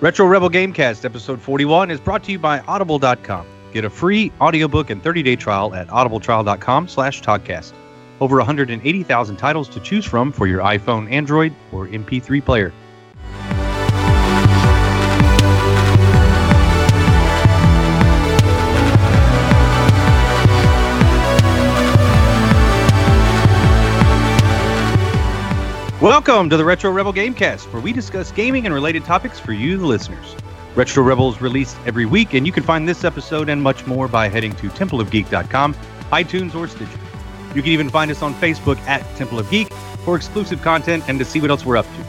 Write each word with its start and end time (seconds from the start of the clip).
Retro 0.00 0.26
Rebel 0.26 0.48
Gamecast 0.48 1.04
episode 1.04 1.40
41 1.40 1.90
is 1.90 1.98
brought 1.98 2.22
to 2.24 2.32
you 2.32 2.38
by 2.38 2.60
audible.com. 2.60 3.44
Get 3.72 3.84
a 3.84 3.90
free 3.90 4.30
audiobook 4.40 4.90
and 4.90 5.02
30-day 5.02 5.34
trial 5.34 5.74
at 5.74 5.88
audibletrial.com 5.88 6.86
slash 6.86 7.20
podcast. 7.20 7.72
Over 8.20 8.36
180,000 8.36 9.36
titles 9.36 9.68
to 9.70 9.80
choose 9.80 10.04
from 10.04 10.30
for 10.30 10.46
your 10.46 10.60
iPhone, 10.60 11.10
Android, 11.10 11.52
or 11.72 11.88
MP3 11.88 12.44
player. 12.44 12.72
Welcome 26.00 26.48
to 26.50 26.56
the 26.56 26.64
Retro 26.64 26.92
Rebel 26.92 27.12
Gamecast, 27.12 27.72
where 27.72 27.82
we 27.82 27.92
discuss 27.92 28.30
gaming 28.30 28.66
and 28.66 28.72
related 28.72 29.04
topics 29.04 29.40
for 29.40 29.52
you, 29.52 29.76
the 29.76 29.84
listeners. 29.84 30.36
Retro 30.76 31.02
Rebel 31.02 31.32
is 31.32 31.40
released 31.40 31.76
every 31.86 32.06
week, 32.06 32.34
and 32.34 32.46
you 32.46 32.52
can 32.52 32.62
find 32.62 32.88
this 32.88 33.02
episode 33.02 33.48
and 33.48 33.60
much 33.60 33.84
more 33.84 34.06
by 34.06 34.28
heading 34.28 34.54
to 34.56 34.68
templeofgeek.com, 34.68 35.74
iTunes, 36.12 36.54
or 36.54 36.68
Stitcher. 36.68 37.00
You 37.52 37.62
can 37.62 37.72
even 37.72 37.90
find 37.90 38.12
us 38.12 38.22
on 38.22 38.32
Facebook 38.34 38.78
at 38.86 39.02
Temple 39.16 39.40
of 39.40 39.50
Geek 39.50 39.72
for 40.04 40.14
exclusive 40.14 40.62
content 40.62 41.02
and 41.08 41.18
to 41.18 41.24
see 41.24 41.40
what 41.40 41.50
else 41.50 41.64
we're 41.64 41.76
up 41.76 41.86
to. 41.86 42.06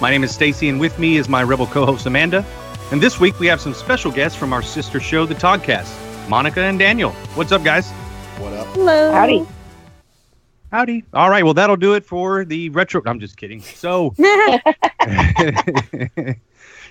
My 0.00 0.12
name 0.12 0.22
is 0.22 0.32
Stacy, 0.32 0.68
and 0.68 0.78
with 0.78 0.96
me 1.00 1.16
is 1.16 1.28
my 1.28 1.42
Rebel 1.42 1.66
co-host 1.66 2.06
Amanda. 2.06 2.46
And 2.92 3.02
this 3.02 3.18
week 3.18 3.40
we 3.40 3.48
have 3.48 3.60
some 3.60 3.74
special 3.74 4.12
guests 4.12 4.38
from 4.38 4.52
our 4.52 4.62
sister 4.62 5.00
show, 5.00 5.26
The 5.26 5.34
Toddcast, 5.34 5.92
Monica 6.28 6.60
and 6.60 6.78
Daniel. 6.78 7.10
What's 7.34 7.50
up, 7.50 7.64
guys? 7.64 7.90
What 8.38 8.52
up? 8.52 8.68
Hello. 8.68 9.10
Howdy. 9.10 9.44
Howdy. 10.74 11.04
All 11.12 11.30
right. 11.30 11.44
Well, 11.44 11.54
that'll 11.54 11.76
do 11.76 11.94
it 11.94 12.04
for 12.04 12.44
the 12.44 12.68
retro. 12.70 13.00
I'm 13.06 13.20
just 13.20 13.36
kidding. 13.36 13.60
So, 13.60 14.12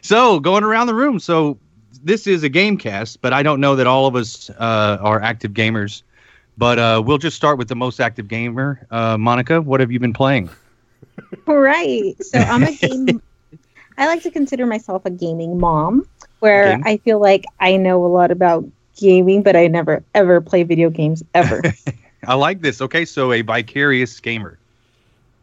so 0.02 0.40
going 0.40 0.64
around 0.64 0.88
the 0.88 0.96
room. 0.96 1.20
So, 1.20 1.58
this 2.02 2.26
is 2.26 2.44
a 2.44 2.50
game 2.50 2.78
cast, 2.78 3.22
but 3.22 3.34
I 3.34 3.44
don't 3.44 3.60
know 3.60 3.76
that 3.76 3.86
all 3.86 4.08
of 4.08 4.16
us 4.16 4.50
uh, 4.52 5.00
are 5.02 5.22
active 5.22 5.52
gamers. 5.52 6.04
But 6.58 6.80
uh, 6.80 7.04
we'll 7.06 7.18
just 7.18 7.36
start 7.36 7.58
with 7.58 7.68
the 7.68 7.76
most 7.76 8.00
active 8.00 8.30
gamer. 8.30 8.88
Uh, 8.90 9.18
Monica, 9.18 9.62
what 9.62 9.82
have 9.82 9.92
you 9.92 10.00
been 10.00 10.14
playing? 10.14 10.50
right. 11.46 12.16
So 12.22 12.40
I'm 12.40 12.64
a 12.64 12.72
game. 12.78 13.22
I 13.98 14.08
like 14.08 14.24
to 14.24 14.32
consider 14.32 14.66
myself 14.66 15.02
a 15.04 15.10
gaming 15.10 15.60
mom, 15.60 16.08
where 16.40 16.78
Game- 16.78 16.84
I 16.86 16.96
feel 17.00 17.20
like 17.20 17.44
I 17.60 17.76
know 17.76 18.06
a 18.06 18.08
lot 18.08 18.32
about 18.32 18.64
gaming, 18.96 19.44
but 19.44 19.58
I 19.58 19.68
never 19.68 20.06
ever 20.16 20.40
play 20.40 20.64
video 20.64 20.90
games 20.90 21.22
ever. 21.34 21.62
I 22.28 22.36
like 22.36 22.62
this. 22.62 22.82
Okay, 22.82 23.06
so 23.06 23.32
a 23.32 23.42
vicarious 23.42 24.20
gamer. 24.20 24.58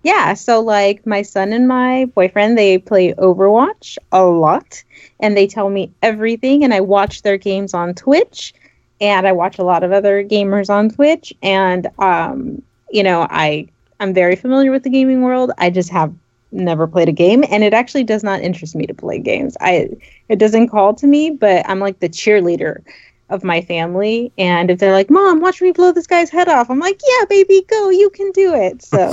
yeah. 0.03 0.35
So 0.35 0.61
like 0.61 1.07
my 1.07 1.23
son 1.23 1.53
and 1.53 1.69
my 1.69 2.07
boyfriend, 2.15 2.57
they 2.59 2.79
play 2.79 3.13
Overwatch 3.15 3.99
a 4.13 4.25
lot, 4.25 4.83
and 5.21 5.37
they 5.37 5.47
tell 5.47 5.71
me 5.71 5.93
everything, 6.03 6.65
and 6.65 6.73
I 6.75 6.81
watch 6.81 7.23
their 7.23 7.37
games 7.39 7.75
on 7.75 7.95
Twitch, 7.95 8.55
and 9.01 9.27
I 9.27 9.33
watch 9.33 9.59
a 9.59 9.65
lot 9.65 9.83
of 9.85 9.93
other 9.93 10.25
gamers 10.25 10.71
on 10.71 10.91
Twitch, 10.91 11.33
and 11.43 11.89
um, 11.99 12.63
you 12.91 13.03
know, 13.03 13.27
I 13.31 13.69
I'm 14.01 14.15
very 14.15 14.37
familiar 14.37 14.71
with 14.71 14.83
the 14.83 14.91
gaming 14.91 15.23
world. 15.23 15.53
I 15.59 15.71
just 15.71 15.91
have 15.91 16.15
never 16.53 16.87
played 16.87 17.09
a 17.09 17.13
game 17.13 17.45
and 17.49 17.63
it 17.63 17.73
actually 17.73 18.03
does 18.03 18.25
not 18.25 18.41
interest 18.41 18.75
me 18.75 18.87
to 18.87 18.95
play 18.95 19.19
games. 19.19 19.57
I 19.61 19.89
it 20.29 20.39
doesn't 20.39 20.69
call 20.69 20.95
to 20.95 21.07
me, 21.07 21.31
but 21.31 21.69
I'm 21.69 21.79
like 21.79 22.01
the 22.01 22.09
cheerleader 22.09 22.83
of 23.31 23.45
my 23.45 23.61
family 23.63 24.33
and 24.37 24.71
if 24.71 24.79
they're 24.79 24.93
like, 24.93 25.11
"Mom, 25.11 25.41
watch 25.41 25.63
me 25.63 25.73
blow 25.73 25.93
this 25.93 26.07
guy's 26.07 26.31
head 26.31 26.49
off." 26.49 26.71
I'm 26.71 26.79
like, 26.79 27.01
"Yeah, 27.07 27.25
baby, 27.29 27.65
go. 27.69 27.91
You 27.91 28.11
can 28.11 28.31
do 28.33 28.55
it." 28.55 28.83
So 28.83 29.13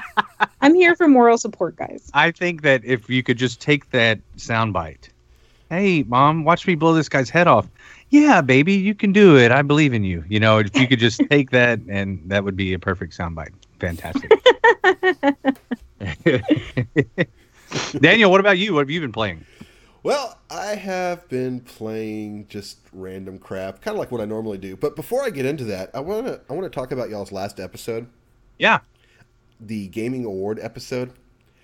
I'm 0.60 0.74
here 0.74 0.94
for 0.94 1.08
moral 1.08 1.38
support, 1.38 1.76
guys. 1.76 2.10
I 2.14 2.30
think 2.30 2.62
that 2.62 2.84
if 2.84 3.10
you 3.10 3.22
could 3.22 3.38
just 3.38 3.60
take 3.60 3.90
that 3.90 4.20
soundbite, 4.36 5.08
hey, 5.70 6.02
mom, 6.04 6.44
watch 6.44 6.66
me 6.66 6.74
blow 6.74 6.94
this 6.94 7.08
guy's 7.08 7.30
head 7.30 7.48
off. 7.48 7.66
Yeah, 8.10 8.42
baby, 8.42 8.74
you 8.74 8.94
can 8.94 9.12
do 9.12 9.38
it. 9.38 9.50
I 9.50 9.62
believe 9.62 9.94
in 9.94 10.04
you. 10.04 10.22
You 10.28 10.38
know, 10.38 10.58
if 10.58 10.76
you 10.76 10.86
could 10.86 10.98
just 10.98 11.20
take 11.30 11.50
that, 11.50 11.80
and 11.88 12.22
that 12.26 12.44
would 12.44 12.56
be 12.56 12.74
a 12.74 12.78
perfect 12.78 13.16
soundbite. 13.16 13.52
Fantastic. 13.80 14.30
Daniel, 18.00 18.30
what 18.30 18.40
about 18.40 18.58
you? 18.58 18.74
What 18.74 18.80
have 18.80 18.90
you 18.90 19.00
been 19.00 19.12
playing? 19.12 19.44
Well, 20.04 20.38
I 20.50 20.74
have 20.74 21.28
been 21.28 21.60
playing 21.60 22.46
just 22.48 22.78
random 22.92 23.38
crap, 23.38 23.80
kind 23.80 23.94
of 23.94 23.98
like 24.00 24.10
what 24.10 24.20
I 24.20 24.24
normally 24.24 24.58
do. 24.58 24.74
But 24.76 24.96
before 24.96 25.22
I 25.22 25.30
get 25.30 25.46
into 25.46 25.64
that, 25.64 25.90
I 25.94 26.00
want 26.00 26.26
to 26.26 26.40
I 26.50 26.54
want 26.54 26.64
to 26.64 26.70
talk 26.70 26.90
about 26.90 27.08
y'all's 27.08 27.30
last 27.30 27.60
episode, 27.60 28.08
Yeah. 28.58 28.80
the 29.60 29.86
gaming 29.88 30.24
award 30.24 30.58
episode. 30.60 31.12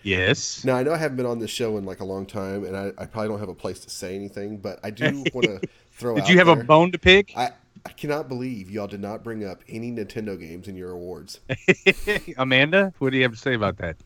Yes. 0.05 0.65
Now 0.65 0.77
I 0.77 0.85
know 0.85 0.93
I 0.93 0.99
haven't 0.99 1.17
been 1.17 1.27
on 1.27 1.41
this 1.41 1.51
show 1.51 1.77
in 1.79 1.85
like 1.85 1.99
a 1.99 2.05
long 2.05 2.27
time, 2.27 2.65
and 2.65 2.77
I, 2.77 2.93
I 2.97 3.07
probably 3.07 3.29
don't 3.31 3.41
have 3.41 3.49
a 3.49 3.55
place 3.55 3.81
to 3.81 3.91
say 3.91 4.15
anything, 4.15 4.59
but 4.59 4.79
I 4.85 4.91
do 4.91 5.25
want 5.35 5.47
to 5.47 5.61
throw. 5.91 6.13
Out. 6.13 6.19
Did 6.25 6.29
you 6.29 6.39
have 6.39 6.47
a 6.49 6.55
bone 6.57 6.93
to 6.93 6.99
pick? 6.99 7.33
I 7.37 7.51
I 7.85 7.91
cannot 7.91 8.29
believe 8.29 8.71
y'all 8.71 8.87
did 8.87 9.01
not 9.01 9.25
bring 9.25 9.45
up 9.45 9.63
any 9.69 9.91
Nintendo 9.91 10.39
games 10.39 10.69
in 10.69 10.77
your 10.77 10.91
awards. 10.93 11.41
Amanda, 12.37 12.93
what 12.99 13.11
do 13.11 13.17
you 13.17 13.23
have 13.25 13.33
to 13.33 13.39
say 13.39 13.55
about 13.55 13.79
that? 13.79 13.97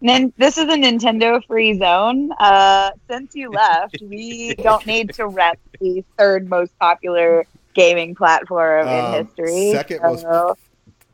Nin- 0.00 0.32
this 0.38 0.56
is 0.56 0.64
a 0.64 0.76
Nintendo 0.76 1.44
free 1.46 1.78
zone. 1.78 2.32
Uh, 2.38 2.90
since 3.08 3.34
you 3.34 3.50
left, 3.50 3.98
we 4.02 4.54
don't 4.54 4.84
need 4.86 5.12
to 5.14 5.26
rep 5.26 5.58
the 5.80 6.02
third 6.18 6.48
most 6.48 6.76
popular 6.78 7.44
gaming 7.74 8.14
platform 8.14 8.88
Um, 8.88 9.14
in 9.14 9.26
history. 9.26 9.72
second 9.72 10.00
most 10.02 10.24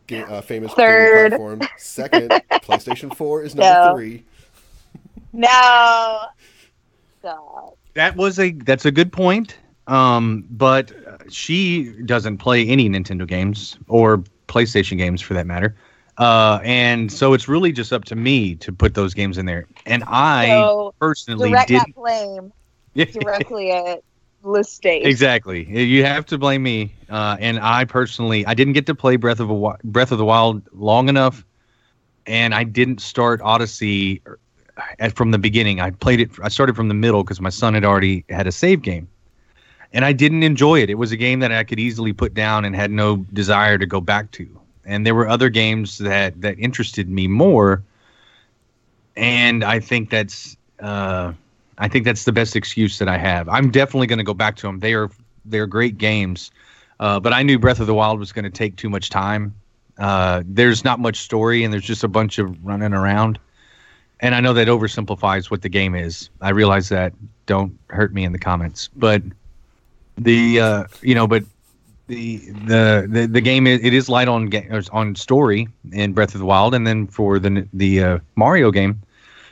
Ga- 0.06 0.22
uh, 0.24 0.40
famous 0.40 0.72
Third. 0.74 1.32
gaming 1.32 1.58
platform. 1.58 1.68
Second, 1.78 2.30
PlayStation 2.62 3.14
Four 3.14 3.42
is 3.42 3.54
number 3.54 3.88
No. 3.90 3.94
three. 3.96 4.24
No. 5.32 6.20
Stop. 7.20 7.76
That 7.94 8.16
was 8.16 8.38
a 8.38 8.52
that's 8.52 8.84
a 8.84 8.90
good 8.92 9.12
point. 9.12 9.56
Um, 9.88 10.44
but 10.50 10.92
uh, 11.06 11.18
she 11.30 11.92
doesn't 12.04 12.38
play 12.38 12.66
any 12.66 12.88
Nintendo 12.88 13.26
games 13.26 13.78
or 13.88 14.18
PlayStation 14.48 14.96
games 14.98 15.20
for 15.20 15.34
that 15.34 15.46
matter. 15.46 15.76
Uh, 16.18 16.60
and 16.64 17.10
so 17.12 17.32
it's 17.34 17.48
really 17.48 17.72
just 17.72 17.92
up 17.92 18.04
to 18.04 18.16
me 18.16 18.54
to 18.56 18.72
put 18.72 18.94
those 18.94 19.14
games 19.14 19.38
in 19.38 19.46
there. 19.46 19.66
And 19.84 20.02
I 20.06 20.46
So 20.48 20.94
personally 20.98 21.50
direct 21.50 21.72
that 21.72 21.86
didn't. 21.86 21.94
blame 21.94 22.52
directly 23.12 23.70
at 23.72 24.02
Listate. 24.42 25.04
exactly. 25.04 25.64
You 25.64 26.04
have 26.04 26.24
to 26.26 26.38
blame 26.38 26.62
me. 26.62 26.94
Uh, 27.08 27.36
and 27.40 27.58
I 27.60 27.84
personally, 27.84 28.46
I 28.46 28.54
didn't 28.54 28.72
get 28.74 28.86
to 28.86 28.94
play 28.94 29.16
Breath 29.16 29.40
of 29.40 29.50
a 29.50 29.76
Breath 29.84 30.12
of 30.12 30.18
the 30.18 30.24
Wild 30.24 30.62
long 30.72 31.08
enough, 31.08 31.44
and 32.26 32.54
I 32.54 32.64
didn't 32.64 33.00
start 33.00 33.40
Odyssey 33.42 34.22
at, 34.98 35.14
from 35.16 35.30
the 35.32 35.38
beginning. 35.38 35.80
I 35.80 35.90
played 35.90 36.20
it. 36.20 36.30
I 36.42 36.48
started 36.48 36.76
from 36.76 36.88
the 36.88 36.94
middle 36.94 37.22
because 37.24 37.40
my 37.40 37.50
son 37.50 37.74
had 37.74 37.84
already 37.84 38.24
had 38.30 38.46
a 38.46 38.52
save 38.52 38.82
game, 38.82 39.08
and 39.92 40.04
I 40.04 40.12
didn't 40.12 40.42
enjoy 40.42 40.80
it. 40.80 40.90
It 40.90 40.96
was 40.98 41.12
a 41.12 41.16
game 41.16 41.40
that 41.40 41.52
I 41.52 41.64
could 41.64 41.78
easily 41.80 42.12
put 42.12 42.34
down 42.34 42.64
and 42.64 42.74
had 42.74 42.90
no 42.90 43.16
desire 43.32 43.78
to 43.78 43.86
go 43.86 44.00
back 44.00 44.30
to. 44.32 44.60
And 44.86 45.04
there 45.04 45.14
were 45.14 45.28
other 45.28 45.50
games 45.50 45.98
that 45.98 46.40
that 46.40 46.58
interested 46.58 47.08
me 47.08 47.26
more, 47.26 47.82
and 49.16 49.64
I 49.64 49.80
think 49.80 50.10
that's. 50.10 50.56
Uh, 50.80 51.32
I 51.78 51.88
think 51.88 52.04
that's 52.06 52.24
the 52.24 52.32
best 52.32 52.56
excuse 52.56 52.98
that 53.00 53.08
I 53.08 53.18
have. 53.18 53.48
I'm 53.48 53.70
definitely 53.70 54.06
going 54.06 54.18
to 54.18 54.24
go 54.24 54.32
back 54.32 54.56
to 54.56 54.66
them. 54.66 54.78
They 54.78 54.94
are 54.94 55.10
they're 55.44 55.66
great 55.66 55.98
games, 55.98 56.50
uh, 57.00 57.20
but 57.20 57.32
I 57.32 57.42
knew 57.42 57.58
Breath 57.58 57.80
of 57.80 57.86
the 57.86 57.94
Wild 57.94 58.18
was 58.18 58.32
going 58.32 58.44
to 58.44 58.50
take 58.50 58.76
too 58.76 58.88
much 58.88 59.10
time. 59.10 59.54
Uh, 59.98 60.42
there's 60.46 60.84
not 60.84 61.00
much 61.00 61.18
story, 61.18 61.64
and 61.64 61.72
there's 61.72 61.84
just 61.84 62.04
a 62.04 62.08
bunch 62.08 62.38
of 62.38 62.64
running 62.64 62.92
around. 62.92 63.38
And 64.20 64.34
I 64.34 64.40
know 64.40 64.54
that 64.54 64.68
oversimplifies 64.68 65.50
what 65.50 65.62
the 65.62 65.68
game 65.68 65.94
is. 65.94 66.30
I 66.40 66.50
realize 66.50 66.88
that. 66.88 67.12
Don't 67.44 67.78
hurt 67.88 68.12
me 68.12 68.24
in 68.24 68.32
the 68.32 68.38
comments, 68.38 68.88
but 68.96 69.22
the 70.18 70.60
uh, 70.60 70.84
you 71.02 71.14
know, 71.14 71.26
but 71.26 71.44
the 72.06 72.38
the 72.66 73.28
the, 73.30 73.40
game 73.40 73.66
it 73.66 73.92
is 73.92 74.08
light 74.08 74.28
on 74.28 74.50
on 74.92 75.14
story 75.14 75.68
in 75.92 76.12
Breath 76.12 76.34
of 76.34 76.40
the 76.40 76.46
Wild, 76.46 76.74
and 76.74 76.86
then 76.86 77.06
for 77.06 77.38
the 77.38 77.66
the 77.72 78.02
uh, 78.02 78.18
Mario 78.36 78.70
game, 78.70 79.02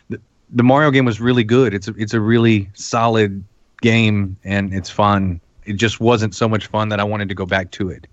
the, 0.09 0.21
the 0.51 0.63
Mario 0.63 0.91
game 0.91 1.05
was 1.05 1.21
really 1.21 1.45
good. 1.45 1.75
It's 1.75 1.89
a, 1.89 1.95
it's 1.97 2.15
a 2.15 2.21
really 2.21 2.71
solid 2.75 3.43
game, 3.83 4.37
and 4.45 4.73
it's 4.73 4.89
fun. 4.89 5.41
It 5.65 5.75
just 5.75 6.01
wasn't 6.01 6.35
so 6.35 6.49
much 6.49 6.67
fun 6.67 6.91
that 6.91 7.01
I 7.01 7.05
wanted 7.05 7.29
to 7.29 7.35
go 7.35 7.47
back 7.47 7.71
to 7.73 7.91
it, 7.91 8.07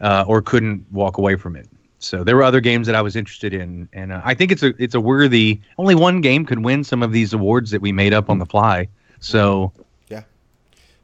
uh, 0.00 0.24
or 0.28 0.42
couldn't 0.42 0.86
walk 0.92 1.18
away 1.18 1.36
from 1.36 1.56
it. 1.56 1.68
So 1.98 2.24
there 2.24 2.36
were 2.36 2.42
other 2.42 2.60
games 2.60 2.86
that 2.86 2.96
I 2.96 3.02
was 3.02 3.16
interested 3.16 3.52
in, 3.52 3.88
and 3.92 4.12
uh, 4.12 4.20
I 4.24 4.34
think 4.34 4.52
it's 4.52 4.62
a 4.62 4.74
it's 4.80 4.94
a 4.94 5.00
worthy. 5.00 5.60
Only 5.76 5.96
one 5.96 6.20
game 6.20 6.46
could 6.46 6.64
win 6.64 6.84
some 6.84 7.02
of 7.02 7.10
these 7.12 7.32
awards 7.32 7.72
that 7.72 7.80
we 7.80 7.90
made 7.90 8.14
up 8.14 8.30
on 8.30 8.38
the 8.38 8.46
fly. 8.46 8.88
So 9.18 9.72
yeah, 10.08 10.22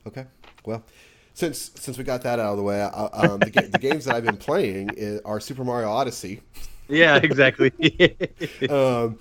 Okay. 0.07 0.25
Well, 0.65 0.83
since 1.39 1.71
since 1.77 1.97
we 1.97 2.03
got 2.03 2.23
that 2.23 2.41
out 2.41 2.51
of 2.51 2.57
the 2.57 2.65
way, 2.65 2.83
I, 2.83 2.89
um, 2.89 3.39
the, 3.39 3.51
ga- 3.51 3.69
the 3.69 3.79
games 3.79 4.07
that 4.07 4.17
I've 4.17 4.25
been 4.25 4.37
playing 4.37 4.91
is, 4.97 5.21
are 5.25 5.39
Super 5.39 5.63
Mario 5.63 5.89
Odyssey. 5.89 6.41
yeah, 6.89 7.17
exactly. 7.17 7.73
Um, 8.69 9.19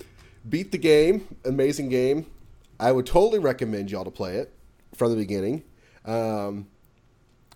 beat 0.50 0.72
the 0.72 0.80
game, 0.80 1.28
amazing 1.46 1.90
game. 1.90 2.26
I 2.80 2.92
would 2.92 3.06
totally 3.06 3.38
recommend 3.40 3.92
y'all 3.92 4.04
to 4.04 4.12
play 4.12 4.38
it 4.38 4.52
from 4.96 5.12
the 5.12 5.16
beginning. 5.16 5.64
Um, 6.06 6.68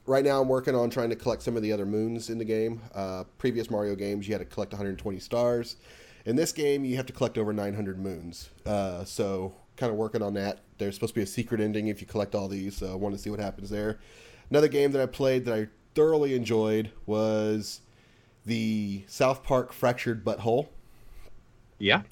right 0.06 0.24
now, 0.24 0.42
I'm 0.42 0.48
working 0.48 0.76
on 0.76 0.92
trying 0.92 1.10
to 1.10 1.16
collect 1.16 1.42
some 1.42 1.56
of 1.56 1.64
the 1.64 1.72
other 1.72 1.86
moons 1.86 2.30
in 2.30 2.38
the 2.38 2.46
game. 2.46 2.82
Uh, 2.94 3.24
previous 3.40 3.72
Mario 3.72 3.96
games, 3.96 4.28
you 4.28 4.34
had 4.34 4.40
to 4.40 4.46
collect 4.46 4.74
120 4.74 5.20
stars. 5.20 5.78
In 6.26 6.36
this 6.36 6.52
game, 6.52 6.86
you 6.86 6.98
have 6.98 7.08
to 7.08 7.14
collect 7.14 7.38
over 7.38 7.52
900 7.52 7.98
moons. 8.00 8.50
Uh, 8.66 9.04
so, 9.06 9.56
kind 9.76 9.92
of 9.92 9.98
working 9.98 10.22
on 10.22 10.36
that. 10.36 10.60
There's 10.78 10.96
supposed 10.96 11.14
to 11.16 11.20
be 11.20 11.24
a 11.24 11.28
secret 11.28 11.62
ending 11.62 11.88
if 11.88 12.00
you 12.02 12.06
collect 12.08 12.36
all 12.36 12.48
these, 12.48 12.78
so 12.78 12.92
I 12.92 12.96
want 12.96 13.16
to 13.16 13.22
see 13.22 13.30
what 13.32 13.40
happens 13.40 13.70
there. 13.70 14.00
Another 14.52 14.68
game 14.68 14.92
that 14.92 15.02
I 15.02 15.06
played 15.08 15.46
that 15.46 15.54
I 15.56 15.68
thoroughly 15.96 16.36
enjoyed 16.36 16.92
was 17.08 17.82
the 18.46 19.04
South 19.08 19.44
Park 19.44 19.74
Fractured 19.74 20.24
But 20.24 20.42
Whole. 20.42 20.70
Yeah. 21.80 22.04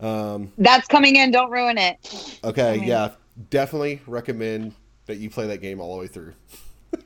Um, 0.00 0.52
That's 0.58 0.86
coming 0.86 1.16
in. 1.16 1.30
Don't 1.32 1.50
ruin 1.50 1.78
it. 1.78 2.38
okay, 2.44 2.74
Okay. 2.76 2.86
yeah, 2.86 3.12
definitely 3.50 4.02
recommend 4.06 4.74
that 5.06 5.16
you 5.16 5.30
play 5.30 5.46
that 5.48 5.62
game 5.62 5.80
all 5.80 5.94
the 5.94 6.00
way 6.00 6.06
through. 6.06 6.34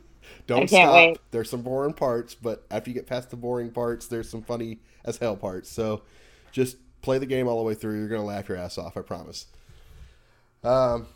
Don't 0.49 0.65
I 0.65 0.67
can't 0.67 0.69
stop. 0.89 0.95
wait. 0.95 1.19
There's 1.31 1.49
some 1.49 1.63
boring 1.63 1.93
parts, 1.93 2.35
but 2.35 2.65
after 2.71 2.91
you 2.91 2.95
get 2.95 3.07
past 3.07 3.31
the 3.31 3.37
boring 3.37 3.71
parts, 3.71 4.09
there's 4.09 4.29
some 4.29 4.43
funny 4.43 4.81
as 5.05 5.19
hell 5.19 5.37
parts. 5.37 5.71
So 5.71 6.03
just 6.51 6.79
play 7.03 7.19
the 7.19 7.27
game 7.27 7.47
all 7.47 7.59
the 7.59 7.63
way 7.65 7.75
through. 7.75 7.99
You're 7.99 8.09
gonna 8.09 8.25
laugh 8.25 8.49
your 8.49 8.59
ass 8.59 8.77
off. 8.77 8.97
I 8.97 9.03
promise. 9.03 9.47
Um, 10.65 11.07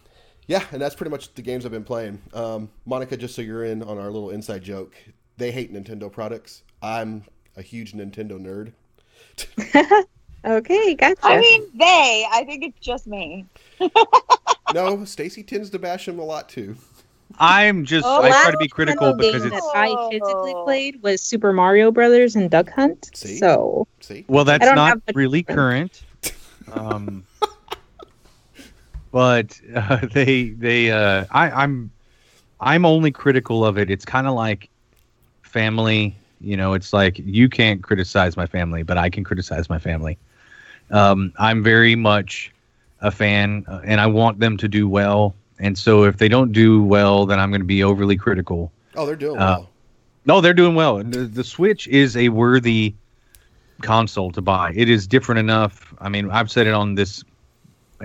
yeah, 0.46 0.64
and 0.73 0.81
that's 0.81 0.94
pretty 0.94 1.11
much 1.11 1.35
the 1.35 1.43
games 1.43 1.64
I've 1.64 1.73
been 1.73 1.85
playing. 1.85 2.20
Um, 2.32 2.70
Monica, 2.87 3.17
just 3.17 3.35
so 3.35 3.43
you're 3.43 3.64
in 3.64 3.82
on 3.82 3.99
our 3.99 4.11
little 4.11 4.31
inside 4.31 4.62
joke, 4.62 4.94
they 5.37 5.50
hate 5.50 5.73
Nintendo 5.73 6.11
products. 6.11 6.62
I'm 6.82 7.25
a 7.56 7.62
huge 7.62 7.93
Nintendo 7.93 8.38
nerd. 8.38 8.73
Okay, 10.44 10.94
gotcha. 10.94 11.17
I 11.23 11.38
mean, 11.38 11.67
they. 11.75 12.26
I 12.31 12.44
think 12.44 12.64
it's 12.64 12.79
just 12.79 13.06
me. 13.06 13.46
No, 14.75 15.05
Stacy 15.05 15.43
tends 15.43 15.70
to 15.70 15.79
bash 15.79 16.06
them 16.06 16.19
a 16.19 16.25
lot 16.25 16.49
too. 16.49 16.76
I'm 17.38 17.85
just 17.85 18.05
Oh, 18.06 18.23
I 18.23 18.29
try 18.29 18.43
to 18.43 18.49
last 18.49 18.58
be 18.58 18.69
critical 18.69 19.12
Nintendo 19.12 19.20
game 19.20 19.32
because 19.32 19.44
it's 19.46 19.55
that 19.55 19.73
I 19.75 20.08
physically 20.11 20.55
played 20.64 21.02
was 21.02 21.20
Super 21.20 21.52
Mario 21.52 21.91
Brothers 21.91 22.37
and 22.37 22.50
Duck 22.50 22.70
Hunt. 22.70 23.11
See? 23.14 23.38
So 23.38 23.87
See, 24.00 24.25
well 24.29 24.44
that's 24.44 24.64
don't 24.64 24.76
not 24.76 24.88
have 24.88 25.02
much 25.06 25.17
really 25.17 25.43
difference. 25.43 26.02
current. 26.23 26.79
Um, 26.79 27.25
but 29.14 29.61
uh, 29.76 30.05
they 30.12 30.49
they 30.50 30.90
uh, 30.90 31.25
I 31.31 31.49
I'm 31.50 31.93
I'm 32.61 32.84
only 32.84 33.12
critical 33.12 33.64
of 33.64 33.78
it. 33.78 33.88
It's 33.90 34.05
kind 34.05 34.26
of 34.26 34.34
like 34.34 34.69
family. 35.43 36.16
You 36.40 36.56
know, 36.56 36.75
it's 36.75 36.93
like 36.93 37.19
you 37.20 37.49
can't 37.49 37.81
criticize 37.81 38.37
my 38.37 38.46
family, 38.46 38.82
but 38.82 38.99
I 38.99 39.08
can 39.08 39.22
criticize 39.22 39.70
my 39.70 39.78
family. 39.78 40.19
Um, 40.90 41.32
I'm 41.38 41.62
very 41.62 41.94
much 41.94 42.52
a 43.00 43.11
fan, 43.12 43.64
uh, 43.69 43.81
and 43.84 44.00
I 44.00 44.08
want 44.08 44.40
them 44.40 44.56
to 44.58 44.69
do 44.69 44.88
well. 44.88 45.34
And 45.60 45.78
so, 45.78 46.02
if 46.05 46.17
they 46.17 46.28
don't 46.28 46.50
do 46.50 46.82
well, 46.82 47.25
then 47.25 47.38
I'm 47.38 47.50
going 47.50 47.60
to 47.60 47.67
be 47.67 47.84
overly 47.84 48.17
critical. 48.17 48.72
oh, 48.96 49.06
they're 49.06 49.14
doing 49.17 49.38
Uh, 49.38 49.58
well. 49.58 49.70
No, 50.26 50.40
they're 50.40 50.55
doing 50.55 50.75
well. 50.75 50.99
The, 51.05 51.20
the 51.20 51.44
Switch 51.44 51.87
is 51.87 52.17
a 52.17 52.31
worthy 52.31 52.94
console 53.82 54.32
to 54.32 54.43
buy. 54.43 54.72
It 54.75 54.88
is 54.90 55.06
different 55.06 55.38
enough. 55.38 55.94
I 56.00 56.08
mean, 56.08 56.31
I've 56.31 56.50
said 56.50 56.67
it 56.67 56.75
on 56.75 56.96
this, 56.96 57.22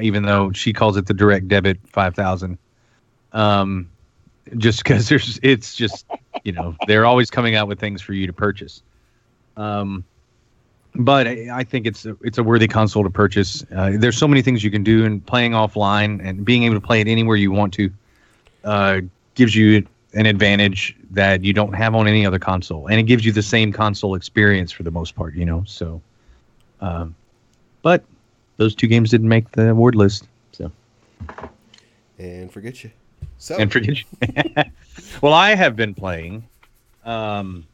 even 0.01 0.23
though 0.23 0.51
she 0.51 0.73
calls 0.73 0.97
it 0.97 1.05
the 1.05 1.13
Direct 1.13 1.47
Debit 1.47 1.79
Five 1.87 2.15
Thousand. 2.15 2.57
Um, 3.33 3.89
just 4.57 4.83
because 4.83 5.09
there's, 5.09 5.39
it's 5.43 5.75
just, 5.75 6.07
you 6.43 6.51
know, 6.51 6.75
they're 6.87 7.05
always 7.05 7.29
coming 7.29 7.55
out 7.55 7.67
with 7.67 7.79
things 7.79 8.01
for 8.01 8.13
you 8.13 8.25
to 8.25 8.33
purchase. 8.33 8.81
Um, 9.57 10.03
but 10.95 11.27
I 11.27 11.49
I 11.51 11.63
think 11.63 11.85
it's 11.85 12.05
a, 12.05 12.17
it's 12.21 12.37
a 12.37 12.43
worthy 12.43 12.67
console 12.67 13.03
to 13.03 13.09
purchase. 13.09 13.63
Uh, 13.75 13.91
there's 13.95 14.17
so 14.17 14.27
many 14.27 14.41
things 14.41 14.63
you 14.63 14.71
can 14.71 14.83
do, 14.83 15.05
and 15.05 15.23
playing 15.25 15.51
offline 15.51 16.25
and 16.25 16.43
being 16.43 16.63
able 16.63 16.75
to 16.75 16.81
play 16.81 17.01
it 17.01 17.07
anywhere 17.07 17.35
you 17.35 17.51
want 17.51 17.73
to 17.75 17.91
uh, 18.63 19.01
gives 19.35 19.55
you 19.55 19.85
an 20.13 20.25
advantage 20.25 20.95
that 21.11 21.43
you 21.43 21.53
don't 21.53 21.73
have 21.73 21.93
on 21.93 22.07
any 22.07 22.25
other 22.25 22.39
console, 22.39 22.87
and 22.87 22.99
it 22.99 23.03
gives 23.03 23.23
you 23.25 23.31
the 23.31 23.43
same 23.43 23.71
console 23.71 24.15
experience 24.15 24.71
for 24.71 24.83
the 24.83 24.91
most 24.91 25.15
part. 25.15 25.35
You 25.35 25.45
know, 25.45 25.63
so. 25.67 26.01
Um, 26.81 27.13
but 27.81 28.03
those 28.59 28.75
two 28.75 28.87
games 28.87 29.09
didn't 29.09 29.29
make 29.29 29.49
the 29.53 29.69
award 29.69 29.95
list, 29.95 30.27
so 30.51 30.69
And 32.19 32.51
forget 32.51 32.83
you. 32.83 32.91
So 33.37 33.55
and 33.57 33.71
forget. 33.71 33.97
You. 33.97 34.63
well, 35.21 35.33
I 35.33 35.55
have 35.55 35.77
been 35.77 35.95
playing. 35.95 36.45
Um, 37.05 37.65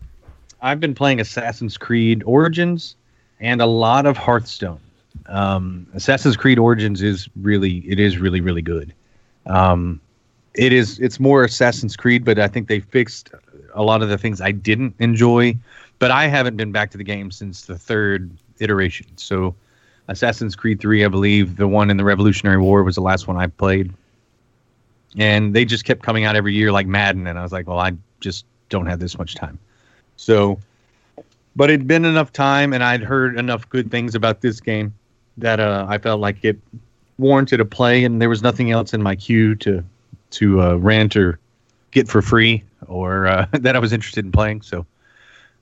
I've 0.61 0.79
been 0.79 0.93
playing 0.93 1.19
Assassin's 1.19 1.75
Creed 1.75 2.21
Origins 2.27 2.95
and 3.39 3.61
a 3.61 3.65
lot 3.65 4.05
of 4.05 4.15
Hearthstone. 4.15 4.79
Um, 5.25 5.87
Assassin's 5.95 6.37
Creed 6.37 6.59
Origins 6.59 7.01
is 7.01 7.27
really, 7.41 7.77
it 7.79 7.99
is 7.99 8.19
really, 8.19 8.39
really 8.39 8.61
good. 8.61 8.93
Um, 9.47 9.99
it 10.53 10.71
is, 10.71 10.99
it's 10.99 11.19
more 11.19 11.43
Assassin's 11.43 11.95
Creed, 11.95 12.23
but 12.23 12.37
I 12.37 12.47
think 12.47 12.67
they 12.67 12.79
fixed 12.79 13.31
a 13.73 13.81
lot 13.81 14.03
of 14.03 14.09
the 14.09 14.19
things 14.19 14.39
I 14.39 14.51
didn't 14.51 14.93
enjoy. 14.99 15.57
But 15.97 16.11
I 16.11 16.27
haven't 16.27 16.57
been 16.57 16.71
back 16.71 16.91
to 16.91 16.97
the 16.99 17.03
game 17.03 17.31
since 17.31 17.63
the 17.63 17.77
third 17.77 18.29
iteration. 18.59 19.07
So, 19.15 19.55
Assassin's 20.07 20.55
Creed 20.55 20.79
3, 20.79 21.05
I 21.05 21.07
believe, 21.07 21.57
the 21.57 21.67
one 21.67 21.89
in 21.89 21.97
the 21.97 22.03
Revolutionary 22.03 22.59
War 22.59 22.83
was 22.83 22.95
the 22.95 23.01
last 23.01 23.27
one 23.27 23.37
I 23.37 23.47
played 23.47 23.93
and 25.17 25.53
they 25.55 25.65
just 25.65 25.85
kept 25.85 26.03
coming 26.03 26.25
out 26.25 26.35
every 26.35 26.53
year 26.53 26.71
like 26.71 26.87
Madden, 26.87 27.27
and 27.27 27.39
I 27.39 27.43
was 27.43 27.51
like, 27.51 27.67
well, 27.67 27.79
I 27.79 27.93
just 28.19 28.45
don't 28.69 28.85
have 28.85 28.99
this 28.99 29.17
much 29.17 29.35
time. 29.35 29.57
So, 30.17 30.59
but 31.55 31.69
it'd 31.69 31.87
been 31.87 32.05
enough 32.05 32.33
time, 32.33 32.73
and 32.73 32.83
I'd 32.83 33.03
heard 33.03 33.37
enough 33.37 33.67
good 33.69 33.89
things 33.89 34.15
about 34.15 34.41
this 34.41 34.59
game 34.59 34.93
that 35.37 35.59
uh, 35.59 35.85
I 35.87 35.97
felt 35.97 36.19
like 36.19 36.43
it 36.43 36.57
warranted 37.17 37.59
a 37.59 37.65
play, 37.65 38.03
and 38.03 38.21
there 38.21 38.29
was 38.29 38.41
nothing 38.41 38.71
else 38.71 38.93
in 38.93 39.01
my 39.01 39.15
queue 39.15 39.55
to 39.55 39.83
to 40.31 40.61
uh, 40.61 40.75
rent 40.75 41.15
or 41.15 41.39
get 41.91 42.09
for 42.09 42.21
free 42.21 42.61
or 42.87 43.27
uh, 43.27 43.45
that 43.53 43.75
I 43.75 43.79
was 43.79 43.93
interested 43.93 44.25
in 44.25 44.31
playing. 44.31 44.63
So, 44.63 44.85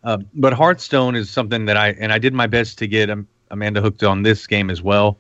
uh, 0.04 0.18
but 0.34 0.54
Hearthstone 0.54 1.16
is 1.16 1.30
something 1.30 1.66
that 1.66 1.78
I 1.78 1.90
and 1.90 2.12
I 2.12 2.18
did 2.18 2.34
my 2.34 2.48
best 2.48 2.80
to 2.80 2.88
get 2.88 3.10
um, 3.12 3.28
Amanda 3.52 3.82
hooked 3.82 4.04
on 4.04 4.24
this 4.24 4.48
game 4.48 4.70
as 4.70 4.82
well. 4.82 5.18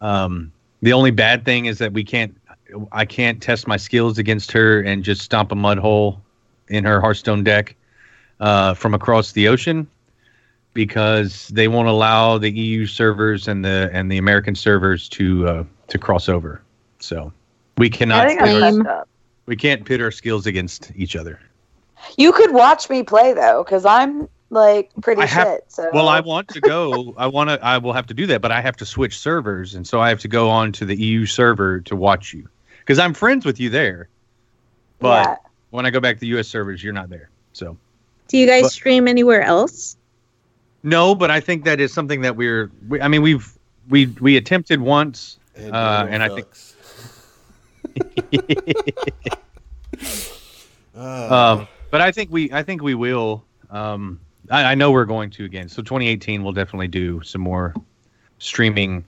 Um, 0.00 0.52
the 0.82 0.92
only 0.92 1.10
bad 1.10 1.44
thing 1.44 1.66
is 1.66 1.78
that 1.78 1.92
we 1.92 2.04
can't 2.04 2.36
I 2.90 3.04
can't 3.04 3.40
test 3.42 3.66
my 3.66 3.76
skills 3.76 4.18
against 4.18 4.50
her 4.52 4.80
and 4.80 5.04
just 5.04 5.22
stomp 5.22 5.52
a 5.52 5.54
mud 5.54 5.78
hole 5.78 6.20
in 6.68 6.84
her 6.84 7.00
Hearthstone 7.00 7.44
deck 7.44 7.76
uh, 8.40 8.74
from 8.74 8.94
across 8.94 9.32
the 9.32 9.48
ocean 9.48 9.86
because 10.74 11.48
they 11.48 11.68
won't 11.68 11.88
allow 11.88 12.38
the 12.38 12.50
EU 12.50 12.86
servers 12.86 13.46
and 13.48 13.64
the 13.64 13.90
and 13.92 14.10
the 14.10 14.18
American 14.18 14.54
servers 14.54 15.08
to 15.10 15.46
uh, 15.48 15.64
to 15.88 15.98
cross 15.98 16.28
over. 16.28 16.62
So 16.98 17.32
we 17.78 17.90
cannot 17.90 18.26
I 18.26 18.28
think 18.28 18.40
I 18.40 18.44
I 18.44 18.60
Same. 18.60 18.78
messed 18.78 18.88
up. 18.88 19.08
we 19.46 19.56
can't 19.56 19.84
pit 19.84 20.00
our 20.00 20.10
skills 20.10 20.46
against 20.46 20.92
each 20.96 21.14
other. 21.16 21.38
You 22.16 22.32
could 22.32 22.52
watch 22.52 22.90
me 22.90 23.02
play 23.02 23.32
though, 23.32 23.62
because 23.64 23.84
I'm 23.84 24.28
like 24.52 24.90
pretty 25.00 25.22
I 25.22 25.26
have- 25.26 25.46
shit. 25.48 25.64
So 25.68 25.90
Well, 25.92 26.08
I 26.08 26.20
want 26.20 26.46
to 26.48 26.60
go. 26.60 27.14
I 27.16 27.26
want 27.26 27.48
to. 27.50 27.58
I 27.64 27.78
will 27.78 27.92
have 27.94 28.06
to 28.08 28.14
do 28.14 28.26
that, 28.26 28.40
but 28.42 28.52
I 28.52 28.60
have 28.60 28.76
to 28.76 28.86
switch 28.86 29.18
servers, 29.18 29.74
and 29.74 29.86
so 29.86 30.00
I 30.00 30.08
have 30.10 30.20
to 30.20 30.28
go 30.28 30.48
on 30.50 30.70
to 30.72 30.84
the 30.84 30.94
EU 30.94 31.24
server 31.26 31.80
to 31.80 31.96
watch 31.96 32.32
you 32.34 32.46
because 32.80 32.98
I'm 32.98 33.14
friends 33.14 33.44
with 33.46 33.58
you 33.58 33.70
there. 33.70 34.08
But 34.98 35.26
yeah. 35.26 35.36
when 35.70 35.86
I 35.86 35.90
go 35.90 35.98
back 36.00 36.16
to 36.16 36.20
the 36.20 36.26
US 36.38 36.48
servers, 36.48 36.84
you're 36.84 36.92
not 36.92 37.08
there. 37.08 37.30
So 37.54 37.76
Do 38.28 38.36
you 38.38 38.46
guys 38.46 38.62
But- 38.64 38.72
stream 38.72 39.08
anywhere 39.08 39.42
else? 39.42 39.96
no, 40.84 41.14
but 41.14 41.30
I 41.30 41.40
think 41.40 41.64
that 41.64 41.80
is 41.80 41.92
something 41.92 42.20
that 42.20 42.36
we're. 42.36 42.70
We, 42.88 43.00
I 43.00 43.08
mean, 43.08 43.22
we've 43.22 43.50
we 43.88 44.06
we 44.20 44.36
attempted 44.36 44.80
once. 44.82 45.38
And, 45.56 45.74
Uh, 45.74 46.06
and 46.10 46.22
I 46.22 46.28
think- 46.28 46.48
Uh, 50.94 51.58
Um, 51.60 51.68
but 51.90 52.00
I 52.02 52.12
think 52.12 52.30
we 52.30 52.52
I 52.52 52.62
think 52.62 52.82
we 52.82 52.94
will. 52.94 53.44
Um, 53.70 54.20
I, 54.50 54.72
I 54.72 54.74
know 54.74 54.90
we're 54.90 55.04
going 55.04 55.30
to 55.30 55.44
again. 55.44 55.68
So 55.68 55.82
2018, 55.82 56.42
we'll 56.42 56.52
definitely 56.52 56.88
do 56.88 57.22
some 57.22 57.40
more 57.40 57.74
streaming 58.38 59.04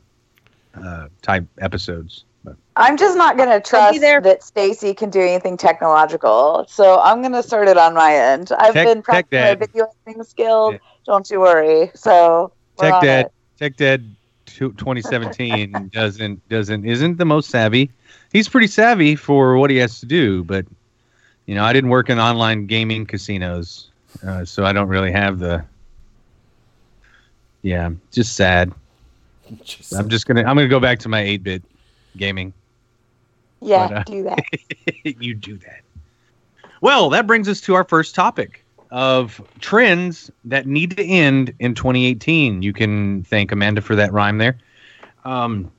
uh, 0.75 1.09
type 1.23 1.47
episodes. 1.59 2.25
But 2.45 2.57
I'm 2.77 2.97
just 2.97 3.17
not 3.17 3.37
gonna 3.37 3.61
trust 3.61 4.01
there. 4.01 4.21
that 4.21 4.43
Stacy 4.43 4.93
can 4.95 5.11
do 5.11 5.21
anything 5.21 5.57
technological. 5.57 6.67
So 6.69 7.01
I'm 7.01 7.23
gonna 7.23 7.43
sort 7.43 7.69
it 7.69 7.79
on 7.79 7.95
my 7.95 8.15
end. 8.15 8.53
I've 8.59 8.75
Tech- 8.75 8.87
been 8.87 9.03
practicing 9.03 9.41
my 9.41 9.55
dad. 9.55 9.59
video 9.61 9.87
editing 10.07 10.25
skills. 10.25 10.73
Yeah. 10.73 10.79
Don't 11.07 11.31
you 11.31 11.41
worry. 11.41 11.91
So 11.95 12.53
Tech 12.79 12.95
on 12.95 13.05
Dad. 13.05 13.31
Tech 13.59 13.77
Dad, 13.77 14.15
2017 14.47 15.91
doesn't 15.93 16.49
doesn't 16.49 16.85
isn't 16.85 17.17
the 17.17 17.25
most 17.25 17.51
savvy. 17.51 17.91
He's 18.33 18.49
pretty 18.49 18.67
savvy 18.67 19.17
for 19.17 19.57
what 19.57 19.71
he 19.71 19.77
has 19.79 20.01
to 20.01 20.07
do, 20.07 20.45
but 20.45 20.67
you 21.47 21.55
know, 21.55 21.65
I 21.65 21.73
didn't 21.73 21.91
work 21.91 22.11
in 22.11 22.19
online 22.19 22.67
gaming 22.67 23.07
casinos, 23.07 23.91
uh, 24.23 24.45
so 24.45 24.65
I 24.65 24.73
don't 24.73 24.89
really 24.89 25.13
have 25.13 25.39
the. 25.39 25.65
Yeah, 27.63 27.91
just 28.13 28.37
sad. 28.37 28.73
just- 29.63 29.95
I'm 29.95 30.09
just 30.09 30.27
gonna 30.27 30.41
I'm 30.41 30.57
gonna 30.57 30.69
go 30.69 30.81
back 30.81 30.99
to 31.01 31.09
my 31.09 31.23
8-bit 31.23 31.63
gaming. 32.17 32.53
Yeah, 33.61 33.89
but, 33.89 33.97
uh, 33.97 34.03
do 34.05 34.23
that. 34.25 34.45
you 35.23 35.35
do 35.35 35.57
that. 35.59 35.81
Well, 36.83 37.09
that 37.11 37.27
brings 37.27 37.49
us 37.49 37.63
to 37.63 37.75
our 37.75 37.85
first 37.85 38.15
topic 38.15 38.63
of 38.91 39.41
trends 39.61 40.31
that 40.45 40.67
need 40.67 40.97
to 40.97 41.05
end 41.05 41.53
in 41.59 41.75
2018. 41.75 42.63
You 42.63 42.73
can 42.75 43.25
thank 43.25 43.51
Amanda 43.51 43.81
for 43.81 43.97
that 43.97 44.13
rhyme 44.13 44.39
there. 44.39 44.59
Um, 45.25 45.71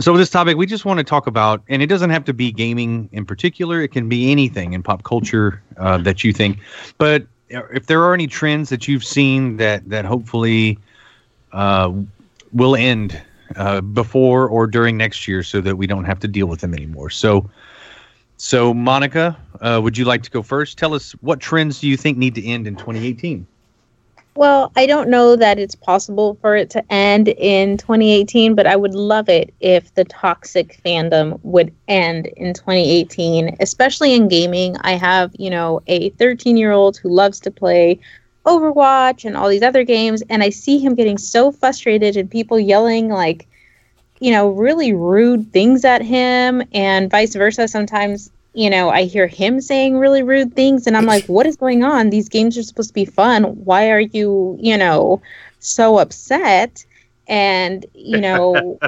so, 0.00 0.12
with 0.12 0.20
this 0.20 0.30
topic, 0.30 0.56
we 0.56 0.64
just 0.66 0.84
want 0.84 0.98
to 0.98 1.04
talk 1.04 1.26
about, 1.26 1.62
and 1.68 1.82
it 1.82 1.86
doesn't 1.86 2.10
have 2.10 2.24
to 2.26 2.32
be 2.32 2.50
gaming 2.52 3.08
in 3.12 3.26
particular, 3.26 3.82
it 3.82 3.88
can 3.88 4.08
be 4.08 4.30
anything 4.30 4.72
in 4.72 4.82
pop 4.82 5.02
culture 5.02 5.62
uh, 5.76 5.98
that 5.98 6.24
you 6.24 6.32
think. 6.32 6.58
But 6.98 7.26
if 7.48 7.86
there 7.86 8.02
are 8.02 8.14
any 8.14 8.26
trends 8.26 8.68
that 8.70 8.88
you've 8.88 9.04
seen 9.04 9.56
that, 9.56 9.88
that 9.88 10.04
hopefully 10.04 10.78
uh, 11.52 11.92
will 12.52 12.76
end 12.76 13.20
uh, 13.56 13.80
before 13.80 14.48
or 14.48 14.66
during 14.66 14.96
next 14.96 15.26
year 15.26 15.42
so 15.42 15.60
that 15.60 15.76
we 15.76 15.86
don't 15.86 16.04
have 16.04 16.20
to 16.20 16.28
deal 16.28 16.46
with 16.46 16.60
them 16.60 16.74
anymore. 16.74 17.10
So, 17.10 17.48
so 18.36 18.72
Monica, 18.74 19.36
uh, 19.60 19.80
would 19.82 19.96
you 19.96 20.04
like 20.04 20.22
to 20.22 20.30
go 20.30 20.42
first? 20.42 20.78
Tell 20.78 20.94
us 20.94 21.12
what 21.20 21.40
trends 21.40 21.80
do 21.80 21.88
you 21.88 21.96
think 21.96 22.18
need 22.18 22.34
to 22.34 22.46
end 22.46 22.66
in 22.66 22.76
2018? 22.76 23.46
Well, 24.38 24.70
I 24.76 24.86
don't 24.86 25.08
know 25.08 25.34
that 25.34 25.58
it's 25.58 25.74
possible 25.74 26.38
for 26.40 26.54
it 26.54 26.70
to 26.70 26.92
end 26.92 27.26
in 27.26 27.76
2018, 27.76 28.54
but 28.54 28.68
I 28.68 28.76
would 28.76 28.94
love 28.94 29.28
it 29.28 29.52
if 29.58 29.92
the 29.96 30.04
toxic 30.04 30.80
fandom 30.84 31.40
would 31.42 31.74
end 31.88 32.26
in 32.36 32.54
2018, 32.54 33.56
especially 33.58 34.14
in 34.14 34.28
gaming. 34.28 34.76
I 34.82 34.92
have, 34.92 35.32
you 35.36 35.50
know, 35.50 35.82
a 35.88 36.10
13 36.10 36.56
year 36.56 36.70
old 36.70 36.96
who 36.98 37.08
loves 37.08 37.40
to 37.40 37.50
play 37.50 37.98
Overwatch 38.46 39.24
and 39.24 39.36
all 39.36 39.48
these 39.48 39.64
other 39.64 39.82
games, 39.82 40.22
and 40.30 40.40
I 40.40 40.50
see 40.50 40.78
him 40.78 40.94
getting 40.94 41.18
so 41.18 41.50
frustrated 41.50 42.16
and 42.16 42.30
people 42.30 42.60
yelling 42.60 43.08
like, 43.08 43.48
you 44.20 44.30
know, 44.30 44.50
really 44.50 44.92
rude 44.92 45.52
things 45.52 45.84
at 45.84 46.00
him, 46.00 46.62
and 46.72 47.10
vice 47.10 47.34
versa. 47.34 47.66
Sometimes 47.66 48.30
you 48.58 48.68
know, 48.68 48.88
I 48.90 49.04
hear 49.04 49.28
him 49.28 49.60
saying 49.60 49.98
really 49.98 50.24
rude 50.24 50.56
things, 50.56 50.88
and 50.88 50.96
I'm 50.96 51.06
like, 51.06 51.24
what 51.26 51.46
is 51.46 51.54
going 51.56 51.84
on? 51.84 52.10
These 52.10 52.28
games 52.28 52.58
are 52.58 52.62
supposed 52.64 52.90
to 52.90 52.94
be 52.94 53.04
fun. 53.04 53.44
Why 53.64 53.88
are 53.90 54.00
you, 54.00 54.56
you 54.60 54.76
know, 54.76 55.22
so 55.60 55.98
upset? 55.98 56.84
And, 57.28 57.86
you 57.94 58.20
know, 58.20 58.80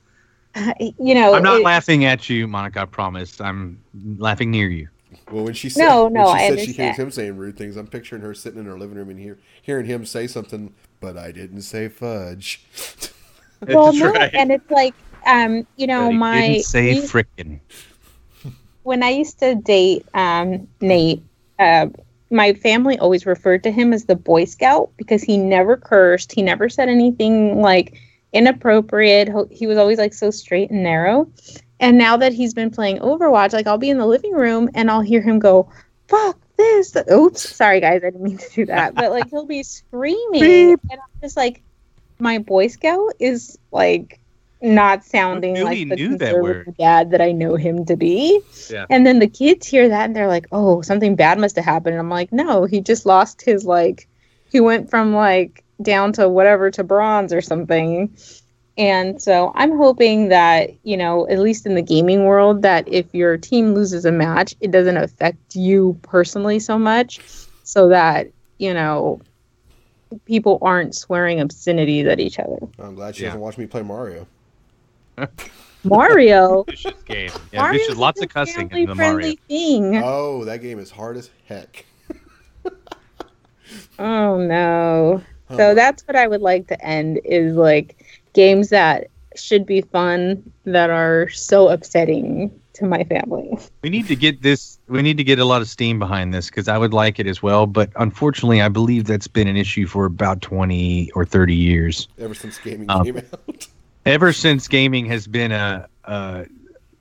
you 0.98 1.14
know, 1.14 1.34
I'm 1.34 1.42
not 1.44 1.60
it- 1.60 1.64
laughing 1.64 2.04
at 2.04 2.28
you, 2.28 2.48
Monica. 2.48 2.80
I 2.80 2.84
promise. 2.86 3.40
I'm 3.40 3.80
laughing 4.18 4.50
near 4.50 4.68
you. 4.68 4.88
Well, 5.30 5.44
when 5.44 5.54
she 5.54 5.68
said, 5.70 5.84
No, 5.86 6.08
no, 6.08 6.24
when 6.26 6.38
she 6.38 6.44
I 6.44 6.48
said 6.48 6.58
she 6.66 6.72
hears 6.72 6.96
him 6.96 7.10
saying 7.12 7.36
rude 7.36 7.56
things, 7.56 7.76
I'm 7.76 7.86
picturing 7.86 8.22
her 8.22 8.34
sitting 8.34 8.58
in 8.58 8.66
her 8.66 8.76
living 8.78 8.96
room 8.96 9.08
and 9.10 9.20
hear, 9.20 9.38
hearing 9.62 9.86
him 9.86 10.04
say 10.04 10.26
something, 10.26 10.74
but 11.00 11.16
I 11.16 11.30
didn't 11.30 11.62
say 11.62 11.88
fudge. 11.88 12.66
well, 13.68 13.92
no, 13.92 14.10
right. 14.10 14.34
and 14.34 14.50
it's 14.50 14.68
like, 14.70 14.94
um, 15.26 15.64
you 15.76 15.86
know, 15.86 16.06
But 16.06 16.10
he 16.12 16.16
my 16.18 16.40
didn't 16.48 16.64
say 16.64 16.94
we- 17.00 17.06
frickin'. 17.06 17.60
When 18.86 19.02
I 19.02 19.10
used 19.10 19.40
to 19.40 19.56
date 19.56 20.06
um, 20.14 20.68
Nate, 20.80 21.20
uh, 21.58 21.88
my 22.30 22.54
family 22.54 22.96
always 22.98 23.26
referred 23.26 23.64
to 23.64 23.72
him 23.72 23.92
as 23.92 24.04
the 24.04 24.14
Boy 24.14 24.44
Scout 24.44 24.90
because 24.96 25.24
he 25.24 25.36
never 25.36 25.76
cursed. 25.76 26.30
He 26.30 26.40
never 26.40 26.68
said 26.68 26.88
anything 26.88 27.60
like 27.60 27.98
inappropriate. 28.32 29.28
He 29.50 29.66
was 29.66 29.76
always 29.76 29.98
like 29.98 30.14
so 30.14 30.30
straight 30.30 30.70
and 30.70 30.84
narrow. 30.84 31.28
And 31.80 31.98
now 31.98 32.16
that 32.16 32.32
he's 32.32 32.54
been 32.54 32.70
playing 32.70 32.98
Overwatch, 33.00 33.52
like 33.52 33.66
I'll 33.66 33.76
be 33.76 33.90
in 33.90 33.98
the 33.98 34.06
living 34.06 34.32
room 34.32 34.70
and 34.74 34.88
I'll 34.88 35.00
hear 35.00 35.20
him 35.20 35.40
go, 35.40 35.68
"Fuck 36.06 36.38
this!" 36.56 36.96
Oops, 37.10 37.56
sorry 37.56 37.80
guys, 37.80 38.02
I 38.04 38.10
didn't 38.10 38.22
mean 38.22 38.38
to 38.38 38.50
do 38.50 38.66
that. 38.66 38.94
But 38.94 39.10
like 39.10 39.28
he'll 39.30 39.46
be 39.46 39.64
screaming, 39.64 40.40
Beep. 40.40 40.80
and 40.90 41.00
I'm 41.00 41.20
just 41.20 41.36
like, 41.36 41.60
my 42.20 42.38
Boy 42.38 42.68
Scout 42.68 43.14
is 43.18 43.58
like 43.72 44.20
not 44.74 45.04
sounding 45.04 45.54
knew 45.54 45.64
like 45.64 45.78
the 45.78 45.84
knew 45.96 46.16
that 46.18 46.32
conservative 46.32 46.66
word? 46.66 46.76
dad 46.78 47.10
that 47.12 47.20
I 47.20 47.32
know 47.32 47.56
him 47.56 47.84
to 47.86 47.96
be. 47.96 48.40
Yeah. 48.70 48.86
And 48.90 49.06
then 49.06 49.18
the 49.18 49.28
kids 49.28 49.66
hear 49.66 49.88
that 49.88 50.04
and 50.04 50.14
they're 50.16 50.28
like, 50.28 50.46
"Oh, 50.52 50.82
something 50.82 51.16
bad 51.16 51.38
must 51.38 51.56
have 51.56 51.64
happened." 51.64 51.94
And 51.94 52.00
I'm 52.00 52.10
like, 52.10 52.32
"No, 52.32 52.64
he 52.64 52.80
just 52.80 53.06
lost 53.06 53.42
his 53.42 53.64
like 53.64 54.08
he 54.50 54.60
went 54.60 54.90
from 54.90 55.14
like 55.14 55.64
down 55.82 56.12
to 56.14 56.28
whatever 56.28 56.70
to 56.72 56.84
bronze 56.84 57.32
or 57.32 57.40
something." 57.40 58.14
And 58.78 59.22
so 59.22 59.52
I'm 59.54 59.74
hoping 59.76 60.28
that, 60.28 60.70
you 60.82 60.98
know, 60.98 61.26
at 61.28 61.38
least 61.38 61.64
in 61.64 61.74
the 61.76 61.82
gaming 61.82 62.24
world 62.24 62.60
that 62.62 62.86
if 62.86 63.06
your 63.14 63.38
team 63.38 63.74
loses 63.74 64.04
a 64.04 64.12
match, 64.12 64.54
it 64.60 64.70
doesn't 64.70 64.98
affect 64.98 65.56
you 65.56 65.98
personally 66.02 66.58
so 66.58 66.78
much 66.78 67.20
so 67.62 67.88
that, 67.88 68.28
you 68.58 68.74
know, 68.74 69.18
people 70.26 70.58
aren't 70.60 70.94
swearing 70.94 71.40
obscenities 71.40 72.06
at 72.06 72.20
each 72.20 72.38
other. 72.38 72.58
I'm 72.78 72.94
glad 72.94 73.16
she 73.16 73.22
Yeah. 73.22 73.28
doesn't 73.30 73.40
watch 73.40 73.56
me 73.56 73.66
play 73.66 73.82
Mario. 73.82 74.26
Mario 75.84 76.62
Vicious 76.68 77.02
game. 77.04 77.30
Yeah, 77.52 77.62
Mario's 77.62 77.82
vicious, 77.82 77.96
lots 77.98 78.20
of 78.22 78.28
cussing 78.28 78.70
in 78.70 78.86
the 78.86 78.94
Mario. 78.94 79.34
thing. 79.48 79.96
Oh, 80.02 80.44
that 80.44 80.62
game 80.62 80.78
is 80.78 80.90
hard 80.90 81.16
as 81.16 81.30
heck. 81.46 81.84
Oh 83.98 84.38
no. 84.38 85.22
Oh, 85.50 85.56
So 85.56 85.74
that's 85.74 86.02
what 86.06 86.16
I 86.16 86.26
would 86.26 86.40
like 86.40 86.68
to 86.68 86.84
end 86.84 87.20
is 87.24 87.56
like 87.56 88.04
games 88.32 88.68
that 88.70 89.08
should 89.34 89.66
be 89.66 89.80
fun 89.82 90.42
that 90.64 90.90
are 90.90 91.28
so 91.30 91.68
upsetting 91.68 92.50
to 92.74 92.84
my 92.84 93.04
family. 93.04 93.56
We 93.82 93.90
need 93.90 94.06
to 94.08 94.16
get 94.16 94.42
this. 94.42 94.78
We 94.88 95.02
need 95.02 95.16
to 95.16 95.24
get 95.24 95.38
a 95.38 95.44
lot 95.44 95.62
of 95.62 95.68
steam 95.68 95.98
behind 95.98 96.32
this 96.34 96.46
because 96.46 96.68
I 96.68 96.78
would 96.78 96.92
like 96.92 97.18
it 97.18 97.26
as 97.26 97.42
well. 97.42 97.66
But 97.66 97.90
unfortunately, 97.96 98.60
I 98.62 98.68
believe 98.68 99.04
that's 99.04 99.28
been 99.28 99.48
an 99.48 99.56
issue 99.56 99.86
for 99.86 100.04
about 100.04 100.42
twenty 100.42 101.10
or 101.12 101.24
thirty 101.24 101.54
years. 101.56 102.06
ever 102.18 102.34
since 102.34 102.58
gaming 102.58 102.90
Um, 102.90 103.04
came 103.04 103.16
out. 103.32 103.66
Ever 104.06 104.32
since 104.32 104.68
gaming 104.68 105.04
has 105.06 105.26
been 105.26 105.52
a, 105.52 105.88
uh 106.04 106.44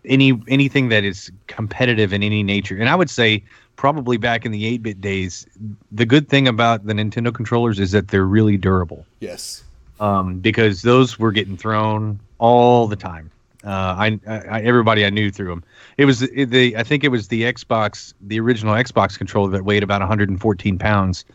any 0.03 0.39
anything 0.47 0.89
that 0.89 1.03
is 1.03 1.31
competitive 1.47 2.13
in 2.13 2.21
any 2.21 2.43
nature, 2.43 2.77
and 2.77 2.89
I 2.89 2.95
would 2.95 3.09
say 3.09 3.43
probably 3.75 4.17
back 4.17 4.45
in 4.45 4.51
the 4.51 4.65
eight 4.65 4.83
bit 4.83 5.01
days, 5.01 5.45
the 5.91 6.05
good 6.05 6.29
thing 6.29 6.47
about 6.47 6.85
the 6.85 6.93
Nintendo 6.93 7.33
controllers 7.33 7.79
is 7.79 7.91
that 7.91 8.07
they're 8.09 8.25
really 8.25 8.57
durable. 8.57 9.05
yes. 9.19 9.63
um, 9.99 10.39
because 10.39 10.81
those 10.81 11.17
were 11.19 11.31
getting 11.31 11.57
thrown 11.57 12.19
all 12.37 12.87
the 12.87 12.95
time. 12.95 13.31
Uh, 13.63 13.69
I, 13.97 14.19
I 14.27 14.61
everybody 14.61 15.05
I 15.05 15.09
knew 15.09 15.31
threw 15.31 15.47
them. 15.49 15.63
It 15.97 16.05
was 16.05 16.19
the- 16.19 16.45
the 16.45 16.77
I 16.77 16.83
think 16.83 17.03
it 17.03 17.09
was 17.09 17.27
the 17.29 17.41
Xbox, 17.43 18.13
the 18.21 18.39
original 18.39 18.75
Xbox 18.75 19.17
controller 19.17 19.49
that 19.51 19.65
weighed 19.65 19.81
about 19.83 20.01
114 20.01 20.77
pounds, 20.77 21.25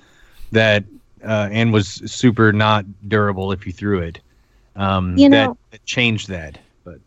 that 0.52 0.84
uh, 1.24 1.48
and 1.50 1.72
was 1.72 1.88
super 2.06 2.52
not 2.52 2.84
durable 3.08 3.50
if 3.52 3.66
you 3.66 3.72
threw 3.72 3.98
it. 4.00 4.20
Um, 4.80 5.16
You 5.16 5.28
that, 5.28 5.46
know- 5.46 5.58
that 5.70 5.84
changed 5.84 6.28
that, 6.28 6.58
but 6.84 6.98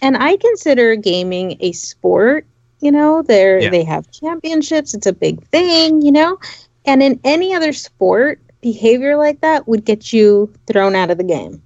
And 0.00 0.16
I 0.16 0.36
consider 0.36 0.94
gaming 0.96 1.56
a 1.60 1.72
sport, 1.72 2.46
you 2.80 2.92
know, 2.92 3.22
they're 3.22 3.60
Yeah. 3.60 3.70
they 3.70 3.82
have 3.84 4.10
championships, 4.12 4.94
it's 4.94 5.06
a 5.06 5.12
big 5.12 5.44
thing, 5.48 6.02
you 6.02 6.12
know. 6.12 6.38
And 6.86 7.02
in 7.02 7.18
any 7.24 7.52
other 7.54 7.72
sport, 7.72 8.40
behavior 8.60 9.16
like 9.16 9.40
that 9.40 9.66
would 9.66 9.84
get 9.84 10.12
you 10.12 10.52
thrown 10.66 10.94
out 10.94 11.10
of 11.10 11.18
the 11.18 11.24
game. 11.24 11.60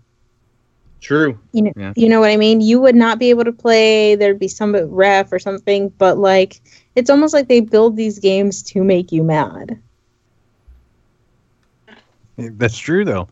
true. 1.00 1.38
You 1.52 1.62
know, 1.62 1.72
Yeah. 1.76 1.92
you 1.94 2.08
know 2.08 2.18
what 2.20 2.30
I 2.30 2.36
mean? 2.36 2.60
You 2.60 2.80
would 2.80 2.96
not 2.96 3.20
be 3.20 3.30
able 3.30 3.44
to 3.44 3.52
play. 3.52 4.16
There'd 4.16 4.38
be 4.38 4.48
some 4.48 4.74
ref 4.74 5.32
or 5.32 5.38
something, 5.38 5.90
but 5.96 6.18
like 6.18 6.60
it's 6.96 7.08
almost 7.08 7.32
like 7.32 7.46
they 7.46 7.60
build 7.60 7.96
these 7.96 8.18
games 8.18 8.62
to 8.64 8.82
make 8.82 9.12
you 9.12 9.22
mad. 9.22 9.78
That's 12.36 12.76
true 12.76 13.04
though. 13.04 13.28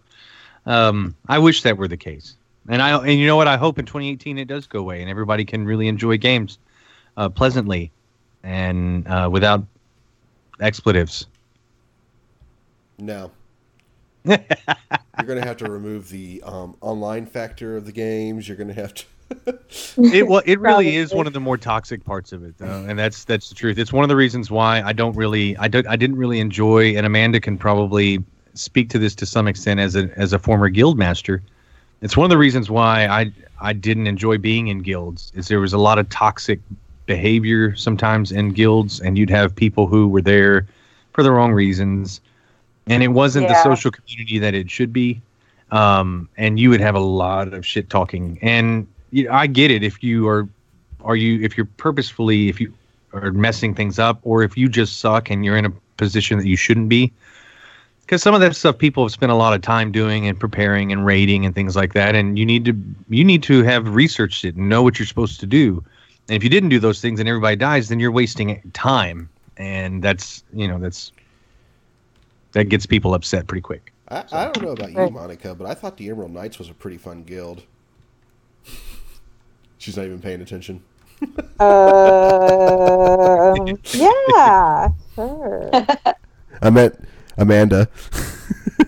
Um, 0.67 1.15
I 1.29 1.39
wish 1.39 1.63
that 1.63 1.79
were 1.79 1.89
the 1.89 1.97
case. 1.97 2.37
And 2.69 2.83
I 2.83 2.99
and 2.99 3.19
you 3.19 3.27
know 3.27 3.37
what? 3.37 3.47
I 3.47 3.57
hope 3.57 3.79
in 3.79 3.87
2018 3.87 4.39
it 4.39 4.49
does 4.49 4.67
go 4.67 4.81
away 4.81 5.01
and 5.01 5.09
everybody 5.09 5.45
can 5.45 5.65
really 5.65 5.87
enjoy 5.87 6.19
games 6.19 6.59
uh, 7.17 7.29
pleasantly 7.29 7.93
and 8.43 9.07
uh, 9.07 9.29
without 9.31 9.65
expletives. 10.61 11.27
No. 12.99 13.31
You're 14.25 14.39
going 15.25 15.41
to 15.41 15.47
have 15.47 15.57
to 15.59 15.71
remove 15.71 16.09
the 16.09 16.43
um, 16.45 16.77
online 16.81 17.27
factor 17.27 17.77
of 17.77 17.87
the 17.87 17.93
games. 17.93 18.49
You're 18.49 18.57
going 18.57 18.69
to 18.69 18.75
have 18.75 18.95
to. 18.95 19.05
It 19.99 20.29
well, 20.29 20.43
it 20.45 20.61
really 20.61 20.97
is 20.97 21.13
one 21.13 21.27
of 21.27 21.33
the 21.33 21.41
more 21.41 21.57
toxic 21.57 22.05
parts 22.05 22.33
of 22.33 22.45
it, 22.45 22.59
though, 22.59 22.85
and 22.87 22.99
that's 22.99 23.25
that's 23.25 23.49
the 23.49 23.55
truth. 23.55 23.79
It's 23.79 23.93
one 23.93 24.05
of 24.05 24.09
the 24.09 24.15
reasons 24.15 24.51
why 24.51 24.83
I 24.83 24.93
don't 24.93 25.17
really, 25.17 25.57
I 25.57 25.67
don't, 25.69 25.87
I 25.89 25.97
didn't 25.97 26.17
really 26.17 26.39
enjoy, 26.39 26.97
and 26.97 27.05
Amanda 27.07 27.41
can 27.41 27.59
probably 27.59 28.23
speak 28.59 28.91
to 28.91 28.99
this 28.99 29.15
to 29.17 29.27
some 29.27 29.49
extent 29.49 29.81
as 29.81 29.97
a 29.97 30.11
as 30.17 30.33
a 30.33 30.39
former 30.39 30.69
guild 30.69 30.99
master. 30.99 31.43
It's 32.03 32.17
one 32.17 32.25
of 32.25 32.31
the 32.31 32.39
reasons 32.39 32.71
why 32.71 33.07
I 33.07 33.33
I 33.61 33.73
didn't 33.73 34.07
enjoy 34.07 34.39
being 34.39 34.69
in 34.69 34.81
guilds. 34.81 35.33
Is 35.35 35.49
there 35.49 35.61
was 35.61 35.73
a 35.73 35.79
lot 35.79 35.99
of 35.99 36.09
toxic 36.09 36.61
behavior 37.07 37.75
sometimes 37.77 38.33
in 38.33 38.53
guilds, 38.53 39.01
and 39.01 39.17
you'd 39.17 39.31
have 39.31 39.55
people 39.55 39.87
who 39.87 40.09
were 40.09 40.23
there 40.23 40.67
for 41.13 41.23
the 41.23 41.31
wrong 41.31 41.53
reasons, 41.53 42.21
and 42.87 43.03
it 43.03 43.09
wasn't 43.09 43.49
the 43.49 43.63
social 43.63 43.91
community 43.91 44.39
that 44.39 44.55
it 44.55 44.71
should 44.71 44.93
be. 44.93 45.21
Um, 45.71 46.29
and 46.37 46.61
you 46.61 46.71
would 46.71 46.81
have 46.81 46.95
a 46.95 47.01
lot 47.01 47.53
of 47.53 47.67
shit 47.67 47.91
talking, 47.91 48.39
and 48.43 48.87
you 49.11 49.25
know, 49.25 49.33
I 49.33 49.47
get 49.47 49.71
it 49.71 49.83
if 49.83 50.03
you 50.03 50.29
are 50.29 50.49
are 51.05 51.17
you 51.17 51.43
if 51.43 51.57
you're 51.57 51.67
purposefully 51.67 52.49
if 52.49 52.61
you 52.61 52.73
are 53.13 53.33
messing 53.33 53.75
things 53.75 53.99
up 53.99 54.19
or 54.23 54.43
if 54.43 54.57
you 54.57 54.69
just 54.69 54.99
suck 54.99 55.31
and 55.31 55.45
you're 55.45 55.57
in 55.57 55.65
a 55.65 55.73
position 55.97 56.39
that 56.39 56.47
you 56.47 56.57
shouldn't 56.57 56.89
be 56.89 57.13
because 58.07 58.23
some 58.23 58.35
of 58.35 58.41
that 58.41 58.55
stuff 58.55 58.79
people 58.79 59.05
have 59.05 59.11
spent 59.13 59.33
a 59.33 59.35
lot 59.35 59.53
of 59.53 59.61
time 59.63 59.91
doing 59.91 60.29
and 60.29 60.39
preparing 60.39 60.93
and 60.93 61.05
rating 61.05 61.45
and 61.45 61.55
things 61.55 61.75
like 61.75 61.93
that 61.93 62.15
and 62.15 62.39
you 62.39 62.47
need 62.47 62.65
to 62.65 62.77
you 63.09 63.25
need 63.25 63.43
to 63.43 63.63
have 63.65 63.95
researched 63.95 64.45
it 64.45 64.55
and 64.55 64.69
know 64.69 64.83
what 64.83 64.99
you're 64.99 65.07
supposed 65.07 65.41
to 65.41 65.47
do 65.47 65.85
and 66.29 66.37
if 66.37 66.45
you 66.45 66.51
didn't 66.51 66.69
do 66.69 66.79
those 66.79 67.01
things 67.01 67.19
and 67.21 67.29
everybody 67.29 67.57
dies 67.57 67.89
then 67.89 67.99
you're 67.99 68.13
wasting 68.13 68.61
time 68.73 69.29
and 69.57 70.03
that's 70.03 70.45
you 70.53 70.69
know 70.69 70.79
that's 70.79 71.11
that 72.53 72.69
gets 72.69 72.87
people 72.87 73.13
upset 73.13 73.47
pretty 73.47 73.61
quick 73.61 73.93
I, 74.09 74.25
I 74.31 74.45
don't 74.45 74.63
know 74.63 74.71
about 74.71 74.93
you, 74.93 75.11
Monica, 75.11 75.55
but 75.55 75.67
I 75.67 75.75
thought 75.75 75.97
the 75.97 76.09
Emerald 76.11 76.31
Knights 76.31 76.59
was 76.59 76.71
a 76.71 76.75
pretty 76.75 76.97
fun 76.97 77.25
guild. 77.25 77.63
She's 79.79 79.97
not 79.97 80.07
even 80.07 80.21
paying 80.21 80.41
attention. 80.41 80.83
Um, 81.59 81.67
yeah, 83.95 84.91
sure. 85.15 85.71
I 86.61 86.69
meant 86.71 86.95
Amanda. 87.39 87.89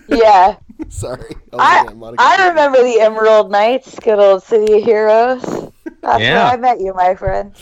yeah. 0.07 0.57
Sorry. 0.89 1.35
I- 1.53 1.81
looking 1.81 1.91
at 1.91 1.97
Monica. 1.97 2.23
I 2.23 2.47
remember 2.49 2.83
the 2.83 2.99
Emerald 3.01 3.51
Knights, 3.51 3.97
good 3.99 4.19
old 4.19 4.43
City 4.43 4.77
of 4.77 4.83
Heroes. 4.83 5.41
That's 6.01 6.21
Yeah. 6.21 6.45
where 6.45 6.53
I 6.53 6.57
met 6.57 6.79
you, 6.79 6.93
my 6.93 7.15
friend. 7.15 7.53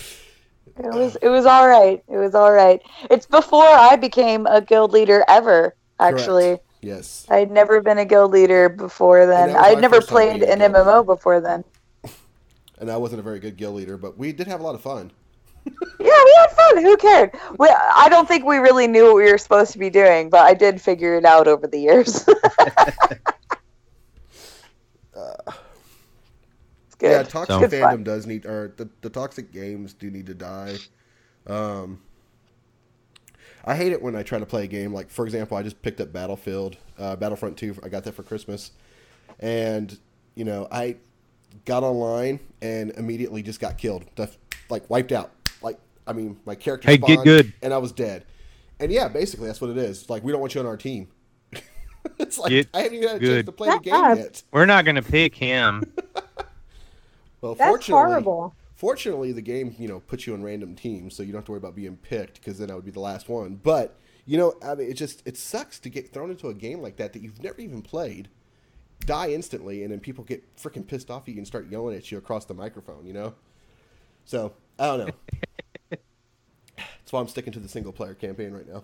It 0.78 0.94
was 0.94 1.16
it 1.22 1.30
was 1.30 1.46
all 1.46 1.68
right. 1.68 2.04
It 2.08 2.18
was 2.18 2.36
all 2.36 2.52
right. 2.52 2.82
It's 3.10 3.26
before 3.26 3.66
I 3.66 3.96
became 3.96 4.46
a 4.46 4.62
guild 4.62 4.92
leader 4.92 5.24
ever. 5.28 5.76
Actually, 6.00 6.44
Correct. 6.46 6.64
Yes. 6.82 7.26
I'd 7.30 7.50
never 7.50 7.82
been 7.82 7.98
a 7.98 8.06
guild 8.06 8.32
leader 8.32 8.70
before 8.70 9.26
then. 9.26 9.50
that 9.50 9.56
was 9.56 9.62
my 9.64 9.68
I'd 9.70 9.82
never 9.82 10.00
played 10.02 10.44
an 10.44 10.60
MMO 10.60 11.06
before 11.06 11.42
then. 11.42 11.64
And 12.80 12.92
I 12.92 12.98
wasn't 12.98 13.20
a 13.22 13.24
very 13.24 13.40
good 13.40 13.58
guild 13.58 13.74
leader, 13.76 13.98
but 13.98 14.20
we 14.20 14.32
did 14.32 14.46
have 14.46 14.60
a 14.60 14.64
lot 14.64 14.76
of 14.76 14.82
fun. 14.82 15.10
Yeah, 16.00 16.24
we 16.26 16.36
had 16.38 16.52
fun. 16.52 16.84
Who 16.84 16.98
cared? 16.98 17.32
We, 17.58 17.68
I 17.70 18.08
don't 18.10 18.28
think 18.28 18.46
we 18.46 18.58
really 18.58 18.88
knew 18.88 19.06
what 19.06 19.16
we 19.16 19.32
were 19.32 19.38
supposed 19.38 19.72
to 19.74 19.80
be 19.80 19.90
doing, 19.90 20.30
but 20.30 20.42
I 20.46 20.54
did 20.54 20.80
figure 20.82 21.16
it 21.16 21.26
out 21.26 21.48
over 21.48 21.66
the 21.68 21.80
years. 21.80 22.26
good. 27.00 27.12
Yeah, 27.12 27.24
toxic 27.24 27.56
So- 27.56 27.68
fandom 27.78 27.82
fun. 27.82 28.04
does 28.04 28.26
need, 28.28 28.46
or 28.46 28.74
the, 28.78 28.90
the 29.02 29.10
toxic 29.10 29.52
games 29.52 29.94
do 29.94 30.10
need 30.10 30.26
to 30.28 30.34
die. 30.34 30.78
Um, 31.46 32.02
I 33.66 33.76
hate 33.76 33.92
it 33.92 34.02
when 34.02 34.16
I 34.16 34.24
try 34.24 34.40
to 34.40 34.46
play 34.46 34.64
a 34.64 34.68
game. 34.68 34.94
Like, 34.94 35.10
for 35.10 35.26
example, 35.26 35.58
I 35.58 35.64
just 35.64 35.82
picked 35.82 36.00
up 36.00 36.14
Battlefield, 36.14 36.78
uh, 36.98 37.16
Battlefront 37.16 37.58
2. 37.58 37.78
I 37.84 37.90
got 37.90 38.04
that 38.06 38.14
for 38.14 38.24
Christmas. 38.24 38.72
And, 39.40 39.98
you 40.36 40.46
know, 40.46 40.68
I 40.72 40.96
got 41.66 41.84
online 41.84 42.40
and 42.62 42.92
immediately 42.92 43.44
just 43.44 43.60
got 43.60 43.78
killed. 43.78 44.06
Like, 44.70 44.90
wiped 44.90 45.12
out. 45.12 45.32
Like, 46.08 46.16
I 46.16 46.18
mean, 46.18 46.40
my 46.46 46.56
character 46.56 46.88
Hey, 46.90 46.98
get 46.98 47.24
good. 47.24 47.54
and 47.62 47.74
I 47.74 47.78
was 47.78 47.92
dead. 47.92 48.26
And 48.80 48.92
yeah, 48.92 49.08
basically, 49.08 49.48
that's 49.48 49.60
what 49.62 49.70
it 49.70 49.78
is. 49.78 50.10
Like, 50.10 50.24
we 50.24 50.32
don't 50.32 50.42
want 50.42 50.54
you 50.56 50.62
on 50.62 50.68
our 50.68 50.78
team. 50.78 51.08
it's 52.20 52.38
like, 52.38 52.50
Get 52.52 52.68
I 52.74 52.82
haven't 52.82 52.94
even 52.98 53.08
had 53.10 53.24
a 53.24 53.26
chance 53.28 53.46
to 53.46 53.52
play 53.52 53.70
the 53.70 53.80
game 53.80 53.94
up. 53.94 54.18
yet. 54.18 54.44
We're 54.52 54.66
not 54.66 54.86
gonna 54.86 55.02
pick 55.02 55.36
him. 55.36 55.84
Well, 57.40 57.54
That's 57.54 57.70
fortunately, 57.70 58.08
horrible. 58.10 58.56
Fortunately, 58.76 59.32
the 59.32 59.44
game 59.44 59.76
you 59.78 59.88
know 59.88 60.00
puts 60.00 60.26
you 60.26 60.34
on 60.34 60.42
random 60.42 60.76
teams, 60.76 61.16
so 61.16 61.22
you 61.22 61.32
don't 61.32 61.38
have 61.40 61.46
to 61.46 61.52
worry 61.52 61.60
about 61.60 61.76
being 61.76 61.96
picked 61.98 62.36
because 62.36 62.58
then 62.58 62.72
I 62.72 62.76
would 62.76 62.84
be 62.84 62.90
the 62.92 63.00
last 63.00 63.30
one. 63.30 63.60
But 63.62 63.96
you 64.26 64.38
know, 64.40 64.56
I 64.66 64.74
mean, 64.74 64.90
it 64.90 64.96
just 64.96 65.22
it 65.28 65.38
sucks 65.38 65.78
to 65.82 65.90
get 65.90 66.12
thrown 66.12 66.32
into 66.32 66.48
a 66.48 66.54
game 66.56 66.82
like 66.82 66.98
that 66.98 67.14
that 67.14 67.22
you've 67.22 67.42
never 67.44 67.62
even 67.62 67.84
played, 67.84 68.28
die 69.06 69.30
instantly, 69.30 69.84
and 69.84 69.92
then 69.92 70.00
people 70.00 70.24
get 70.24 70.44
freaking 70.58 70.86
pissed 70.86 71.12
off 71.12 71.24
at 71.24 71.30
you 71.30 71.38
and 71.38 71.46
start 71.46 71.70
yelling 71.70 71.96
at 71.96 72.12
you 72.12 72.18
across 72.18 72.46
the 72.46 72.56
microphone. 72.56 73.06
You 73.06 73.14
know, 73.14 73.36
so 74.26 74.54
I 74.80 74.88
don't 74.98 75.08
know. 75.08 75.14
That's 77.08 77.14
why 77.14 77.22
I'm 77.22 77.30
sticking 77.30 77.54
to 77.54 77.60
the 77.62 77.70
single 77.70 77.94
player 77.94 78.14
campaign 78.14 78.52
right 78.52 78.68
now. 78.68 78.84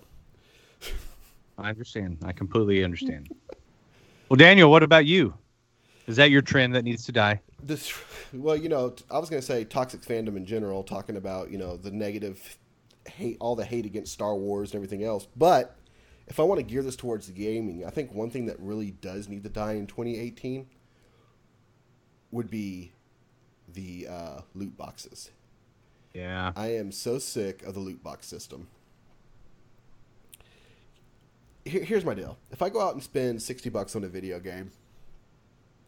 I 1.58 1.68
understand. 1.68 2.20
I 2.24 2.32
completely 2.32 2.82
understand. 2.82 3.30
Well, 4.30 4.38
Daniel, 4.38 4.72
what 4.72 4.82
about 4.82 5.06
you? 5.06 5.36
Is 6.08 6.15
that 6.15 6.32
your 6.32 6.42
trend 6.42 6.74
that 6.74 6.84
needs 6.84 7.06
to 7.06 7.12
die? 7.12 7.42
this 7.62 7.94
well 8.34 8.56
you 8.56 8.70
know 8.70 8.96
I 9.12 9.20
was 9.20 9.30
going 9.30 9.42
to 9.42 9.46
say 9.46 9.63
toxic 9.63 10.01
fandom 10.01 10.38
in 10.38 10.46
general 10.46 10.82
talking 10.82 11.18
about 11.18 11.51
you 11.51 11.58
know 11.58 11.77
the 11.77 11.92
negative 11.92 12.58
hate 13.08 13.38
all 13.39 13.56
the 13.56 13.65
hate 13.65 13.86
against 13.86 14.13
star 14.13 14.36
wars 14.36 14.72
and 14.72 14.75
everything 14.75 15.03
else 15.03 15.27
but 15.36 15.75
if 16.27 16.39
i 16.39 16.44
want 16.44 16.58
to 16.58 16.63
gear 16.63 16.82
this 16.82 16.96
towards 16.96 17.27
the 17.27 17.34
gaming 17.34 17.86
i 17.86 17.89
think 17.89 18.13
one 18.13 18.30
thing 18.30 18.46
that 18.46 18.58
really 18.60 18.92
does 18.92 19.27
need 19.27 19.44
to 19.44 19.50
die 19.50 19.74
in 19.74 19.86
2018 19.86 20.65
would 22.32 22.50
be 22.50 22.94
the 23.74 24.08
uh, 24.10 24.42
loot 24.56 24.75
boxes 24.77 25.32
Yeah. 26.13 26.51
I 26.55 26.67
am 26.75 26.91
so 26.91 27.17
sick 27.17 27.63
of 27.63 27.74
the 27.74 27.79
loot 27.79 28.03
box 28.03 28.27
system. 28.27 28.67
Here, 31.65 31.84
here's 31.84 32.05
my 32.05 32.13
deal. 32.13 32.38
If 32.51 32.62
I 32.62 32.70
go 32.70 32.82
out 32.82 32.93
and 32.93 33.01
spend 33.01 33.41
60 33.41 33.70
bucks 33.70 33.96
on 33.96 34.03
a 34.03 34.08
video 34.08 34.39
game, 34.39 34.72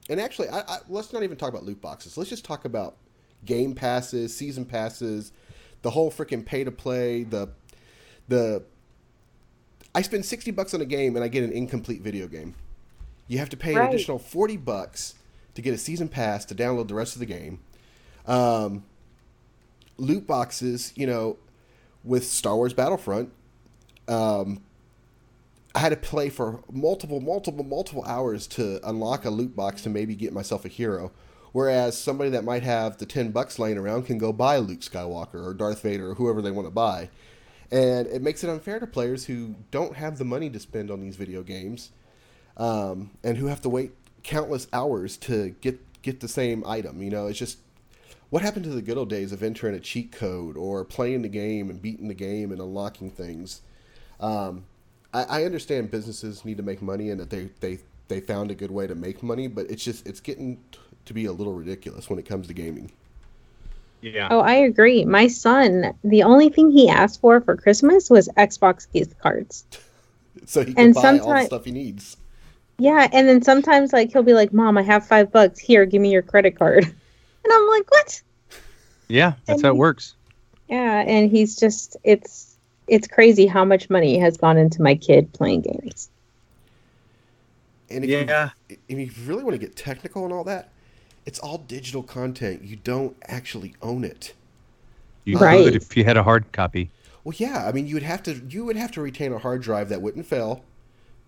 and 0.10 0.20
actually, 0.20 0.50
I, 0.50 0.60
I, 0.60 0.78
let's 0.88 1.12
not 1.14 1.24
even 1.24 1.38
talk 1.38 1.50
about 1.50 1.64
loot 1.64 1.82
boxes. 1.82 2.18
Let's 2.18 2.30
just 2.30 2.46
talk 2.46 2.66
about 2.66 2.98
game 3.44 3.74
passes, 3.74 4.36
season 4.36 4.66
passes, 4.66 5.32
the 5.82 5.92
whole 5.92 6.12
freaking 6.12 6.46
pay 6.46 6.64
to 6.64 6.72
play, 6.72 7.24
the 7.24 7.50
the 8.28 8.64
I 9.94 10.02
spend 10.02 10.26
60 10.26 10.52
bucks 10.52 10.74
on 10.74 10.82
a 10.82 10.86
game 10.86 11.16
and 11.16 11.24
I 11.24 11.28
get 11.28 11.44
an 11.44 11.52
incomplete 11.52 12.02
video 12.02 12.28
game. 12.28 12.56
You 13.28 13.38
have 13.40 13.50
to 13.50 13.58
pay 13.58 13.74
an 13.74 13.82
additional 13.82 14.20
40 14.20 14.58
bucks 14.58 15.16
to 15.54 15.62
get 15.62 15.74
a 15.74 15.78
season 15.78 16.10
pass 16.10 16.44
to 16.46 16.56
download 16.56 16.90
the 16.90 16.96
rest 16.96 17.16
of 17.16 17.20
the 17.20 17.26
game. 17.26 17.60
Um, 18.28 18.84
loot 19.98 20.28
boxes, 20.28 20.94
you 20.96 21.08
know, 21.08 21.38
with 22.04 22.26
Star 22.26 22.56
Wars 22.56 22.74
Battlefront, 22.74 23.32
um, 24.08 24.62
I 25.74 25.80
had 25.80 25.90
to 25.90 25.98
play 25.98 26.30
for 26.30 26.62
multiple, 26.72 27.20
multiple, 27.20 27.66
multiple 27.66 28.04
hours 28.06 28.48
to 28.48 28.80
unlock 28.88 29.26
a 29.26 29.30
loot 29.30 29.56
box 29.56 29.82
to 29.84 29.90
maybe 29.90 30.16
get 30.16 30.32
myself 30.32 30.64
a 30.64 30.70
hero. 30.70 31.12
Whereas 31.52 31.98
somebody 31.98 32.30
that 32.32 32.44
might 32.44 32.64
have 32.64 32.98
the 32.98 33.06
10 33.06 33.32
bucks 33.32 33.60
laying 33.60 33.78
around 33.78 34.06
can 34.06 34.18
go 34.18 34.32
buy 34.32 34.58
Luke 34.58 34.82
Skywalker 34.82 35.46
or 35.46 35.54
Darth 35.54 35.82
Vader 35.82 36.12
or 36.12 36.16
whoever 36.16 36.42
they 36.42 36.52
want 36.52 36.68
to 36.68 36.72
buy. 36.72 37.10
And 37.72 38.08
it 38.08 38.22
makes 38.22 38.44
it 38.44 38.50
unfair 38.50 38.80
to 38.80 38.88
players 38.88 39.26
who 39.26 39.56
don't 39.72 39.96
have 39.96 40.18
the 40.18 40.26
money 40.26 40.50
to 40.50 40.60
spend 40.60 40.92
on 40.92 41.02
these 41.02 41.16
video 41.16 41.44
games 41.44 41.92
um, 42.58 43.12
and 43.24 43.38
who 43.38 43.48
have 43.48 43.62
to 43.62 43.70
wait 43.70 43.92
countless 44.24 44.68
hours 44.72 45.18
to 45.18 45.56
get, 45.62 45.80
get 46.02 46.20
the 46.20 46.28
same 46.28 46.66
item. 46.66 47.02
You 47.02 47.10
know, 47.10 47.28
it's 47.28 47.40
just 47.40 47.58
what 48.30 48.42
happened 48.42 48.66
to 48.66 48.72
the 48.72 48.82
good 48.82 48.98
old 48.98 49.10
days 49.10 49.32
of 49.32 49.44
entering 49.44 49.76
a 49.76 49.80
cheat 49.80 50.12
code 50.12 50.58
or 50.58 50.84
playing 50.84 51.22
the 51.22 51.30
game 51.30 51.70
and 51.70 51.82
beating 51.82 52.08
the 52.08 52.14
game 52.14 52.52
and 52.52 52.60
unlocking 52.62 53.10
things? 53.12 53.62
Um, 54.20 54.66
I, 55.14 55.24
I 55.24 55.44
understand 55.46 55.92
businesses 55.92 56.46
need 56.46 56.58
to 56.58 56.64
make 56.64 56.82
money 56.82 57.10
and 57.10 57.20
that 57.20 57.30
they, 57.30 57.50
they, 57.60 57.80
they 58.08 58.20
found 58.20 58.52
a 58.52 58.56
good 58.56 58.72
way 58.72 58.88
to 58.88 58.96
make 58.96 59.24
money, 59.24 59.48
but 59.48 59.70
it's 59.70 59.84
just 59.84 60.06
it's 60.08 60.20
getting 60.20 60.58
t- 60.72 60.80
to 61.06 61.14
be 61.14 61.26
a 61.26 61.32
little 61.32 61.54
ridiculous 61.54 62.10
when 62.10 62.20
it 62.20 62.26
comes 62.26 62.48
to 62.48 62.54
gaming. 62.54 62.92
Yeah. 64.02 64.28
Oh, 64.30 64.40
I 64.40 64.54
agree. 64.56 65.04
My 65.06 65.28
son, 65.28 65.94
the 66.04 66.24
only 66.24 66.50
thing 66.50 66.70
he 66.72 66.90
asked 66.90 67.22
for 67.22 67.42
for 67.42 67.58
Christmas 67.58 68.10
was 68.10 68.30
Xbox 68.38 68.88
gift 68.92 69.18
cards. 69.20 69.66
So 70.46 70.66
he 70.66 70.74
can 70.74 70.78
And 70.88 70.94
buy 70.94 71.18
all 71.18 71.34
the 71.34 71.42
stuff 71.42 71.64
he 71.66 71.72
needs. 71.72 72.18
Yeah, 72.78 73.08
and 73.12 73.28
then 73.28 73.42
sometimes 73.42 73.94
like 73.94 74.12
he'll 74.12 74.24
be 74.24 74.34
like, 74.34 74.54
"Mom, 74.54 74.78
I 74.78 74.84
have 74.84 75.08
five 75.08 75.32
bucks. 75.32 75.60
Here, 75.60 75.86
give 75.86 76.02
me 76.02 76.12
your 76.12 76.22
credit 76.22 76.58
card." 76.58 76.94
And 77.46 77.54
I'm 77.54 77.68
like, 77.70 77.92
"What?" 77.92 78.22
Yeah. 79.08 79.34
That's 79.46 79.62
how 79.62 79.70
it 79.70 79.78
works. 79.78 80.16
Yeah, 80.68 81.04
and 81.08 81.30
he's 81.30 81.56
just 81.56 81.96
it's 82.04 82.58
it's 82.88 83.08
crazy 83.08 83.46
how 83.46 83.64
much 83.64 83.90
money 83.90 84.18
has 84.20 84.36
gone 84.38 84.58
into 84.58 84.82
my 84.82 84.96
kid 84.96 85.32
playing 85.34 85.62
games. 85.62 86.10
And 87.90 88.04
if 88.04 88.10
Yeah. 88.10 88.50
you, 88.70 88.78
if 88.90 89.18
you 89.18 89.28
really 89.28 89.44
want 89.44 89.54
to 89.54 89.60
get 89.60 89.76
technical 89.76 90.24
and 90.24 90.34
all 90.34 90.44
that, 90.46 90.70
it's 91.26 91.40
all 91.40 91.60
digital 91.60 92.04
content. 92.04 92.64
You 92.64 92.76
don't 92.78 93.16
actually 93.28 93.76
own 93.82 94.04
it. 94.04 94.34
You 95.24 95.38
Right. 95.38 95.64
could 95.66 95.76
if 95.76 95.96
you 95.96 96.04
had 96.04 96.18
a 96.18 96.24
hard 96.24 96.52
copy. 96.52 96.90
Well, 97.24 97.36
yeah. 97.38 97.68
I 97.68 97.72
mean, 97.72 97.88
you 97.88 97.96
would 97.96 98.04
have 98.04 98.24
to 98.24 98.42
you 98.50 98.66
would 98.66 98.76
have 98.76 98.92
to 98.94 99.02
retain 99.02 99.34
a 99.34 99.40
hard 99.40 99.62
drive 99.62 99.90
that 99.90 100.02
wouldn't 100.02 100.26
fail 100.26 100.64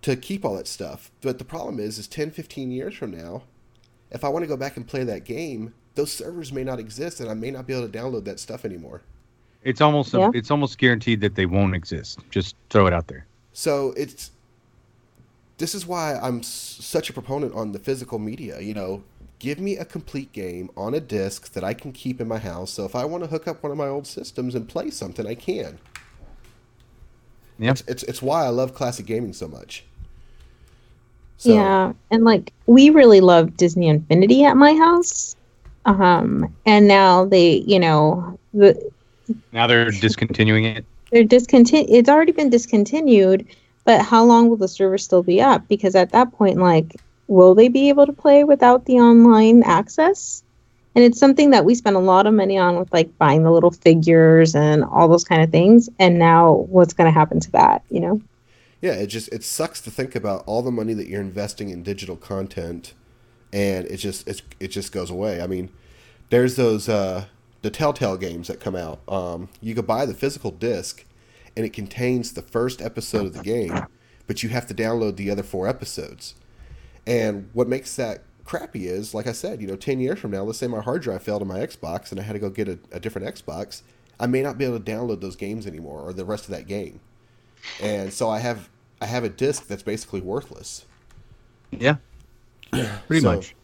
to 0.02 0.16
keep 0.16 0.46
all 0.46 0.56
that 0.56 0.68
stuff. 0.68 1.12
But 1.22 1.38
the 1.40 1.46
problem 1.46 1.80
is, 1.80 1.98
is 1.98 2.08
10, 2.08 2.32
15 2.32 2.72
years 2.72 2.96
from 2.96 3.12
now, 3.12 3.44
if 4.12 4.24
I 4.24 4.30
want 4.30 4.44
to 4.44 4.48
go 4.48 4.58
back 4.58 4.78
and 4.78 4.88
play 4.88 5.04
that 5.04 5.24
game, 5.26 5.74
those 5.96 6.12
servers 6.12 6.52
may 6.54 6.64
not 6.64 6.80
exist, 6.80 7.20
and 7.20 7.30
I 7.30 7.34
may 7.34 7.52
not 7.52 7.66
be 7.68 7.74
able 7.74 7.88
to 7.90 7.98
download 7.98 8.26
that 8.26 8.40
stuff 8.40 8.66
anymore. 8.66 9.02
It's 9.64 9.82
almost 9.82 10.14
Yeah. 10.14 10.30
it's 10.34 10.52
almost 10.52 10.78
guaranteed 10.78 11.20
that 11.22 11.36
they 11.36 11.46
won't 11.46 11.76
exist. 11.76 12.20
Just 12.30 12.56
throw 12.70 12.88
it 12.88 12.94
out 12.94 13.08
there. 13.08 13.26
So 13.54 13.94
it's 13.98 14.32
this 15.58 15.74
is 15.74 15.86
why 15.88 16.16
I'm 16.22 16.40
s- 16.40 16.78
such 16.80 17.10
a 17.10 17.14
proponent 17.14 17.54
on 17.56 17.72
the 17.72 17.80
physical 17.80 18.20
media. 18.20 18.60
You 18.62 18.76
know, 18.76 19.04
give 19.40 19.60
me 19.60 19.76
a 19.78 19.84
complete 19.86 20.32
game 20.32 20.70
on 20.78 20.94
a 20.94 21.00
disc 21.00 21.52
that 21.54 21.64
I 21.64 21.74
can 21.74 21.92
keep 21.92 22.22
in 22.22 22.28
my 22.28 22.38
house. 22.38 22.72
So 22.72 22.86
if 22.86 22.96
I 22.96 23.04
want 23.06 23.24
to 23.24 23.30
hook 23.30 23.48
up 23.48 23.64
one 23.64 23.72
of 23.72 23.78
my 23.78 23.88
old 23.88 24.06
systems 24.08 24.54
and 24.56 24.70
play 24.70 24.92
something, 24.92 25.26
I 25.26 25.34
can. 25.36 25.80
Yeah. 27.60 27.72
It's 27.72 27.84
it's, 27.88 28.04
it's 28.04 28.22
why 28.22 28.46
I 28.46 28.50
love 28.50 28.76
classic 28.76 29.08
gaming 29.08 29.34
so 29.34 29.48
much. 29.48 29.84
So, 31.38 31.54
Yeah, 31.54 31.94
and 32.12 32.24
like 32.24 32.52
we 32.66 32.90
really 32.90 33.22
love 33.22 33.56
Disney 33.58 33.88
Infinity 33.88 34.44
at 34.44 34.58
my 34.58 34.74
house. 34.74 35.36
Um, 35.86 36.54
and 36.66 36.88
now 36.88 37.26
they, 37.26 37.64
you 37.66 37.80
know, 37.80 38.38
the 38.54 38.76
Now 39.54 39.68
they're 39.68 39.92
discontinuing 39.92 40.66
it. 40.66 40.86
they're 41.12 41.24
discontinued. 41.24 41.90
It's 41.90 42.10
already 42.10 42.34
been 42.34 42.50
discontinued, 42.50 43.48
but 43.86 44.02
how 44.02 44.24
long 44.26 44.50
will 44.50 44.58
the 44.58 44.68
server 44.68 44.98
still 44.98 45.24
be 45.24 45.42
up? 45.42 45.68
Because 45.70 45.96
at 45.96 46.12
that 46.12 46.34
point, 46.34 46.58
like, 46.58 46.96
will 47.28 47.56
they 47.56 47.70
be 47.70 47.88
able 47.90 48.06
to 48.06 48.14
play 48.14 48.44
without 48.44 48.86
the 48.86 48.96
online 49.00 49.64
access? 49.64 50.44
And 50.96 51.06
it's 51.06 51.20
something 51.20 51.52
that 51.52 51.64
we 51.64 51.76
spent 51.76 51.96
a 51.96 52.00
lot 52.00 52.26
of 52.26 52.34
money 52.34 52.58
on 52.58 52.78
with 52.80 52.92
like 52.92 53.16
buying 53.20 53.44
the 53.44 53.52
little 53.52 53.70
figures 53.72 54.56
and 54.56 54.84
all 54.84 55.08
those 55.08 55.24
kind 55.24 55.44
of 55.44 55.52
things. 55.52 55.90
And 56.00 56.18
now 56.18 56.66
what's 56.70 56.94
going 56.94 57.06
to 57.06 57.18
happen 57.18 57.40
to 57.40 57.52
that, 57.52 57.84
you 57.92 58.00
know? 58.00 58.20
Yeah, 58.88 58.94
it 58.94 59.08
just 59.08 59.28
it 59.34 59.44
sucks 59.44 59.82
to 59.82 59.92
think 59.92 60.16
about 60.16 60.46
all 60.46 60.62
the 60.62 60.72
money 60.72 60.94
that 60.94 61.10
you're 61.10 61.20
investing 61.20 61.72
in 61.72 61.84
digital 61.84 62.16
content, 62.16 62.94
and 63.52 63.86
it 63.86 63.98
just 63.98 64.26
it's, 64.30 64.42
it 64.62 64.70
just 64.70 64.94
goes 64.94 65.10
away. 65.10 65.42
I 65.42 65.48
mean, 65.48 65.72
there's 66.30 66.56
those 66.56 66.88
uh, 66.88 67.26
the 67.64 67.70
Telltale 67.70 68.16
games 68.16 68.48
that 68.48 68.62
come 68.62 68.78
out. 68.78 69.02
Um, 69.10 69.50
you 69.60 69.76
could 69.76 69.86
buy 69.86 70.06
the 70.06 70.14
physical 70.14 70.52
disc, 70.52 71.04
and 71.58 71.66
it 71.66 71.74
contains 71.74 72.32
the 72.32 72.42
first 72.42 72.82
episode 72.82 73.26
of 73.26 73.34
the 73.34 73.44
game, 73.44 73.78
but 74.26 74.42
you 74.42 74.48
have 74.48 74.66
to 74.68 74.74
download 74.74 75.18
the 75.18 75.30
other 75.30 75.44
four 75.44 75.68
episodes. 75.68 76.36
And 77.06 77.50
what 77.52 77.68
makes 77.68 77.94
that 77.98 78.24
crappy 78.46 78.88
is, 78.88 79.14
like 79.14 79.28
I 79.28 79.34
said, 79.34 79.62
you 79.62 79.68
know, 79.68 79.76
10 79.76 80.00
years 80.00 80.18
from 80.18 80.32
now, 80.32 80.44
let's 80.44 80.60
say 80.60 80.68
my 80.68 80.80
hard 80.80 81.02
drive 81.02 81.24
failed 81.24 81.42
on 81.42 81.50
my 81.50 81.60
Xbox 81.60 82.12
and 82.12 82.22
I 82.22 82.24
had 82.24 82.34
to 82.34 82.40
go 82.40 82.50
get 82.50 82.70
a, 82.70 82.80
a 82.94 83.02
different 83.02 83.28
Xbox, 83.28 83.82
I 84.18 84.28
may 84.28 84.42
not 84.42 84.58
be 84.58 84.64
able 84.64 84.80
to 84.80 84.92
download 84.92 85.20
those 85.20 85.36
games 85.36 85.68
anymore 85.68 86.02
or 86.02 86.14
the 86.14 86.24
rest 86.24 86.46
of 86.46 86.52
that 86.52 86.68
game. 86.68 87.02
And 87.82 88.14
so 88.14 88.30
I 88.30 88.40
have 88.40 88.70
I 89.02 89.06
have 89.06 89.24
a 89.24 89.30
disc 89.30 89.68
that's 89.68 89.84
basically 89.84 90.22
worthless. 90.22 90.86
Yeah. 91.72 91.98
Pretty 93.08 93.22
So- 93.22 93.36
much. 93.36 93.56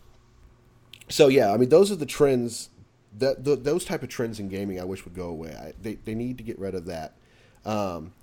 So 1.09 1.27
yeah, 1.27 1.51
I 1.51 1.57
mean 1.57 1.69
those 1.69 1.91
are 1.91 1.95
the 1.95 2.05
trends 2.05 2.69
that 3.19 3.43
th 3.43 3.59
those 3.63 3.85
type 3.85 4.01
of 4.03 4.09
trends 4.09 4.39
in 4.39 4.47
gaming 4.49 4.79
I 4.79 4.83
wish 4.85 5.03
would 5.05 5.13
go 5.13 5.27
away. 5.27 5.53
I, 5.53 5.73
they 5.81 5.95
they 5.95 6.15
need 6.15 6.37
to 6.37 6.43
get 6.43 6.57
rid 6.57 6.73
of 6.75 6.85
that. 6.85 7.13
Um, 7.65 8.13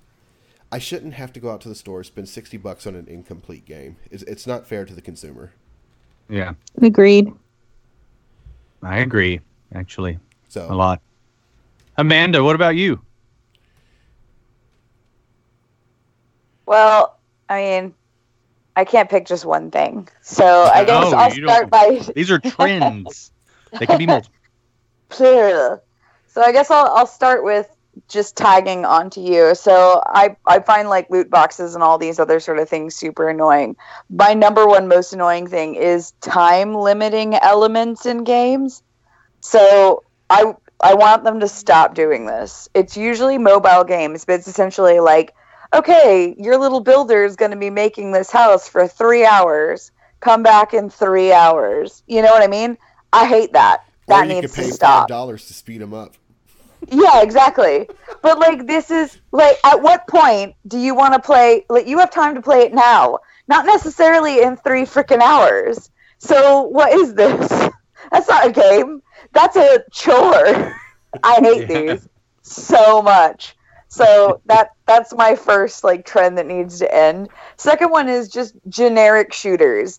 I 0.73 0.79
shouldn't 0.79 1.15
have 1.15 1.33
to 1.35 1.41
go 1.41 1.51
out 1.51 1.61
to 1.63 1.69
the 1.69 1.75
store 1.75 2.03
spend 2.05 2.29
sixty 2.29 2.57
bucks 2.57 2.87
on 2.87 2.95
an 2.97 3.07
incomplete 3.07 3.65
game. 3.67 3.97
It's, 4.11 4.23
it's 4.25 4.47
not 4.47 4.67
fair 4.67 4.85
to 4.87 4.95
the 4.95 5.03
consumer. 5.03 5.53
Yeah. 6.29 6.55
Agreed. 6.81 7.33
I 8.83 8.99
agree, 9.01 9.41
actually, 9.75 10.19
so 10.49 10.67
a 10.71 10.75
lot. 10.75 11.03
Amanda, 11.99 12.43
what 12.43 12.55
about 12.57 12.77
you? 12.77 13.01
Well, 16.71 17.19
I 17.49 17.63
mean, 17.63 17.95
I 18.77 18.85
can't 18.85 19.11
pick 19.11 19.27
just 19.27 19.45
one 19.45 19.73
thing. 19.73 20.09
So 20.23 20.45
I 20.73 20.85
guess 20.85 21.11
No, 21.11 21.19
I'll 21.19 21.31
start 21.33 21.69
by 21.69 22.01
These 22.15 22.31
are 22.31 22.39
trends. 22.39 23.33
they 23.81 23.87
can 23.87 23.99
be 23.99 24.07
multiple. 24.07 24.33
So 25.11 25.81
I 26.37 26.53
guess 26.53 26.71
I'll 26.71 26.87
I'll 26.87 27.09
start 27.09 27.43
with 27.43 27.69
just 28.07 28.37
tagging 28.37 28.85
onto 28.85 29.21
you. 29.21 29.57
So 29.57 30.01
I 30.07 30.37
I 30.47 30.61
find 30.61 30.89
like 30.89 31.11
loot 31.11 31.29
boxes 31.29 31.75
and 31.75 31.83
all 31.83 31.99
these 31.99 32.21
other 32.21 32.39
sort 32.39 32.61
of 32.61 32.69
things 32.69 32.95
super 32.95 33.29
annoying. 33.29 33.75
My 34.09 34.33
number 34.33 34.65
one 34.65 34.87
most 34.87 35.13
annoying 35.13 35.49
thing 35.49 35.75
is 35.75 36.13
time 36.21 36.77
limiting 36.77 37.35
elements 37.35 38.07
in 38.07 38.23
games. 38.23 38.85
So 39.41 40.05
I 40.31 40.55
I 40.81 40.95
want 40.95 41.25
them 41.25 41.41
to 41.41 41.49
stop 41.49 41.97
doing 41.97 42.27
this. 42.27 42.69
It's 42.75 42.97
usually 42.97 43.39
mobile 43.39 43.83
games, 43.83 44.25
but 44.25 44.35
it's 44.35 44.47
essentially 44.47 45.01
like, 45.01 45.35
okay, 45.75 46.35
your 46.39 46.59
little 46.59 46.81
builder 46.81 47.25
is 47.25 47.37
going 47.37 47.51
to 47.53 47.57
be 47.57 47.71
making 47.71 48.13
this 48.13 48.31
house 48.31 48.69
for 48.69 48.87
3 48.87 49.25
hours. 49.25 49.91
Come 50.21 50.43
back 50.43 50.75
in 50.75 50.91
3 50.91 51.33
hours. 51.33 52.03
You 52.07 52.23
know 52.23 52.31
what 52.33 52.43
I 52.43 52.47
mean? 52.47 52.77
I 53.13 53.27
hate 53.27 53.53
that. 53.53 53.85
or 54.07 54.15
That 54.15 54.29
you 54.29 54.35
needs 54.35 54.53
could 54.53 54.63
pay 54.63 54.67
to 54.69 54.73
stop. 54.73 55.09
Dollars 55.09 55.47
to 55.47 55.55
speed 55.55 55.81
them 55.81 55.95
up. 55.95 56.15
Yeah, 56.91 57.23
exactly. 57.23 57.89
But 58.23 58.39
like 58.39 58.67
this 58.67 58.91
is 58.91 59.19
like 59.33 59.57
at 59.65 59.81
what 59.81 60.07
point 60.07 60.55
do 60.67 60.79
you 60.79 60.95
want 60.95 61.15
to 61.15 61.21
play 61.21 61.65
like 61.69 61.87
you 61.87 61.99
have 61.99 62.11
time 62.11 62.35
to 62.35 62.43
play 62.43 62.63
it 62.63 62.75
now, 62.75 63.19
not 63.49 63.67
necessarily 63.67 64.43
in 64.43 64.57
3 64.57 64.83
freaking 64.83 65.21
hours. 65.21 65.91
So 66.19 66.63
what 66.63 66.93
is 66.93 67.15
this? 67.15 67.49
That's 68.13 68.29
not 68.29 68.47
a 68.47 68.53
game. 68.53 69.03
That's 69.33 69.57
a 69.57 69.85
chore. 69.93 70.75
I 71.23 71.35
hate 71.41 71.69
Yeah. 71.69 71.95
these 71.95 72.09
so 72.43 73.03
much. 73.03 73.55
So 73.91 74.41
that 74.47 74.71
that's 74.87 75.13
my 75.15 75.35
first 75.35 75.83
like 75.83 76.07
trend 76.07 76.39
that 76.39 76.47
needs 76.47 76.79
to 76.79 76.95
end. 76.95 77.29
Second 77.57 77.91
one 77.91 78.09
is 78.09 78.29
just 78.29 78.55
generic 78.69 79.33
shooters. 79.33 79.99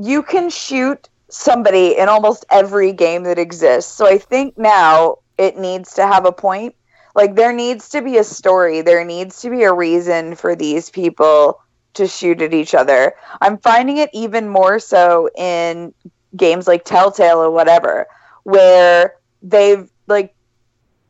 You 0.00 0.22
can 0.22 0.48
shoot 0.48 1.08
somebody 1.28 1.98
in 1.98 2.08
almost 2.08 2.44
every 2.50 2.92
game 2.92 3.24
that 3.24 3.38
exists. 3.38 3.92
So 3.92 4.06
I 4.06 4.16
think 4.16 4.56
now 4.56 5.16
it 5.38 5.56
needs 5.56 5.94
to 5.94 6.06
have 6.06 6.24
a 6.24 6.32
point. 6.32 6.76
Like 7.16 7.34
there 7.34 7.52
needs 7.52 7.88
to 7.90 8.00
be 8.00 8.18
a 8.18 8.24
story. 8.24 8.80
There 8.80 9.04
needs 9.04 9.40
to 9.42 9.50
be 9.50 9.64
a 9.64 9.72
reason 9.72 10.36
for 10.36 10.54
these 10.54 10.88
people 10.88 11.60
to 11.94 12.06
shoot 12.06 12.40
at 12.40 12.54
each 12.54 12.74
other. 12.74 13.14
I'm 13.40 13.58
finding 13.58 13.96
it 13.96 14.08
even 14.12 14.48
more 14.48 14.78
so 14.78 15.28
in 15.36 15.92
games 16.36 16.68
like 16.68 16.84
Telltale 16.84 17.42
or 17.42 17.50
whatever, 17.50 18.06
where 18.44 19.16
they've 19.42 19.90
like 20.06 20.34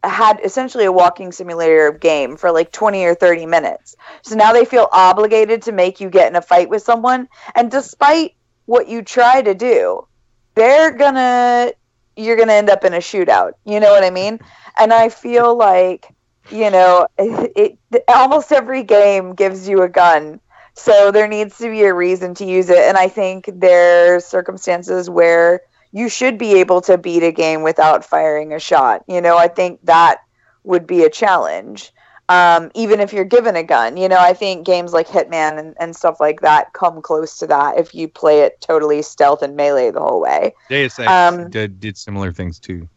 had 0.05 0.41
essentially 0.43 0.85
a 0.85 0.93
walking 0.93 1.33
simulator 1.33 1.93
game 1.93 2.37
for 2.37 2.51
like 2.51 2.73
20 2.73 3.05
or 3.05 3.15
30 3.15 3.47
minutes. 3.47 3.97
So 4.23 4.35
now 4.35 4.53
they 4.53 4.65
feel 4.65 4.89
obligated 4.93 5.63
to 5.63 5.73
make 5.73 6.01
you 6.01 6.11
get 6.11 6.29
in 6.29 6.37
a 6.37 6.43
fight 6.43 6.69
with 6.69 6.83
someone 6.83 7.29
and 7.55 7.71
despite 7.71 8.35
what 8.67 8.89
you 8.89 9.03
try 9.03 9.43
to 9.43 9.55
do, 9.55 10.07
they're 10.55 10.93
gonna 10.93 11.73
you're 12.17 12.37
gonna 12.37 12.53
end 12.53 12.71
up 12.71 12.85
in 12.85 12.95
a 12.95 12.99
shootout. 12.99 13.53
You 13.65 13.81
know 13.81 13.91
what 13.91 14.05
I 14.05 14.11
mean? 14.11 14.41
And 14.79 14.93
I 14.93 15.09
feel 15.09 15.57
like 15.57 16.13
you 16.51 16.71
know 16.71 17.07
it, 17.19 17.79
it 17.93 18.05
almost 18.09 18.53
every 18.53 18.83
game 18.83 19.35
gives 19.35 19.69
you 19.69 19.83
a 19.83 19.89
gun 19.89 20.41
so 20.75 21.11
there 21.11 21.29
needs 21.29 21.59
to 21.59 21.71
be 21.71 21.83
a 21.83 21.93
reason 21.93 22.35
to 22.35 22.45
use 22.45 22.71
it 22.71 22.79
and 22.79 22.97
i 22.97 23.09
think 23.09 23.49
there's 23.55 24.25
circumstances 24.25 25.09
where 25.09 25.61
you 25.93 26.09
should 26.09 26.39
be 26.39 26.55
able 26.61 26.81
to 26.81 26.97
beat 26.99 27.23
a 27.23 27.33
game 27.33 27.63
without 27.63 28.05
firing 28.05 28.53
a 28.53 28.59
shot 28.59 29.03
you 29.07 29.21
know 29.21 29.37
i 29.37 29.49
think 29.49 29.79
that 29.85 30.19
would 30.65 30.87
be 30.87 31.03
a 31.05 31.11
challenge 31.11 31.93
um, 32.29 32.71
even 32.75 33.01
if 33.01 33.13
you're 33.13 33.25
given 33.25 33.57
a 33.57 33.63
gun 33.63 33.97
you 33.97 34.09
know 34.09 34.19
i 34.19 34.33
think 34.33 34.65
games 34.65 34.93
like 34.93 35.07
hitman 35.09 35.59
and, 35.59 35.75
and 35.79 35.95
stuff 35.95 36.19
like 36.21 36.41
that 36.41 36.73
come 36.73 37.03
close 37.03 37.37
to 37.39 37.47
that 37.47 37.79
if 37.79 37.95
you 37.95 38.09
play 38.09 38.41
it 38.41 38.61
totally 38.61 39.03
stealth 39.03 39.43
and 39.43 39.55
melee 39.57 39.91
the 39.91 40.01
whole 40.01 40.21
way 40.21 40.55
Deus 40.69 40.99
Ex 40.99 41.09
Um, 41.11 41.51
did, 41.51 41.79
did 41.81 41.97
similar 41.99 42.33
things 42.33 42.59
too. 42.59 42.89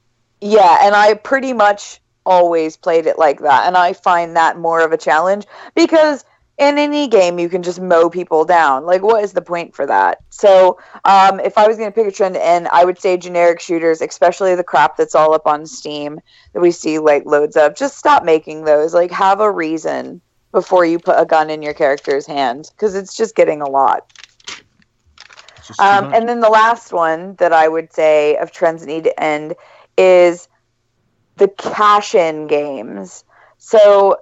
yeah, 0.41 0.79
and 0.83 0.95
I 0.95 1.15
pretty 1.15 1.53
much 1.53 1.99
always 2.25 2.77
played 2.77 3.05
it 3.05 3.17
like 3.19 3.39
that. 3.41 3.67
And 3.67 3.75
I 3.77 3.93
find 3.93 4.35
that 4.35 4.57
more 4.57 4.81
of 4.81 4.91
a 4.91 4.97
challenge 4.97 5.45
because 5.75 6.23
in 6.57 6.77
any 6.77 7.07
game 7.07 7.39
you 7.39 7.49
can 7.49 7.63
just 7.63 7.79
mow 7.81 8.09
people 8.09 8.45
down. 8.45 8.85
Like 8.85 9.01
what 9.01 9.23
is 9.23 9.33
the 9.33 9.41
point 9.41 9.75
for 9.75 9.85
that? 9.85 10.19
So, 10.29 10.79
um, 11.03 11.39
if 11.39 11.57
I 11.57 11.67
was 11.67 11.77
going 11.77 11.91
to 11.91 11.95
pick 11.95 12.07
a 12.07 12.11
trend 12.11 12.37
and 12.37 12.67
I 12.69 12.85
would 12.85 12.99
say 12.99 13.17
generic 13.17 13.59
shooters, 13.59 14.01
especially 14.01 14.55
the 14.55 14.63
crap 14.63 14.97
that's 14.97 15.15
all 15.15 15.33
up 15.33 15.47
on 15.47 15.65
Steam 15.65 16.19
that 16.53 16.61
we 16.61 16.71
see 16.71 16.99
like 16.99 17.25
loads 17.25 17.55
of. 17.55 17.75
Just 17.75 17.97
stop 17.97 18.23
making 18.23 18.63
those. 18.65 18.93
Like 18.93 19.11
have 19.11 19.39
a 19.39 19.51
reason 19.51 20.21
before 20.51 20.85
you 20.85 20.99
put 20.99 21.19
a 21.19 21.25
gun 21.25 21.49
in 21.49 21.61
your 21.61 21.73
character's 21.73 22.25
hand 22.25 22.69
because 22.71 22.95
it's 22.95 23.15
just 23.15 23.35
getting 23.35 23.61
a 23.61 23.69
lot. 23.69 24.03
It's 25.57 25.67
just 25.67 25.85
too 25.85 25.85
Um, 25.85 26.07
and 26.13 26.27
then 26.27 26.39
the 26.39 26.49
last 26.49 26.93
one 26.93 27.35
that 27.35 27.53
I 27.53 27.67
would 27.67 27.91
say 27.93 28.37
of 28.37 28.51
trends 28.51 28.81
that 28.81 28.87
need 28.87 29.05
to 29.05 29.21
end 29.21 29.55
is 29.97 30.47
the 31.37 31.47
cash 31.49 32.15
in 32.15 32.47
games. 32.47 33.23
So, 33.57 34.17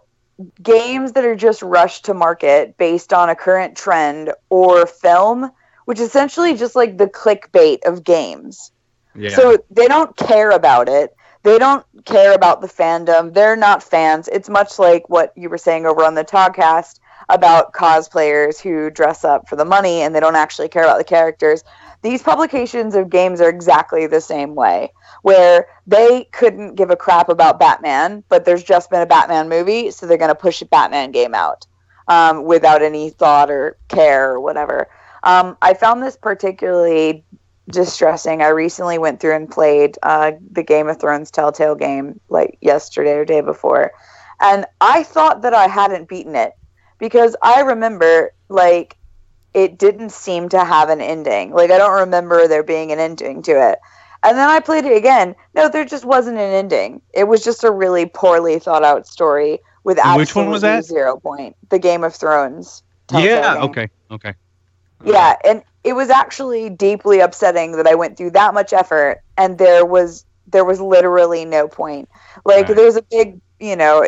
games 0.62 1.14
that 1.14 1.26
are 1.26 1.36
just 1.36 1.62
rushed 1.62 2.06
to 2.06 2.14
market 2.14 2.78
based 2.78 3.14
on 3.14 3.30
a 3.30 3.36
current 3.36 3.78
trend 3.78 4.32
or 4.50 4.86
film, 4.86 5.52
which 5.86 6.00
is 6.00 6.08
essentially 6.08 6.56
just 6.56 6.76
like 6.76 6.98
the 6.98 7.08
clickbait 7.08 7.80
of 7.86 8.04
games. 8.04 8.72
yeah. 9.16 9.30
So 9.30 9.58
they 9.70 9.88
don't 9.88 10.16
care 10.18 10.52
about 10.52 10.90
it. 10.90 11.16
They 11.44 11.60
don't 11.60 11.86
care 12.06 12.34
about 12.34 12.62
the 12.62 12.68
fandom. 12.68 13.34
They're 13.34 13.58
not 13.58 13.84
fans. 13.84 14.30
It's 14.30 14.50
much 14.50 14.80
like 14.80 15.10
what 15.10 15.34
you 15.36 15.50
were 15.50 15.58
saying 15.58 15.86
over 15.86 16.04
on 16.04 16.16
the 16.16 16.24
Toddcast 16.24 17.00
about 17.30 17.74
cosplayers 17.74 18.60
who 18.60 18.90
dress 18.90 19.24
up 19.24 19.48
for 19.48 19.56
the 19.56 19.66
money 19.66 20.02
and 20.02 20.16
they 20.16 20.20
don't 20.20 20.36
actually 20.36 20.70
care 20.70 20.84
about 20.84 20.98
the 20.98 21.04
characters. 21.04 21.64
These 22.04 22.22
publications 22.22 22.96
of 22.96 23.10
games 23.10 23.40
are 23.40 23.48
exactly 23.48 24.08
the 24.08 24.20
same 24.20 24.56
way, 24.56 24.92
where 25.22 25.68
they 25.88 26.26
couldn't 26.34 26.76
give 26.76 26.90
a 26.90 26.98
crap 26.98 27.30
about 27.30 27.60
Batman, 27.60 28.26
but 28.28 28.44
there's 28.44 28.64
just 28.64 28.90
been 28.90 29.02
a 29.02 29.06
Batman 29.06 29.48
movie, 29.48 29.90
so 29.90 30.06
they're 30.06 30.18
going 30.18 30.28
to 30.28 30.36
push 30.36 30.62
a 30.62 30.66
Batman 30.66 31.12
game 31.12 31.34
out 31.34 31.66
um, 32.10 32.44
without 32.44 32.82
any 32.82 33.10
thought 33.10 33.50
or 33.50 33.78
care 33.88 34.34
or 34.34 34.42
whatever. 34.42 34.90
Um, 35.24 35.58
I 35.62 35.74
found 35.74 36.04
this 36.04 36.18
particularly 36.18 37.24
distressing. 37.70 38.42
I 38.42 38.50
recently 38.50 38.98
went 38.98 39.22
through 39.22 39.38
and 39.38 39.50
played 39.50 39.98
uh, 40.04 40.34
the 40.52 40.64
Game 40.64 40.90
of 40.90 41.00
Thrones 41.00 41.32
Telltale 41.32 41.76
game 41.76 42.20
like 42.28 42.58
yesterday 42.60 43.14
or 43.14 43.24
day 43.24 43.40
before, 43.40 43.94
and 44.42 44.66
I 44.82 45.04
thought 45.04 45.42
that 45.44 45.54
I 45.54 45.68
hadn't 45.68 46.10
beaten 46.10 46.36
it 46.36 46.52
because 47.00 47.38
I 47.42 47.62
remember 47.62 48.34
like 48.50 48.98
it 49.54 49.78
didn't 49.78 50.12
seem 50.12 50.50
to 50.50 50.64
have 50.64 50.90
an 50.90 51.02
ending. 51.02 51.52
Like 51.52 51.72
I 51.72 51.78
don't 51.78 52.00
remember 52.00 52.48
there 52.48 52.64
being 52.64 52.92
an 52.92 53.00
ending 53.00 53.42
to 53.44 53.52
it. 53.52 53.80
And 54.24 54.38
then 54.38 54.50
I 54.50 54.60
played 54.62 54.86
it 54.86 54.96
again. 54.96 55.36
No, 55.54 55.68
there 55.68 55.84
just 55.86 56.06
wasn't 56.06 56.38
an 56.38 56.54
ending. 56.54 57.02
It 57.14 57.26
was 57.26 57.44
just 57.44 57.64
a 57.64 57.72
really 57.72 58.06
poorly 58.06 58.58
thought 58.58 58.84
out 58.84 59.06
story 59.06 59.60
with 59.84 60.00
which 60.16 60.34
one 60.36 60.50
was 60.50 60.62
that? 60.62 60.86
zero 60.86 61.18
point. 61.18 61.56
The 61.70 61.80
Game 61.80 62.04
of 62.04 62.16
Thrones. 62.16 62.84
Yeah. 63.12 63.56
game. 63.56 63.64
Okay. 63.64 63.90
Okay. 64.12 64.34
Yeah, 65.04 65.36
and 65.44 65.62
it 65.84 65.94
was 65.94 66.10
actually 66.10 66.70
deeply 66.70 67.20
upsetting 67.20 67.74
that 67.74 67.86
I 67.88 67.96
went 67.96 68.18
through 68.18 68.32
that 68.32 68.54
much 68.54 68.72
effort 68.72 69.22
and 69.38 69.58
there 69.58 69.86
was 69.86 70.26
there 70.48 70.64
was 70.64 70.80
literally 70.80 71.46
no 71.46 71.68
point. 71.68 72.08
Like 72.46 72.68
Right. 72.68 72.76
there's 72.78 72.96
a 72.96 73.02
big, 73.02 73.40
you 73.60 73.76
know, 73.76 74.06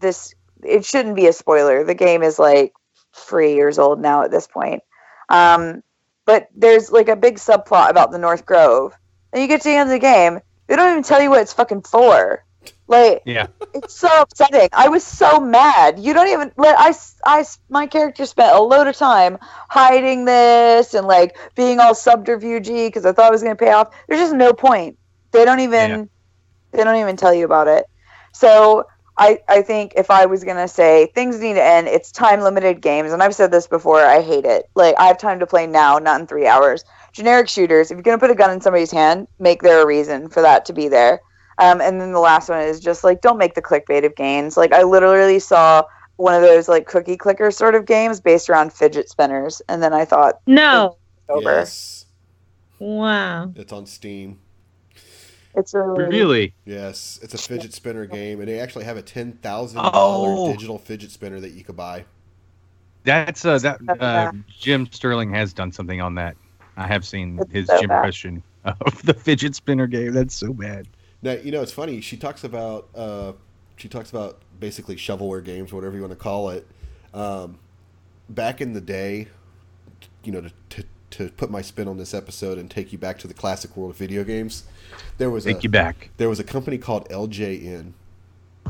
this 0.00 0.34
it 0.62 0.84
shouldn't 0.84 1.16
be 1.16 1.26
a 1.26 1.32
spoiler. 1.32 1.84
The 1.84 1.94
game 1.94 2.22
is 2.22 2.38
like 2.38 2.72
3 3.14 3.54
years 3.54 3.78
old 3.78 4.00
now 4.00 4.22
at 4.22 4.30
this 4.30 4.46
point. 4.46 4.82
Um 5.28 5.82
but 6.24 6.48
there's 6.54 6.90
like 6.90 7.08
a 7.08 7.16
big 7.16 7.36
subplot 7.36 7.90
about 7.90 8.10
the 8.12 8.18
Northgrove. 8.18 8.92
And 9.32 9.40
you 9.42 9.48
get 9.48 9.62
to 9.62 9.68
the 9.68 9.74
end 9.74 9.88
of 9.88 9.92
the 9.94 9.98
game, 9.98 10.40
they 10.66 10.76
don't 10.76 10.90
even 10.90 11.02
tell 11.02 11.22
you 11.22 11.30
what 11.30 11.40
it's 11.40 11.52
fucking 11.54 11.82
for. 11.82 12.44
Like 12.86 13.22
Yeah. 13.24 13.46
it's 13.74 13.94
so 13.94 14.08
upsetting. 14.20 14.68
I 14.72 14.88
was 14.88 15.04
so 15.04 15.40
mad. 15.40 15.98
You 15.98 16.14
don't 16.14 16.28
even 16.28 16.52
let 16.56 16.78
I, 16.78 16.94
I 17.24 17.44
my 17.68 17.86
character 17.86 18.24
spent 18.26 18.56
a 18.56 18.60
load 18.60 18.86
of 18.86 18.96
time 18.96 19.38
hiding 19.40 20.24
this 20.24 20.94
and 20.94 21.06
like 21.06 21.36
being 21.54 21.80
all 21.80 21.94
subterfugey 21.94 22.88
because 22.88 23.04
I 23.06 23.12
thought 23.12 23.28
it 23.28 23.32
was 23.32 23.42
going 23.42 23.56
to 23.56 23.64
pay 23.64 23.72
off. 23.72 23.94
There's 24.06 24.20
just 24.20 24.34
no 24.34 24.52
point. 24.52 24.98
They 25.32 25.44
don't 25.44 25.60
even 25.60 25.90
Yeah. 25.90 26.04
they 26.72 26.84
don't 26.84 26.96
even 26.96 27.16
tell 27.16 27.32
you 27.34 27.44
about 27.44 27.68
it. 27.68 27.86
So 28.32 28.86
I 29.18 29.40
I 29.48 29.62
think 29.62 29.92
if 29.96 30.10
I 30.10 30.26
was 30.26 30.44
going 30.44 30.56
to 30.56 30.68
say 30.68 31.10
things 31.14 31.40
need 31.40 31.54
to 31.54 31.62
end, 31.62 31.88
it's 31.88 32.12
time 32.12 32.40
limited 32.40 32.80
games 32.80 33.12
and 33.12 33.22
I've 33.22 33.34
said 33.34 33.50
this 33.50 33.66
before, 33.66 34.00
I 34.00 34.22
hate 34.22 34.44
it. 34.44 34.66
Like 34.74 34.94
I 34.98 35.06
have 35.06 35.18
time 35.18 35.40
to 35.40 35.46
play 35.46 35.66
now, 35.66 35.98
not 35.98 36.20
in 36.20 36.26
3 36.26 36.46
hours. 36.46 36.84
Generic 37.12 37.48
shooters, 37.48 37.90
if 37.90 37.96
you're 37.96 38.02
going 38.02 38.18
to 38.18 38.20
put 38.20 38.30
a 38.30 38.34
gun 38.36 38.50
in 38.50 38.60
somebody's 38.60 38.92
hand, 38.92 39.26
make 39.40 39.62
there 39.62 39.82
a 39.82 39.86
reason 39.86 40.28
for 40.28 40.40
that 40.42 40.64
to 40.66 40.72
be 40.72 40.88
there. 40.88 41.20
Um, 41.58 41.80
and 41.80 42.00
then 42.00 42.12
the 42.12 42.20
last 42.20 42.48
one 42.48 42.60
is 42.60 42.78
just 42.80 43.02
like 43.02 43.20
don't 43.20 43.38
make 43.38 43.54
the 43.54 43.62
clickbait 43.62 44.04
of 44.06 44.14
games. 44.14 44.56
Like 44.56 44.72
I 44.72 44.82
literally 44.84 45.40
saw 45.40 45.82
one 46.16 46.34
of 46.34 46.42
those 46.42 46.68
like 46.68 46.86
cookie 46.86 47.16
clicker 47.16 47.50
sort 47.50 47.74
of 47.74 47.86
games 47.86 48.20
based 48.20 48.48
around 48.48 48.72
fidget 48.72 49.08
spinners, 49.08 49.60
and 49.68 49.82
then 49.82 49.92
I 49.92 50.04
thought 50.04 50.36
No. 50.46 50.96
over. 51.28 51.50
Yes, 51.58 52.06
Wow. 52.78 53.52
it's 53.56 53.72
on 53.72 53.86
Steam. 53.86 54.38
It's 55.58 55.74
really, 55.74 56.04
Really? 56.04 56.54
Yes, 56.64 57.18
it's 57.22 57.34
a 57.34 57.38
fidget 57.38 57.72
spinner 57.74 58.06
game, 58.06 58.40
and 58.40 58.48
they 58.48 58.60
actually 58.60 58.84
have 58.84 58.96
a 58.96 59.02
ten 59.02 59.32
thousand 59.32 59.80
Oh. 59.82 59.90
dollar 59.90 60.52
digital 60.52 60.78
fidget 60.78 61.10
spinner 61.10 61.40
that 61.40 61.50
you 61.52 61.64
could 61.64 61.76
buy. 61.76 62.04
That's 63.04 63.44
uh, 63.44 63.58
that 63.58 63.78
That's 63.84 64.00
uh. 64.00 64.32
Jim 64.58 64.86
Sterling 64.90 65.32
has 65.32 65.52
done 65.52 65.72
something 65.72 66.00
on 66.00 66.14
that. 66.16 66.36
I 66.76 66.86
have 66.86 67.04
seen 67.06 67.38
It's 67.40 67.52
his 67.52 67.66
so 67.66 67.80
Jim 67.80 67.88
bad. 67.88 67.96
impression 67.96 68.42
of 68.64 69.02
the 69.02 69.14
fidget 69.14 69.54
spinner 69.54 69.86
game. 69.86 70.12
That's 70.12 70.34
so 70.34 70.52
bad. 70.52 70.86
Now 71.22 71.32
you 71.32 71.50
know 71.50 71.62
it's 71.62 71.72
funny. 71.72 72.00
She 72.00 72.16
talks 72.16 72.44
about 72.44 72.88
uh, 72.94 73.32
she 73.76 73.88
talks 73.88 74.10
about 74.10 74.40
basically 74.60 74.96
shovelware 74.96 75.42
games, 75.44 75.72
whatever 75.72 75.94
you 75.96 76.02
want 76.02 76.12
to 76.12 76.16
call 76.16 76.50
it. 76.50 76.66
Um, 77.14 77.58
back 78.28 78.60
in 78.60 78.72
the 78.74 78.80
day, 78.80 79.28
you 80.22 80.32
know, 80.32 80.42
to, 80.42 80.52
to 80.70 80.84
to 81.10 81.30
put 81.30 81.50
my 81.50 81.62
spin 81.62 81.88
on 81.88 81.96
this 81.96 82.12
episode 82.14 82.58
and 82.58 82.70
take 82.70 82.92
you 82.92 82.98
back 82.98 83.18
to 83.18 83.28
the 83.28 83.34
classic 83.34 83.76
world 83.76 83.90
of 83.92 83.96
video 83.96 84.24
games, 84.24 84.64
there 85.18 85.30
was 85.30 85.46
a 85.46 85.54
Take 85.54 85.62
you 85.64 85.70
back. 85.70 86.10
there 86.16 86.28
was 86.28 86.38
a 86.40 86.44
company 86.44 86.78
called 86.78 87.08
LJN. 87.08 87.92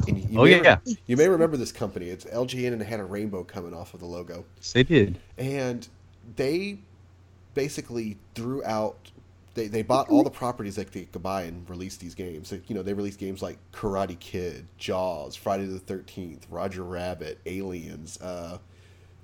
And 0.06 0.16
you, 0.18 0.28
you 0.30 0.38
Oh 0.40 0.44
may, 0.44 0.62
yeah, 0.62 0.78
you 1.06 1.16
may 1.16 1.28
remember 1.28 1.56
this 1.56 1.72
company. 1.72 2.08
It's 2.08 2.24
LJN, 2.26 2.72
and 2.72 2.80
it 2.82 2.84
had 2.86 3.00
a 3.00 3.04
rainbow 3.04 3.42
coming 3.42 3.74
off 3.74 3.94
of 3.94 4.00
the 4.00 4.06
logo. 4.06 4.44
yes, 4.58 4.72
they 4.72 4.84
did. 4.84 5.18
and 5.36 5.88
they 6.36 6.78
basically 7.54 8.16
threw 8.34 8.62
out 8.64 9.10
they, 9.54 9.66
they 9.66 9.82
bought 9.82 10.08
all 10.08 10.22
the 10.22 10.30
properties 10.30 10.76
that 10.76 10.92
they 10.92 11.06
could 11.06 11.22
buy 11.22 11.42
and 11.42 11.68
released 11.68 11.98
these 11.98 12.14
games. 12.14 12.52
You 12.68 12.76
know, 12.76 12.82
they 12.84 12.92
released 12.92 13.18
games 13.18 13.42
like 13.42 13.58
Karate 13.72 14.16
Kid, 14.20 14.66
Jaws, 14.78 15.34
Friday 15.34 15.66
the 15.66 15.80
Thirteenth, 15.80 16.46
Roger 16.48 16.84
Rabbit, 16.84 17.40
Aliens. 17.44 18.20
Uh, 18.20 18.58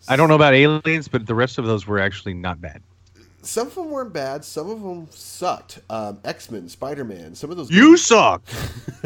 I 0.09 0.17
don't 0.17 0.29
know 0.29 0.35
about 0.35 0.55
aliens, 0.55 1.07
but 1.07 1.27
the 1.27 1.35
rest 1.37 1.59
of 1.59 1.67
those 1.67 1.87
were 1.87 2.01
actually 2.01 2.35
not 2.35 2.61
bad. 2.61 2.83
Some 3.45 3.67
of 3.69 3.75
them 3.75 3.91
weren't 3.91 4.13
bad. 4.13 4.45
Some 4.45 4.71
of 4.71 4.83
them 4.83 5.07
sucked. 5.11 5.81
Um, 5.91 6.21
X 6.25 6.51
Men, 6.51 6.69
Spider 6.69 7.05
Man. 7.05 7.35
Some 7.35 7.51
of 7.51 7.57
those. 7.57 7.71
You 7.71 7.97
suck. 7.97 8.43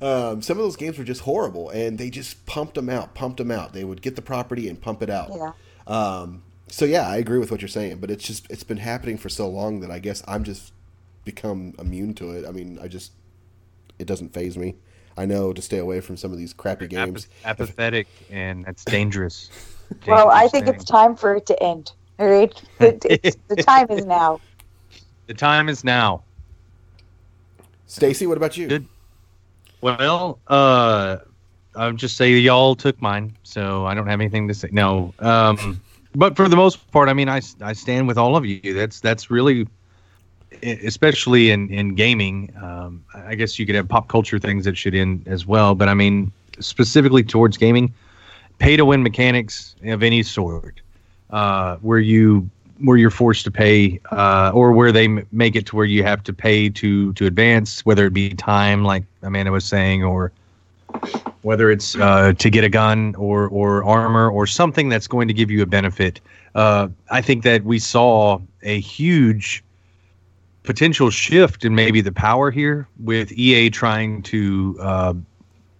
um, 0.00 0.42
some 0.42 0.56
of 0.56 0.62
those 0.64 0.76
games 0.76 0.98
were 0.98 1.04
just 1.04 1.22
horrible, 1.22 1.70
and 1.70 1.98
they 1.98 2.10
just 2.10 2.44
pumped 2.46 2.74
them 2.74 2.88
out, 2.88 3.14
pumped 3.14 3.38
them 3.38 3.50
out. 3.50 3.72
They 3.72 3.84
would 3.84 4.02
get 4.02 4.16
the 4.16 4.22
property 4.22 4.68
and 4.68 4.80
pump 4.80 5.02
it 5.02 5.10
out. 5.10 5.30
yeah. 5.34 5.52
Um, 5.86 6.42
so 6.68 6.84
yeah, 6.84 7.08
I 7.08 7.16
agree 7.16 7.38
with 7.38 7.50
what 7.50 7.62
you're 7.62 7.68
saying, 7.68 7.98
but 7.98 8.10
it's 8.10 8.24
just 8.24 8.46
it's 8.50 8.64
been 8.64 8.76
happening 8.78 9.16
for 9.16 9.28
so 9.28 9.48
long 9.48 9.80
that 9.80 9.90
I 9.90 9.98
guess 9.98 10.22
I'm 10.28 10.44
just 10.44 10.72
become 11.24 11.74
immune 11.78 12.14
to 12.14 12.30
it. 12.32 12.46
I 12.46 12.50
mean, 12.52 12.78
I 12.82 12.88
just 12.88 13.12
it 13.98 14.06
doesn't 14.06 14.34
faze 14.34 14.56
me. 14.58 14.76
I 15.16 15.24
know 15.24 15.52
to 15.52 15.62
stay 15.62 15.78
away 15.78 16.00
from 16.00 16.16
some 16.16 16.30
of 16.30 16.38
these 16.38 16.52
crappy 16.52 16.86
games. 16.86 17.26
Apath- 17.42 17.60
apathetic, 17.60 18.06
and 18.30 18.64
that's 18.64 18.84
dangerous. 18.84 19.50
Well, 20.06 20.28
I 20.30 20.42
Dangerous 20.42 20.52
think 20.52 20.66
thing. 20.66 20.74
it's 20.74 20.84
time 20.84 21.16
for 21.16 21.34
it 21.34 21.46
to 21.46 21.60
end. 21.62 21.92
All 22.18 22.26
right, 22.26 22.62
the, 22.78 23.36
the 23.48 23.62
time 23.62 23.86
is 23.90 24.04
now. 24.04 24.40
the 25.26 25.34
time 25.34 25.68
is 25.68 25.84
now. 25.84 26.22
Stacy, 27.86 28.26
what 28.26 28.36
about 28.36 28.56
you? 28.56 28.68
Good. 28.68 28.86
Well, 29.80 30.40
uh, 30.48 31.18
I'll 31.76 31.92
just 31.92 32.16
say 32.16 32.32
y'all 32.32 32.74
took 32.74 33.00
mine, 33.00 33.36
so 33.44 33.86
I 33.86 33.94
don't 33.94 34.08
have 34.08 34.20
anything 34.20 34.48
to 34.48 34.54
say. 34.54 34.68
No, 34.72 35.14
um, 35.20 35.80
but 36.14 36.36
for 36.36 36.48
the 36.48 36.56
most 36.56 36.90
part, 36.90 37.08
I 37.08 37.12
mean, 37.12 37.28
I, 37.28 37.40
I 37.60 37.72
stand 37.72 38.08
with 38.08 38.18
all 38.18 38.36
of 38.36 38.44
you. 38.44 38.74
That's 38.74 38.98
that's 38.98 39.30
really, 39.30 39.68
especially 40.62 41.50
in 41.50 41.70
in 41.70 41.94
gaming. 41.94 42.52
Um, 42.60 43.04
I 43.14 43.36
guess 43.36 43.58
you 43.58 43.66
could 43.66 43.76
have 43.76 43.88
pop 43.88 44.08
culture 44.08 44.40
things 44.40 44.64
that 44.64 44.76
should 44.76 44.94
end 44.94 45.26
as 45.28 45.46
well, 45.46 45.76
but 45.76 45.88
I 45.88 45.94
mean, 45.94 46.32
specifically 46.58 47.22
towards 47.22 47.56
gaming, 47.56 47.94
pay 48.58 48.76
to 48.76 48.84
win 48.84 49.04
mechanics 49.04 49.76
of 49.84 50.02
any 50.02 50.24
sort, 50.24 50.80
uh, 51.30 51.76
where 51.76 51.98
you 51.98 52.48
where 52.80 52.96
you're 52.96 53.10
forced 53.10 53.44
to 53.44 53.50
pay, 53.50 54.00
uh, 54.12 54.52
or 54.54 54.72
where 54.72 54.92
they 54.92 55.06
m- 55.06 55.26
make 55.32 55.56
it 55.56 55.66
to 55.66 55.76
where 55.76 55.84
you 55.84 56.02
have 56.04 56.22
to 56.24 56.32
pay 56.32 56.68
to 56.70 57.12
to 57.14 57.26
advance, 57.26 57.84
whether 57.84 58.06
it 58.06 58.12
be 58.12 58.30
time, 58.30 58.84
like 58.84 59.04
Amanda 59.22 59.50
was 59.50 59.64
saying, 59.64 60.04
or 60.04 60.32
whether 61.42 61.70
it's 61.70 61.96
uh, 61.96 62.32
to 62.38 62.50
get 62.50 62.64
a 62.64 62.68
gun 62.68 63.14
or 63.16 63.48
or 63.48 63.84
armor 63.84 64.30
or 64.30 64.46
something 64.46 64.88
that's 64.88 65.06
going 65.06 65.28
to 65.28 65.34
give 65.34 65.50
you 65.50 65.62
a 65.62 65.66
benefit. 65.66 66.20
Uh, 66.54 66.88
I 67.10 67.20
think 67.20 67.44
that 67.44 67.64
we 67.64 67.78
saw 67.78 68.40
a 68.62 68.80
huge 68.80 69.62
potential 70.62 71.08
shift 71.10 71.64
in 71.64 71.74
maybe 71.74 72.00
the 72.00 72.12
power 72.12 72.50
here 72.50 72.86
with 73.00 73.32
EA 73.32 73.70
trying 73.70 74.22
to 74.22 74.76
uh, 74.80 75.14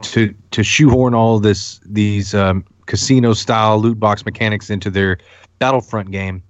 to 0.03 0.35
to 0.51 0.63
shoehorn 0.63 1.15
all 1.15 1.39
this 1.39 1.81
these 1.85 2.35
um, 2.35 2.65
casino 2.88 3.35
style 3.35 3.79
loot 3.79 4.01
box 4.01 4.24
mechanics 4.24 4.70
into 4.70 4.90
their 4.90 5.18
Battlefront 5.61 6.11
game, 6.11 6.42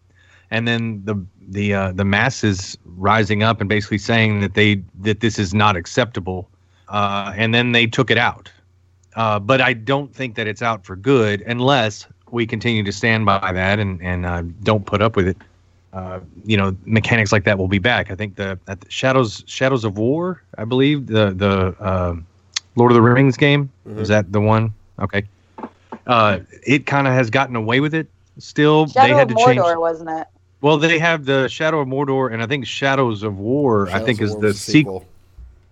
and 0.51 0.67
then 0.67 1.03
the 1.05 1.15
the 1.51 1.75
uh, 1.75 1.93
the 1.93 2.05
masses 2.05 2.79
rising 2.97 3.43
up 3.43 3.61
and 3.61 3.69
basically 3.69 3.99
saying 3.99 4.41
that 4.41 4.55
they 4.55 4.83
that 5.03 5.21
this 5.21 5.39
is 5.39 5.53
not 5.53 5.77
acceptable, 5.77 6.49
uh, 6.89 7.33
and 7.37 7.53
then 7.55 7.73
they 7.73 7.87
took 7.87 8.11
it 8.11 8.19
out. 8.19 8.51
Uh, 9.17 9.39
but 9.39 9.61
I 9.61 9.73
don't 9.73 10.15
think 10.15 10.37
that 10.37 10.47
it's 10.47 10.63
out 10.63 10.85
for 10.87 10.95
good 10.97 11.43
unless 11.47 12.07
we 12.31 12.47
continue 12.47 12.85
to 12.85 12.93
stand 12.93 13.27
by 13.27 13.53
that 13.53 13.79
and 13.79 14.01
and 14.03 14.25
uh, 14.27 14.43
don't 14.63 14.87
put 14.87 15.03
up 15.03 15.17
with 15.17 15.29
it. 15.29 15.37
Uh, 15.95 16.21
you 16.45 16.57
know, 16.57 16.77
mechanics 16.85 17.33
like 17.33 17.45
that 17.45 17.59
will 17.59 17.67
be 17.67 17.79
back. 17.79 18.11
I 18.11 18.15
think 18.15 18.37
the, 18.37 18.59
at 18.69 18.81
the 18.83 18.91
Shadows 18.91 19.43
Shadows 19.47 19.85
of 19.85 19.97
War, 19.97 20.43
I 20.59 20.65
believe 20.65 21.07
the 21.07 21.33
the 21.33 21.75
uh, 21.81 22.15
Lord 22.77 22.93
of 22.93 22.95
the 22.95 23.03
Rings 23.03 23.37
game 23.39 23.71
Mhm. 23.89 23.99
is 23.99 24.09
that 24.09 24.31
the 24.31 24.41
one? 24.41 24.73
Okay, 25.01 25.23
uh, 26.09 26.41
it 26.67 26.87
kind 26.87 27.07
of 27.07 27.13
has 27.13 27.31
gotten 27.31 27.55
away 27.55 27.81
with 27.81 27.95
it. 27.95 28.09
Still, 28.39 28.87
they 28.87 29.11
had 29.11 29.31
of 29.31 29.37
to 29.37 29.45
change. 29.45 29.61
Mordor, 29.61 29.81
wasn't 29.81 30.11
it? 30.11 30.27
Well, 30.61 30.79
they 30.79 30.99
have 30.99 31.25
the 31.25 31.49
Shadow 31.49 31.81
of 31.81 31.89
Mordor, 31.89 32.33
and 32.33 32.43
I 32.43 32.47
think 32.47 32.67
Shadows 32.67 33.23
of 33.23 33.39
War. 33.39 33.89
I 33.91 34.01
think 34.01 34.21
is 34.21 34.33
the 34.35 34.49
was 34.49 34.57
a 34.57 34.59
sequel 34.59 35.07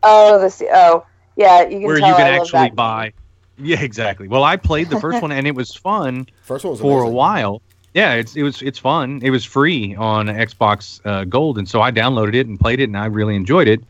Oh, 0.02 0.38
the 0.40 0.50
se- 0.50 0.68
oh, 0.72 1.04
yeah. 1.36 1.62
You 1.62 1.78
can 1.78 1.82
where 1.82 1.98
tell 1.98 2.08
you 2.08 2.14
can 2.14 2.26
I 2.26 2.36
actually 2.36 2.70
buy. 2.70 3.12
Yeah, 3.58 3.80
exactly. 3.80 4.28
Well, 4.28 4.44
I 4.44 4.56
played 4.56 4.88
the 4.90 5.00
first 5.00 5.22
one, 5.22 5.32
and 5.32 5.46
it 5.46 5.54
was 5.54 5.74
fun 5.74 6.26
First 6.42 6.64
one 6.64 6.72
was 6.72 6.80
for 6.80 7.02
a 7.02 7.08
while. 7.08 7.62
Yeah, 7.94 8.12
it's 8.14 8.36
it 8.36 8.42
was 8.42 8.60
it's 8.62 8.78
fun. 8.78 9.20
It 9.22 9.30
was 9.30 9.44
free 9.44 9.94
on 9.96 10.26
Xbox 10.26 11.00
uh, 11.04 11.24
Gold, 11.24 11.58
and 11.58 11.68
so 11.68 11.80
I 11.80 11.90
downloaded 11.90 12.34
it 12.34 12.46
and 12.46 12.60
played 12.60 12.78
it, 12.80 12.84
and 12.84 12.96
I 12.96 13.06
really 13.06 13.34
enjoyed 13.34 13.68
it. 13.68 13.82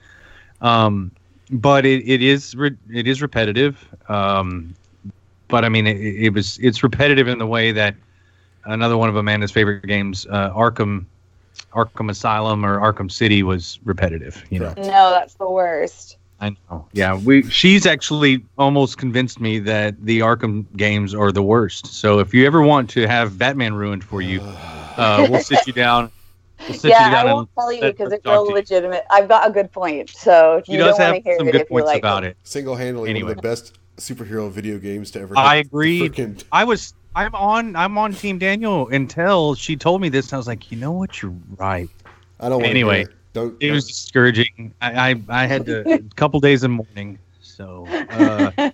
Um, 0.61 1.11
but 1.51 1.85
it, 1.85 2.09
it 2.09 2.23
is 2.23 2.55
re- 2.55 2.77
it 2.93 3.07
is 3.07 3.21
repetitive. 3.21 3.85
Um, 4.09 4.75
but 5.49 5.65
I 5.65 5.69
mean, 5.69 5.87
it, 5.87 5.97
it 5.97 6.31
was 6.31 6.59
it's 6.59 6.83
repetitive 6.83 7.29
in 7.29 7.39
the 7.39 7.47
way 7.47 7.73
that 7.73 7.95
another 8.65 8.97
one 8.97 9.09
of 9.09 9.17
Amanda's 9.17 9.51
favorite 9.53 9.87
games, 9.87 10.27
uh, 10.31 10.51
Arkham, 10.51 11.07
Arkham 11.73 12.11
Asylum 12.11 12.65
or 12.65 12.79
Arkham 12.81 13.11
City, 13.11 13.43
was 13.43 13.79
repetitive. 13.85 14.43
You 14.51 14.61
know. 14.61 14.75
No, 14.77 15.11
that's 15.11 15.35
the 15.35 15.49
worst. 15.49 16.19
I 16.41 16.51
know. 16.71 16.87
Yeah, 16.93 17.17
we. 17.17 17.49
She's 17.49 17.87
actually 17.87 18.45
almost 18.59 18.99
convinced 18.99 19.41
me 19.41 19.59
that 19.61 19.95
the 20.05 20.21
Arkham 20.21 20.67
games 20.77 21.15
are 21.15 21.33
the 21.33 21.43
worst. 21.43 21.87
So 21.87 22.19
if 22.19 22.35
you 22.35 22.47
ever 22.47 22.61
want 22.61 22.91
to 22.91 23.07
have 23.07 23.39
Batman 23.39 23.75
ruined 23.75 24.05
for 24.05 24.21
you, 24.21 24.41
uh, 24.97 25.27
we'll 25.31 25.41
sit 25.41 25.67
you 25.67 25.73
down. 25.73 26.11
We'll 26.69 26.77
sit 26.77 26.89
you 26.89 26.91
Yeah, 26.91 27.23
I 27.23 27.25
won't 27.33 27.49
tell 27.55 27.73
you 27.73 27.81
because 27.83 28.13
it's 28.13 28.27
all 28.27 28.43
real 28.43 28.49
you. 28.51 28.55
legitimate. 28.55 29.05
I've 29.11 29.29
got 29.29 29.49
a 29.49 29.53
good 29.53 29.71
point, 29.73 30.11
so 30.11 30.63
He 30.67 30.73
you 30.73 30.79
don't 30.79 30.99
want 30.99 31.17
to 31.17 31.23
hear 31.23 31.39
some 31.39 31.49
it 31.49 31.53
good 31.53 31.61
if 31.63 31.71
you 31.71 31.75
points 31.75 31.87
like 31.87 31.99
about 31.99 32.25
it. 32.25 32.29
it. 32.29 32.37
Single-handedly 32.45 33.09
Anyway. 33.11 33.25
one 33.25 33.31
of 33.33 33.37
the 33.37 33.43
best 33.43 33.79
superhero 33.97 34.51
video 34.51 34.79
games 34.79 35.11
to 35.13 35.21
ever. 35.21 35.37
I 35.37 35.57
hit 35.59 35.65
the 35.65 35.69
agreed. 35.69 36.13
frickin- 36.13 36.45
I 36.53 36.65
was. 36.65 36.95
I'm 37.15 37.35
on. 37.35 37.77
I'm 37.77 37.97
on 37.97 38.13
Team 38.13 38.39
Daniel 38.39 38.89
until 38.89 39.55
she 39.55 39.75
told 39.77 40.01
me 40.03 40.09
this. 40.11 40.27
And 40.27 40.35
I 40.35 40.37
was 40.37 40.47
like, 40.47 40.71
you 40.71 40.77
know 40.79 40.93
what? 40.93 41.23
You're 41.23 41.33
right. 41.57 41.89
I 42.41 42.49
don't. 42.49 42.59
wanna 42.59 42.69
Anyway, 42.69 42.99
hear 42.99 43.07
it. 43.09 43.15
don't. 43.33 43.57
It 43.61 43.71
was 43.71 43.87
discouraging. 43.87 44.75
I 44.83 45.11
I, 45.11 45.21
I 45.29 45.47
had 45.47 45.65
to 45.67 45.95
a 45.95 45.99
couple 46.17 46.39
days 46.41 46.63
in 46.65 46.73
mourning. 46.73 47.19
So, 47.41 47.87
uh, 47.89 48.71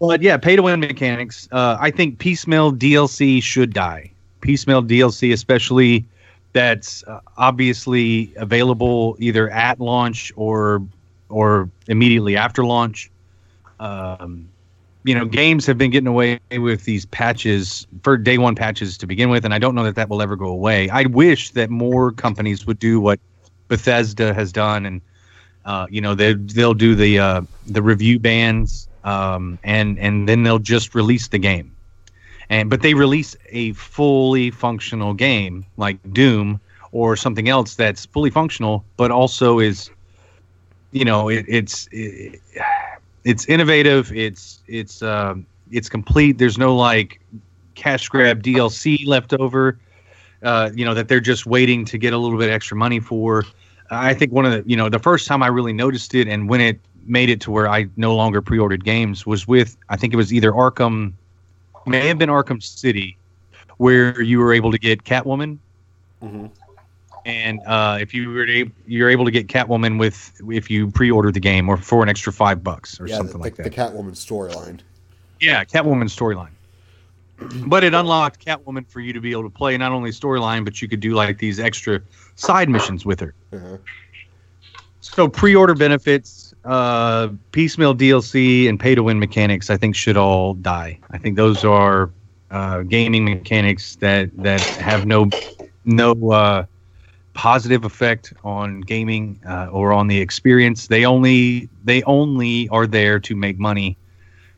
but 0.00 0.20
yeah, 0.20 0.36
pay 0.36 0.56
to 0.56 0.62
win 0.62 0.80
mechanics. 0.80 1.48
Uh, 1.52 1.76
I 1.80 1.92
think 1.92 2.18
piecemeal 2.18 2.72
DLC 2.72 3.40
should 3.40 3.72
die. 3.72 4.10
Piecemeal 4.40 4.82
DLC, 4.82 5.32
especially 5.32 6.04
that's 6.52 7.04
uh, 7.04 7.20
obviously 7.36 8.32
available 8.36 9.14
either 9.20 9.48
at 9.50 9.78
launch 9.78 10.32
or 10.34 10.82
or 11.28 11.70
immediately 11.86 12.36
after 12.36 12.64
launch. 12.64 13.10
Um, 13.78 14.48
you 15.06 15.14
know, 15.14 15.24
games 15.24 15.64
have 15.66 15.78
been 15.78 15.92
getting 15.92 16.08
away 16.08 16.40
with 16.50 16.84
these 16.84 17.06
patches 17.06 17.86
for 18.02 18.16
day 18.16 18.38
one 18.38 18.56
patches 18.56 18.98
to 18.98 19.06
begin 19.06 19.30
with, 19.30 19.44
and 19.44 19.54
I 19.54 19.58
don't 19.60 19.76
know 19.76 19.84
that 19.84 19.94
that 19.94 20.08
will 20.08 20.20
ever 20.20 20.34
go 20.34 20.48
away. 20.48 20.90
I 20.90 21.04
wish 21.04 21.52
that 21.52 21.70
more 21.70 22.10
companies 22.10 22.66
would 22.66 22.80
do 22.80 23.00
what 23.00 23.20
Bethesda 23.68 24.34
has 24.34 24.50
done, 24.50 24.84
and 24.84 25.00
uh, 25.64 25.86
you 25.88 26.00
know 26.00 26.16
they 26.16 26.34
they'll 26.34 26.74
do 26.74 26.96
the 26.96 27.20
uh, 27.20 27.42
the 27.68 27.82
review 27.82 28.18
bans, 28.18 28.88
um, 29.04 29.60
and 29.62 29.96
and 30.00 30.28
then 30.28 30.42
they'll 30.42 30.58
just 30.58 30.92
release 30.92 31.28
the 31.28 31.38
game, 31.38 31.76
and 32.50 32.68
but 32.68 32.82
they 32.82 32.94
release 32.94 33.36
a 33.50 33.74
fully 33.74 34.50
functional 34.50 35.14
game 35.14 35.64
like 35.76 35.98
Doom 36.12 36.60
or 36.90 37.14
something 37.14 37.48
else 37.48 37.76
that's 37.76 38.06
fully 38.06 38.30
functional, 38.30 38.84
but 38.96 39.12
also 39.12 39.60
is, 39.60 39.88
you 40.90 41.04
know, 41.04 41.28
it, 41.28 41.44
it's. 41.46 41.88
It, 41.92 42.40
it's 43.26 43.44
innovative. 43.46 44.12
It's 44.12 44.62
it's 44.68 45.02
um, 45.02 45.46
it's 45.72 45.88
complete. 45.88 46.38
There's 46.38 46.56
no 46.56 46.76
like 46.76 47.20
cash 47.74 48.08
grab 48.08 48.42
DLC 48.42 49.04
left 49.04 49.34
over. 49.34 49.78
Uh, 50.42 50.70
you 50.74 50.84
know 50.84 50.94
that 50.94 51.08
they're 51.08 51.20
just 51.20 51.44
waiting 51.44 51.84
to 51.86 51.98
get 51.98 52.12
a 52.12 52.18
little 52.18 52.38
bit 52.38 52.50
extra 52.50 52.76
money 52.76 53.00
for. 53.00 53.44
I 53.90 54.14
think 54.14 54.32
one 54.32 54.46
of 54.46 54.52
the 54.52 54.62
you 54.70 54.76
know 54.76 54.88
the 54.88 55.00
first 55.00 55.26
time 55.26 55.42
I 55.42 55.48
really 55.48 55.72
noticed 55.72 56.14
it 56.14 56.28
and 56.28 56.48
when 56.48 56.60
it 56.60 56.80
made 57.04 57.28
it 57.28 57.40
to 57.42 57.50
where 57.50 57.68
I 57.68 57.88
no 57.96 58.14
longer 58.14 58.40
pre-ordered 58.40 58.84
games 58.84 59.26
was 59.26 59.46
with 59.46 59.76
I 59.88 59.96
think 59.96 60.14
it 60.14 60.16
was 60.16 60.32
either 60.32 60.52
Arkham, 60.52 61.12
may 61.84 62.06
have 62.06 62.18
been 62.18 62.28
Arkham 62.28 62.62
City, 62.62 63.16
where 63.78 64.20
you 64.22 64.38
were 64.38 64.52
able 64.52 64.70
to 64.70 64.78
get 64.78 65.02
Catwoman. 65.02 65.58
Mm-hmm. 66.22 66.46
And 67.26 67.60
uh, 67.66 67.98
if 68.00 68.14
you 68.14 68.30
were 68.30 68.46
to, 68.46 68.70
you're 68.86 69.10
able 69.10 69.24
to 69.24 69.32
get 69.32 69.48
Catwoman 69.48 69.98
with 69.98 70.40
if 70.48 70.70
you 70.70 70.88
pre-order 70.92 71.32
the 71.32 71.40
game 71.40 71.68
or 71.68 71.76
for 71.76 72.04
an 72.04 72.08
extra 72.08 72.32
five 72.32 72.62
bucks 72.62 73.00
or 73.00 73.08
Yeah, 73.08 73.16
something 73.16 73.38
the, 73.38 73.42
like 73.42 73.56
that. 73.56 73.64
the 73.64 73.70
Catwoman 73.70 74.12
storyline. 74.12 74.78
Yeah, 75.40 75.64
Catwoman 75.64 76.04
storyline. 76.04 76.52
But 77.66 77.82
it 77.82 77.94
unlocked 77.94 78.46
Catwoman 78.46 78.88
for 78.88 79.00
you 79.00 79.12
to 79.12 79.20
be 79.20 79.32
able 79.32 79.42
to 79.42 79.50
play 79.50 79.76
not 79.76 79.90
only 79.90 80.10
storyline, 80.10 80.64
but 80.64 80.80
you 80.80 80.86
could 80.88 81.00
do 81.00 81.14
like 81.14 81.38
these 81.38 81.58
extra 81.58 82.00
side 82.36 82.68
missions 82.70 83.04
with 83.04 83.18
her. 83.18 83.34
Uh-huh. 83.52 83.78
So 85.00 85.28
pre-order 85.28 85.74
benefits, 85.74 86.54
uh, 86.64 87.28
piecemeal 87.50 87.94
DLC, 87.94 88.68
and 88.68 88.78
pay-to-win 88.78 89.18
mechanics, 89.18 89.68
I 89.68 89.76
think 89.76 89.96
should 89.96 90.16
all 90.16 90.54
die. 90.54 91.00
I 91.10 91.18
think 91.18 91.36
those 91.36 91.64
are 91.64 92.10
uh, 92.52 92.82
gaming 92.82 93.24
mechanics 93.24 93.96
that 93.96 94.30
that 94.38 94.60
have 94.60 95.06
no 95.06 95.28
no 95.84 96.12
uh, 96.30 96.64
positive 97.36 97.84
effect 97.84 98.32
on 98.42 98.80
gaming 98.80 99.38
uh, 99.46 99.68
or 99.70 99.92
on 99.92 100.08
the 100.08 100.18
experience. 100.18 100.88
They 100.88 101.04
only 101.04 101.68
they 101.84 102.02
only 102.04 102.68
are 102.70 102.86
there 102.86 103.20
to 103.20 103.36
make 103.36 103.58
money. 103.58 103.96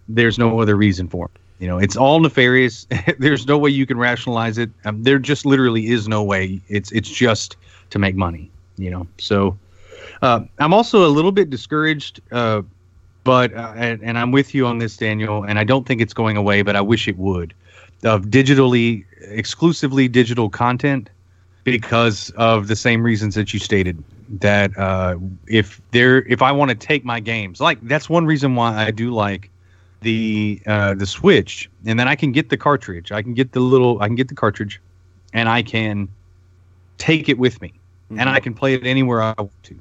There's 0.09 0.39
no 0.39 0.61
other 0.61 0.77
reason 0.77 1.09
for 1.09 1.27
them. 1.27 1.43
You 1.59 1.67
know, 1.67 1.79
it's 1.79 1.97
all 1.97 2.21
nefarious. 2.21 2.87
There's 3.19 3.47
no 3.47 3.59
way 3.59 3.71
you 3.71 3.85
can 3.85 3.99
rationalize 3.99 4.59
it. 4.59 4.71
Um, 4.85 5.03
there 5.03 5.19
just 5.19 5.45
literally 5.45 5.89
is 5.89 6.07
no 6.07 6.23
way. 6.23 6.61
It's 6.69 6.93
it's 6.93 7.11
just 7.11 7.57
to 7.91 7.99
make 7.99 8.15
money. 8.15 8.49
You 8.77 8.93
know, 8.93 9.07
so 9.19 9.59
uh, 10.23 10.45
I'm 10.61 10.73
also 10.73 11.05
a 11.05 11.11
little 11.11 11.33
bit 11.33 11.51
discouraged, 11.51 12.21
uh, 12.31 12.63
but 13.25 13.53
uh, 13.55 13.73
and, 13.75 14.01
and 14.05 14.17
I'm 14.17 14.31
with 14.31 14.55
you 14.55 14.67
on 14.67 14.79
this, 14.79 14.97
Daniel. 14.97 15.43
And 15.43 15.59
I 15.59 15.65
don't 15.65 15.85
think 15.85 16.01
it's 16.01 16.15
going 16.15 16.37
away, 16.37 16.63
but 16.63 16.77
I 16.77 16.81
wish 16.81 17.09
it 17.09 17.19
would. 17.19 17.55
Of 18.05 18.27
digitally, 18.27 19.05
exclusively 19.23 20.07
digital 20.07 20.49
content, 20.49 21.11
because 21.71 22.31
of 22.31 22.69
the 22.69 22.77
same 22.77 23.03
reasons 23.03 23.35
that 23.35 23.53
you 23.53 23.59
stated. 23.59 24.03
That 24.41 24.77
uh, 24.77 25.17
if 25.47 25.81
there, 25.93 26.23
if 26.27 26.43
I 26.43 26.53
want 26.53 26.71
to 26.71 26.75
take 26.75 27.05
my 27.05 27.19
games, 27.21 27.61
like 27.61 27.79
that's 27.83 28.11
one 28.11 28.27
reason 28.27 28.55
why 28.55 28.77
I 28.77 28.91
do 28.91 29.11
like 29.11 29.51
the 30.03 30.61
uh, 30.67 30.95
the 30.95 31.07
Switch, 31.07 31.71
and 31.87 31.99
then 31.99 32.09
I 32.09 32.15
can 32.15 32.33
get 32.33 32.51
the 32.51 32.57
cartridge. 32.57 33.11
I 33.11 33.23
can 33.23 33.33
get 33.33 33.53
the 33.53 33.61
little, 33.61 34.03
I 34.03 34.07
can 34.07 34.17
get 34.17 34.29
the 34.29 34.35
cartridge, 34.35 34.81
and 35.33 35.49
I 35.49 35.63
can 35.63 36.09
take 36.99 37.29
it 37.29 37.39
with 37.39 37.61
me, 37.63 37.73
and 38.11 38.29
I 38.29 38.39
can 38.39 38.53
play 38.53 38.75
it 38.75 38.87
anywhere 38.87 39.23
I 39.23 39.35
want 39.39 39.63
to 39.65 39.81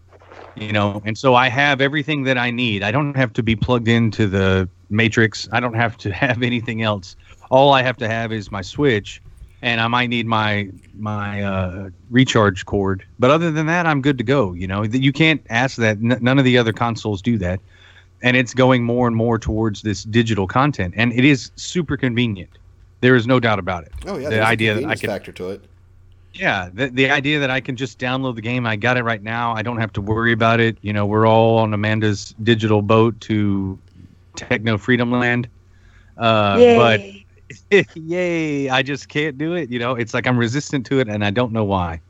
you 0.57 0.71
know 0.71 1.01
and 1.05 1.17
so 1.17 1.35
i 1.35 1.47
have 1.47 1.81
everything 1.81 2.23
that 2.23 2.37
i 2.37 2.49
need 2.49 2.83
i 2.83 2.91
don't 2.91 3.15
have 3.15 3.31
to 3.31 3.43
be 3.43 3.55
plugged 3.55 3.87
into 3.87 4.27
the 4.27 4.67
matrix 4.89 5.47
i 5.51 5.59
don't 5.59 5.75
have 5.75 5.97
to 5.97 6.11
have 6.23 6.41
anything 6.41 6.81
else 6.81 7.15
all 7.49 7.73
i 7.73 7.81
have 7.81 7.97
to 7.97 8.07
have 8.07 8.31
is 8.31 8.51
my 8.51 8.61
switch 8.61 9.21
and 9.61 9.81
i 9.81 9.87
might 9.87 10.07
need 10.07 10.25
my 10.27 10.69
my 10.99 11.41
uh, 11.43 11.89
recharge 12.09 12.65
cord. 12.65 13.05
But 13.19 13.31
other 13.31 13.51
than 13.51 13.65
that 13.67 13.85
i'm 13.85 14.01
good 14.01 14.17
to 14.17 14.23
go 14.23 14.53
you 14.53 14.67
know? 14.67 14.83
You 14.83 15.11
can't 15.13 15.41
ask 15.49 15.77
that. 15.77 15.97
N- 15.97 16.17
none 16.21 16.39
of 16.39 16.45
the 16.45 16.57
other 16.57 16.73
consoles 16.73 17.21
do 17.21 17.37
that. 17.39 17.59
And 18.23 18.35
it's 18.35 18.53
going 18.53 18.83
more 18.83 19.05
and 19.07 19.15
more 19.15 19.37
towards 19.37 19.83
this 19.83 20.03
digital 20.03 20.47
content. 20.47 20.95
And 20.97 21.13
it 21.13 21.23
is 21.23 21.51
super 21.55 21.97
convenient. 21.97 22.49
There 23.01 23.15
is 23.15 23.27
no 23.27 23.39
doubt 23.39 23.59
about 23.59 23.83
it. 23.83 23.91
Oh 24.07 24.17
yeah, 24.17 24.23
The 24.23 24.29
there's 24.35 24.41
a 24.45 24.47
idea 24.47 24.73
that 24.73 24.77
I 24.77 24.81
convenience 24.81 25.01
can- 25.01 25.09
factor 25.11 25.31
to 25.33 25.49
it. 25.51 25.61
yeah, 26.33 26.69
the, 26.73 26.87
the 26.87 27.09
idea 27.11 27.39
that 27.39 27.51
I 27.51 27.61
can 27.61 27.75
just 27.75 27.99
download 27.99 28.33
the 28.35 28.41
game, 28.41 28.65
I 28.65 28.75
got 28.75 28.97
it 28.97 29.03
right 29.03 29.21
now. 29.21 29.53
I 29.53 29.61
don't 29.61 29.77
have 29.77 29.93
to 29.93 30.01
worry 30.01 30.33
about 30.33 30.59
it. 30.59 30.77
You 30.81 30.93
know, 30.93 31.05
we're 31.05 31.27
all 31.27 31.59
on 31.59 31.73
Amanda's 31.75 32.33
digital 32.41 32.81
boat 32.81 33.19
to 33.21 33.77
Techno 34.35 34.77
Freedom 34.79 35.11
Land. 35.11 35.47
Uh, 36.17 36.57
but 36.75 37.01
Yay. 37.95 38.69
I 38.69 38.81
just 38.81 39.09
can't 39.09 39.37
do 39.37 39.53
it. 39.53 39.69
You 39.69 39.79
know, 39.79 39.95
it's 39.95 40.13
like 40.13 40.27
I'm 40.27 40.37
resistant 40.37 40.85
to 40.87 40.99
it, 40.99 41.07
and 41.07 41.23
I 41.23 41.31
don't 41.31 41.51
know 41.51 41.63
why. 41.63 42.01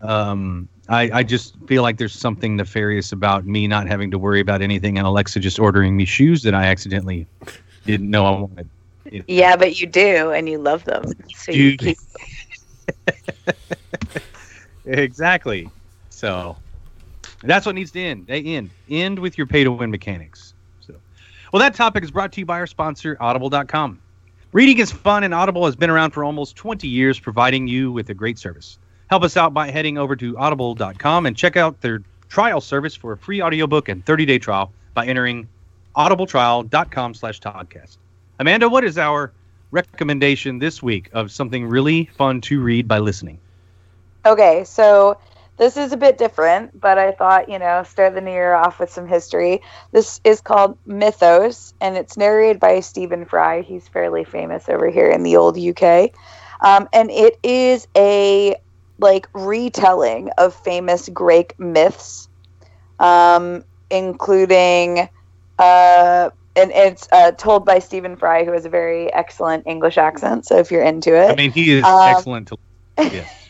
Um, 0.00 0.68
I, 0.88 1.10
I 1.12 1.22
just 1.22 1.56
feel 1.66 1.82
like 1.82 1.98
there's 1.98 2.14
something 2.14 2.56
nefarious 2.56 3.12
about 3.12 3.44
me 3.44 3.66
not 3.66 3.86
having 3.86 4.10
to 4.10 4.18
worry 4.18 4.40
about 4.40 4.62
anything, 4.62 4.96
and 4.98 5.06
Alexa 5.06 5.40
just 5.40 5.58
ordering 5.58 5.96
me 5.96 6.04
shoes 6.04 6.42
that 6.44 6.54
I 6.54 6.64
accidentally 6.66 7.26
didn't 7.84 8.10
know 8.10 8.26
I 8.26 8.30
wanted. 8.30 8.68
You 9.10 9.18
know? 9.20 9.24
Yeah, 9.28 9.56
but 9.56 9.80
you 9.80 9.86
do, 9.86 10.30
and 10.30 10.48
you 10.48 10.58
love 10.58 10.84
them. 10.84 11.12
So 11.34 11.52
you 11.52 11.76
keep 11.76 11.98
Exactly. 14.86 15.68
So 16.08 16.56
that's 17.42 17.66
what 17.66 17.74
needs 17.74 17.90
to 17.92 18.00
end. 18.00 18.26
They 18.26 18.42
end. 18.42 18.70
End 18.88 19.18
with 19.18 19.36
your 19.36 19.46
pay 19.46 19.64
to 19.64 19.70
win 19.70 19.90
mechanics. 19.90 20.54
So 20.80 20.94
well 21.52 21.60
that 21.60 21.74
topic 21.74 22.02
is 22.02 22.10
brought 22.10 22.32
to 22.32 22.40
you 22.40 22.46
by 22.46 22.58
our 22.58 22.66
sponsor, 22.66 23.16
audible.com. 23.20 24.00
Reading 24.52 24.78
is 24.78 24.90
fun 24.90 25.24
and 25.24 25.34
Audible 25.34 25.66
has 25.66 25.76
been 25.76 25.90
around 25.90 26.12
for 26.12 26.24
almost 26.24 26.56
20 26.56 26.88
years 26.88 27.20
providing 27.20 27.66
you 27.66 27.92
with 27.92 28.08
a 28.08 28.14
great 28.14 28.38
service. 28.38 28.78
Help 29.10 29.22
us 29.22 29.36
out 29.36 29.52
by 29.52 29.70
heading 29.70 29.98
over 29.98 30.16
to 30.16 30.38
audible.com 30.38 31.26
and 31.26 31.36
check 31.36 31.58
out 31.58 31.82
their 31.82 32.02
trial 32.30 32.62
service 32.62 32.94
for 32.94 33.12
a 33.12 33.18
free 33.18 33.42
audiobook 33.42 33.90
and 33.90 34.02
30-day 34.06 34.38
trial 34.38 34.72
by 34.94 35.06
entering 35.06 35.46
audibletrial.com 35.96 37.12
slash 37.12 37.40
podcast. 37.40 37.98
Amanda, 38.38 38.70
what 38.70 38.84
is 38.84 38.96
our 38.96 39.32
recommendation 39.70 40.58
this 40.58 40.82
week 40.82 41.10
of 41.12 41.30
something 41.30 41.66
really 41.66 42.06
fun 42.16 42.40
to 42.40 42.58
read 42.62 42.88
by 42.88 43.00
listening? 43.00 43.38
Okay, 44.24 44.64
so 44.64 45.18
this 45.58 45.76
is 45.76 45.92
a 45.92 45.96
bit 45.96 46.18
different, 46.18 46.80
but 46.80 46.98
I 46.98 47.12
thought, 47.12 47.48
you 47.48 47.58
know, 47.58 47.82
start 47.82 48.14
the 48.14 48.20
new 48.20 48.30
year 48.30 48.54
off 48.54 48.78
with 48.78 48.90
some 48.90 49.06
history. 49.06 49.60
This 49.92 50.20
is 50.24 50.40
called 50.40 50.78
Mythos, 50.86 51.74
and 51.80 51.96
it's 51.96 52.16
narrated 52.16 52.60
by 52.60 52.80
Stephen 52.80 53.24
Fry. 53.24 53.62
He's 53.62 53.86
fairly 53.88 54.24
famous 54.24 54.68
over 54.68 54.88
here 54.88 55.10
in 55.10 55.24
the 55.24 55.36
old 55.36 55.58
UK. 55.58 56.12
Um, 56.60 56.88
and 56.92 57.10
it 57.10 57.38
is 57.42 57.86
a 57.96 58.56
like 59.00 59.28
retelling 59.34 60.30
of 60.38 60.54
famous 60.54 61.08
Greek 61.08 61.58
myths, 61.58 62.28
um, 62.98 63.64
including 63.90 65.08
uh, 65.58 66.30
and 66.56 66.72
it's 66.72 67.08
uh, 67.12 67.32
told 67.32 67.64
by 67.64 67.78
Stephen 67.78 68.16
Fry, 68.16 68.44
who 68.44 68.52
has 68.52 68.64
a 68.64 68.68
very 68.68 69.12
excellent 69.12 69.66
English 69.66 69.98
accent. 69.98 70.46
So 70.46 70.58
if 70.58 70.70
you're 70.70 70.82
into 70.82 71.14
it, 71.14 71.30
I 71.30 71.36
mean, 71.36 71.52
he 71.52 71.72
is 71.72 71.84
Um, 71.84 72.16
excellent 72.16 72.48
to 72.48 72.56
yeah. 72.98 73.24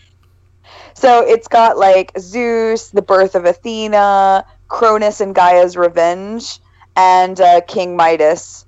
So 0.99 1.25
it's 1.25 1.47
got 1.47 1.79
like 1.79 2.11
Zeus, 2.19 2.91
the 2.91 3.03
birth 3.03 3.37
of 3.37 3.45
Athena, 3.45 4.45
Cronus 4.67 5.21
and 5.21 5.33
Gaia's 5.33 5.77
revenge, 5.77 6.59
and 6.97 7.41
uh, 7.41 7.61
King 7.69 7.97
Midas, 7.97 8.67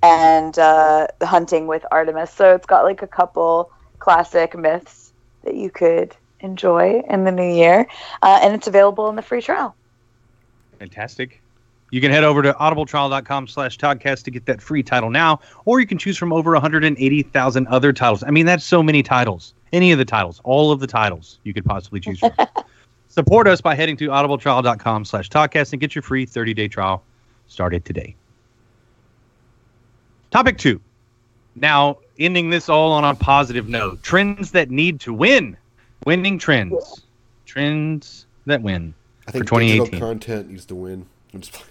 and 0.00 0.56
uh, 0.56 1.08
hunting 1.20 1.66
with 1.66 1.84
Artemis. 1.90 2.30
So 2.30 2.54
it's 2.54 2.66
got 2.66 2.84
like 2.84 3.02
a 3.02 3.08
couple 3.08 3.68
classic 3.98 4.56
myths 4.56 5.12
that 5.42 5.56
you 5.56 5.70
could 5.70 6.14
enjoy 6.38 7.02
in 7.10 7.24
the 7.24 7.32
new 7.32 7.52
year, 7.52 7.88
uh, 8.22 8.38
and 8.40 8.54
it's 8.54 8.68
available 8.68 9.08
in 9.08 9.16
the 9.16 9.22
free 9.22 9.42
trial. 9.42 9.74
Fantastic. 10.78 11.42
You 11.90 12.00
can 12.00 12.10
head 12.10 12.24
over 12.24 12.42
to 12.42 12.52
audibletrial.com 12.52 13.46
slash 13.46 13.78
podcast 13.78 14.24
to 14.24 14.30
get 14.30 14.44
that 14.46 14.60
free 14.60 14.82
title 14.82 15.08
now, 15.10 15.40
or 15.64 15.80
you 15.80 15.86
can 15.86 15.96
choose 15.98 16.18
from 16.18 16.32
over 16.32 16.52
180,000 16.52 17.66
other 17.68 17.92
titles. 17.92 18.22
I 18.24 18.30
mean, 18.30 18.44
that's 18.46 18.64
so 18.64 18.82
many 18.82 19.02
titles. 19.02 19.54
Any 19.72 19.92
of 19.92 19.98
the 19.98 20.04
titles, 20.04 20.40
all 20.44 20.70
of 20.70 20.80
the 20.80 20.86
titles 20.86 21.38
you 21.44 21.54
could 21.54 21.64
possibly 21.64 22.00
choose 22.00 22.18
from. 22.18 22.32
Support 23.08 23.48
us 23.48 23.60
by 23.60 23.74
heading 23.74 23.96
to 23.98 24.08
audibletrial.com 24.08 25.04
slash 25.06 25.30
podcast 25.30 25.72
and 25.72 25.80
get 25.80 25.94
your 25.94 26.02
free 26.02 26.26
30-day 26.26 26.68
trial 26.68 27.02
started 27.46 27.84
today. 27.84 28.14
Topic 30.30 30.58
two. 30.58 30.80
Now, 31.56 31.98
ending 32.18 32.50
this 32.50 32.68
all 32.68 32.92
on 32.92 33.04
a 33.04 33.14
positive 33.14 33.68
note. 33.68 34.02
Trends 34.02 34.52
that 34.52 34.70
need 34.70 35.00
to 35.00 35.12
win. 35.14 35.56
Winning 36.04 36.38
trends. 36.38 37.02
Trends 37.46 38.26
that 38.46 38.62
win. 38.62 38.94
I 39.26 39.30
think 39.30 39.48
For 39.48 39.58
digital 39.60 39.86
2018. 39.86 40.00
content 40.00 40.50
needs 40.50 40.64
to 40.66 40.74
win. 40.74 41.06
I'm 41.32 41.40
just 41.40 41.52
playing. 41.52 41.67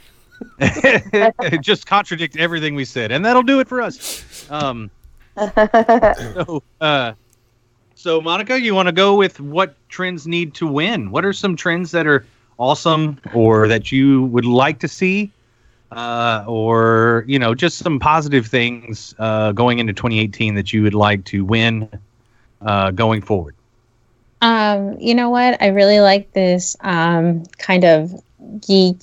just 1.61 1.85
contradict 1.85 2.37
everything 2.37 2.75
we 2.75 2.85
said, 2.85 3.11
and 3.11 3.23
that'll 3.25 3.43
do 3.43 3.59
it 3.59 3.67
for 3.67 3.81
us. 3.81 4.49
Um, 4.49 4.89
so, 5.37 6.63
uh, 6.81 7.13
so 7.95 8.21
Monica, 8.21 8.59
you 8.59 8.73
want 8.73 8.87
to 8.87 8.91
go 8.91 9.15
with 9.15 9.39
what 9.39 9.75
trends 9.89 10.27
need 10.27 10.53
to 10.55 10.67
win? 10.67 11.11
What 11.11 11.25
are 11.25 11.33
some 11.33 11.55
trends 11.55 11.91
that 11.91 12.07
are 12.07 12.25
awesome, 12.57 13.19
or 13.33 13.67
that 13.67 13.91
you 13.91 14.23
would 14.25 14.45
like 14.45 14.79
to 14.79 14.87
see, 14.87 15.31
uh, 15.91 16.43
or 16.47 17.23
you 17.27 17.39
know, 17.39 17.53
just 17.53 17.77
some 17.77 17.99
positive 17.99 18.47
things 18.47 19.13
uh, 19.19 19.51
going 19.51 19.79
into 19.79 19.93
2018 19.93 20.55
that 20.55 20.73
you 20.73 20.83
would 20.83 20.93
like 20.93 21.23
to 21.25 21.45
win 21.45 21.89
uh, 22.61 22.91
going 22.91 23.21
forward? 23.21 23.55
Um, 24.41 24.97
you 24.99 25.15
know 25.15 25.29
what? 25.29 25.61
I 25.61 25.67
really 25.67 25.99
like 25.99 26.31
this 26.33 26.75
um, 26.81 27.43
kind 27.57 27.83
of 27.83 28.13
geek. 28.65 28.97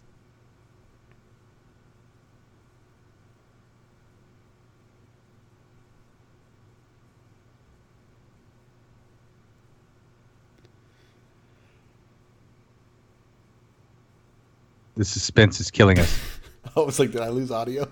The 14.97 15.05
suspense 15.05 15.61
is 15.61 15.71
killing 15.71 15.99
us. 15.99 16.19
I 16.77 16.81
was 16.81 16.99
like, 16.99 17.11
did 17.11 17.21
I 17.21 17.29
lose 17.29 17.51
audio? 17.51 17.91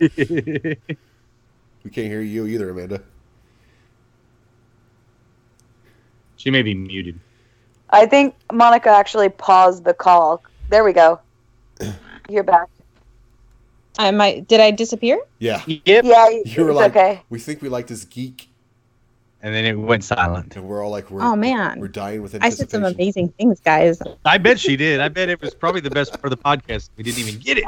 We 1.84 1.90
can't 1.90 2.06
hear 2.06 2.22
you 2.22 2.46
either, 2.46 2.70
Amanda. 2.70 3.02
she 6.36 6.50
may 6.50 6.62
be 6.62 6.74
muted. 6.74 7.18
I 7.90 8.06
think 8.06 8.34
Monica 8.52 8.90
actually 8.90 9.28
paused 9.28 9.84
the 9.84 9.94
call. 9.94 10.42
There 10.70 10.84
we 10.84 10.92
go. 10.92 11.20
You're 12.28 12.42
back. 12.42 12.68
I 13.98 14.10
might. 14.10 14.48
Did 14.48 14.60
I 14.60 14.70
disappear? 14.70 15.20
Yeah. 15.38 15.62
Yep. 15.66 16.04
Yeah, 16.04 16.28
You 16.44 16.64
were 16.64 16.72
like, 16.72 16.90
okay. 16.90 17.22
we 17.30 17.38
think 17.38 17.62
we 17.62 17.68
like 17.68 17.86
this 17.86 18.04
geek, 18.04 18.48
And 19.44 19.54
then 19.54 19.66
it 19.66 19.74
went 19.78 20.02
silent. 20.02 20.56
and 20.56 20.64
we're 20.64 20.82
all 20.82 20.90
like, 20.90 21.10
we're, 21.10 21.20
Oh, 21.20 21.36
man. 21.36 21.78
we're 21.78 21.86
dying 21.86 22.22
with 22.22 22.34
I 22.42 22.48
said 22.48 22.70
some 22.70 22.82
amazing 22.82 23.28
things, 23.36 23.60
guys. 23.60 24.00
I 24.24 24.38
bet 24.38 24.58
she 24.58 24.74
did. 24.74 25.00
I 25.00 25.08
bet 25.10 25.28
it 25.28 25.38
was 25.42 25.52
probably 25.52 25.82
the 25.82 25.90
best 25.90 26.12
part 26.12 26.24
of 26.24 26.30
the 26.30 26.42
podcast. 26.42 26.88
We 26.96 27.04
didn't 27.04 27.18
even 27.18 27.38
get 27.40 27.58
it. 27.58 27.64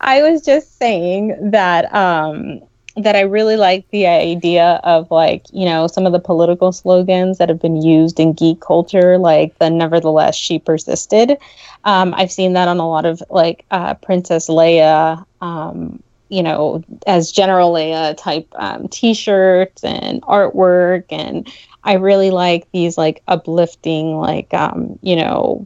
I 0.00 0.22
was 0.22 0.42
just 0.42 0.78
saying 0.78 1.50
that 1.50 1.94
um 1.94 2.62
that 2.96 3.14
I 3.14 3.20
really 3.20 3.56
like 3.58 3.86
the 3.90 4.06
idea 4.06 4.80
of 4.82 5.10
like, 5.10 5.44
you 5.52 5.66
know, 5.66 5.86
some 5.86 6.06
of 6.06 6.12
the 6.12 6.18
political 6.18 6.72
slogans 6.72 7.36
that 7.36 7.50
have 7.50 7.60
been 7.60 7.82
used 7.82 8.18
in 8.18 8.32
geek 8.32 8.60
culture, 8.62 9.18
like 9.18 9.58
the 9.58 9.68
nevertheless 9.68 10.34
she 10.34 10.58
persisted. 10.58 11.36
Um, 11.84 12.14
I've 12.16 12.32
seen 12.32 12.54
that 12.54 12.66
on 12.68 12.78
a 12.78 12.88
lot 12.88 13.04
of 13.04 13.22
like 13.28 13.66
uh, 13.70 13.92
Princess 13.94 14.48
Leia, 14.48 15.22
um, 15.42 16.02
you 16.28 16.42
know, 16.42 16.82
as 17.06 17.30
General 17.32 17.72
Leia 17.72 18.16
type 18.16 18.48
um, 18.56 18.88
t-shirts 18.88 19.84
and 19.84 20.22
artwork. 20.22 21.04
And 21.10 21.48
I 21.84 21.94
really 21.94 22.30
like 22.30 22.66
these 22.72 22.98
like 22.98 23.22
uplifting, 23.28 24.16
like, 24.16 24.52
um, 24.52 24.98
you 25.02 25.16
know, 25.16 25.64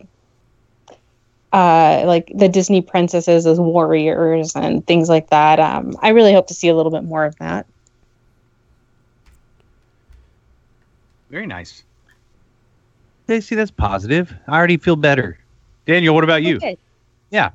uh, 1.53 2.05
like 2.07 2.31
the 2.35 2.49
Disney 2.49 2.81
princesses 2.81 3.47
as 3.47 3.59
warriors 3.59 4.55
and 4.55 4.87
things 4.87 5.09
like 5.09 5.31
that. 5.31 5.59
Um, 5.59 5.97
I 6.03 6.11
really 6.11 6.33
hope 6.33 6.47
to 6.49 6.55
see 6.55 6.69
a 6.69 6.75
little 6.75 6.93
bit 6.93 7.05
more 7.05 7.25
of 7.25 7.37
that. 7.37 7.67
Very 11.31 11.47
nice. 11.47 11.85
Stacy, 13.25 13.55
that's 13.55 13.71
positive. 13.71 14.35
I 14.49 14.57
already 14.57 14.77
feel 14.77 14.97
better. 14.97 15.39
Daniel, 15.87 16.15
what 16.15 16.25
about 16.25 16.43
you? 16.43 16.57
Okay. 16.57 16.77
I- 17.33 17.51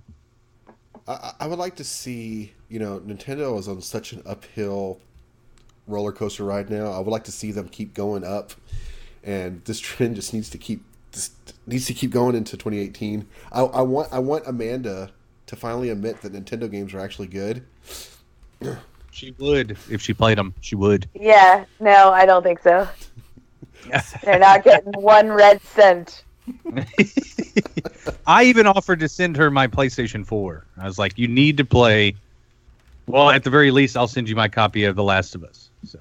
I, 1.08 1.34
I 1.42 1.48
would 1.48 1.60
like 1.60 1.76
to 1.76 1.84
see, 1.84 2.54
you 2.76 2.80
know, 2.80 3.00
Nintendo 3.00 3.58
is 3.58 3.70
on 3.70 3.82
such 3.82 4.12
an 4.12 4.22
uphill 4.26 5.00
roller 5.88 6.12
coaster 6.12 6.44
ride 6.44 6.70
now. 6.70 6.92
I 6.92 7.00
would 7.00 7.08
like 7.10 7.24
to 7.24 7.32
see 7.32 7.54
them 7.54 7.70
keep 7.70 7.94
going 7.94 8.26
up, 8.26 8.52
and 9.24 9.64
this 9.64 9.80
trend 9.80 10.18
just 10.18 10.34
needs 10.34 10.50
to 10.50 10.58
keep 10.58 10.84
just 11.14 11.54
needs 11.66 11.86
to 11.86 11.94
keep 11.94 12.12
going 12.12 12.36
into 12.36 12.58
2018. 12.58 13.26
I, 13.54 13.62
I 13.62 13.82
want 13.82 14.12
I 14.12 14.20
want 14.20 14.44
Amanda 14.46 15.10
to 15.46 15.56
finally 15.56 15.88
admit 15.88 16.22
that 16.22 16.34
Nintendo 16.34 16.70
games 16.70 16.94
are 16.94 17.00
actually 17.00 17.28
good. 17.28 17.64
She 19.12 19.34
would 19.38 19.78
if 19.90 20.02
she 20.02 20.14
played 20.14 20.38
them. 20.38 20.54
She 20.60 20.76
would. 20.76 21.08
Yeah, 21.14 21.64
no, 21.80 22.12
I 22.12 22.26
don't 22.26 22.44
think 22.44 22.62
so. 22.62 22.90
They're 24.22 24.38
not 24.38 24.66
getting 24.66 24.92
one 25.02 25.32
red 25.32 25.62
cent. 25.62 26.26
I 28.28 28.44
even 28.44 28.68
offered 28.68 29.00
to 29.00 29.08
send 29.08 29.38
her 29.38 29.50
my 29.50 29.66
PlayStation 29.66 30.26
4. 30.26 30.66
I 30.78 30.86
was 30.86 31.00
like, 31.00 31.18
"You 31.18 31.30
need 31.30 31.56
to 31.56 31.64
play." 31.64 32.16
Well, 33.08 33.30
at 33.30 33.44
the 33.44 33.50
very 33.50 33.72
least, 33.72 33.96
I'll 33.96 34.08
send 34.08 34.28
you 34.28 34.36
my 34.36 34.48
copy 34.48 34.84
of 34.86 34.96
The 34.96 35.04
Last 35.04 35.36
of 35.36 35.44
Us. 35.44 35.70
So, 35.86 36.00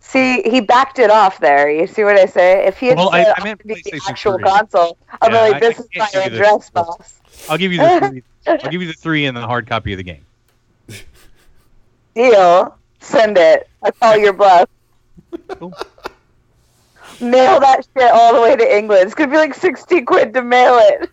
See, 0.00 0.40
he 0.42 0.60
backed 0.60 1.00
it 1.00 1.10
off 1.10 1.40
there. 1.40 1.68
You 1.70 1.86
see 1.88 2.04
what 2.04 2.16
I 2.16 2.26
say? 2.26 2.64
If 2.64 2.78
he 2.78 2.86
had 2.86 2.96
Well, 2.96 3.10
I- 3.10 3.24
said 3.24 3.34
I 3.36 3.44
meant 3.44 3.60
"I'll 3.68 3.74
give 3.74 3.84
you 3.86 3.90
the 3.92 4.00
actual 4.08 4.34
3. 4.38 4.44
console, 4.44 4.98
I'll 5.20 5.30
Yeah, 5.32 5.44
be 5.46 5.50
like, 5.52 5.60
this 5.60 5.80
I 5.80 5.82
is 5.82 5.88
my 6.14 6.20
address, 6.22 6.70
boss. 6.70 7.20
I'll 7.48 7.58
give 7.58 7.72
you 7.72 7.78
the 7.78 7.98
three. 8.00 8.22
I'll 8.46 8.70
give 8.70 8.80
you 8.82 8.86
the 8.88 8.92
three 8.94 9.26
and 9.26 9.36
the 9.36 9.46
hard 9.46 9.66
copy 9.66 9.92
of 9.92 9.96
the 9.98 10.04
game. 10.04 10.24
Deal. 12.14 12.78
Send 13.00 13.36
it. 13.36 13.68
I 13.82 13.90
call 13.90 14.16
your 14.16 14.32
bluff. 14.32 14.68
Cool. 15.58 15.74
Mail 17.20 17.60
that 17.60 17.86
shit 17.96 18.10
all 18.10 18.34
the 18.34 18.40
way 18.40 18.56
to 18.56 18.76
England. 18.76 19.02
It's 19.06 19.14
gonna 19.14 19.30
be 19.30 19.36
like 19.36 19.54
sixty 19.54 20.02
quid 20.02 20.34
to 20.34 20.42
mail 20.42 20.78
it. 20.78 21.10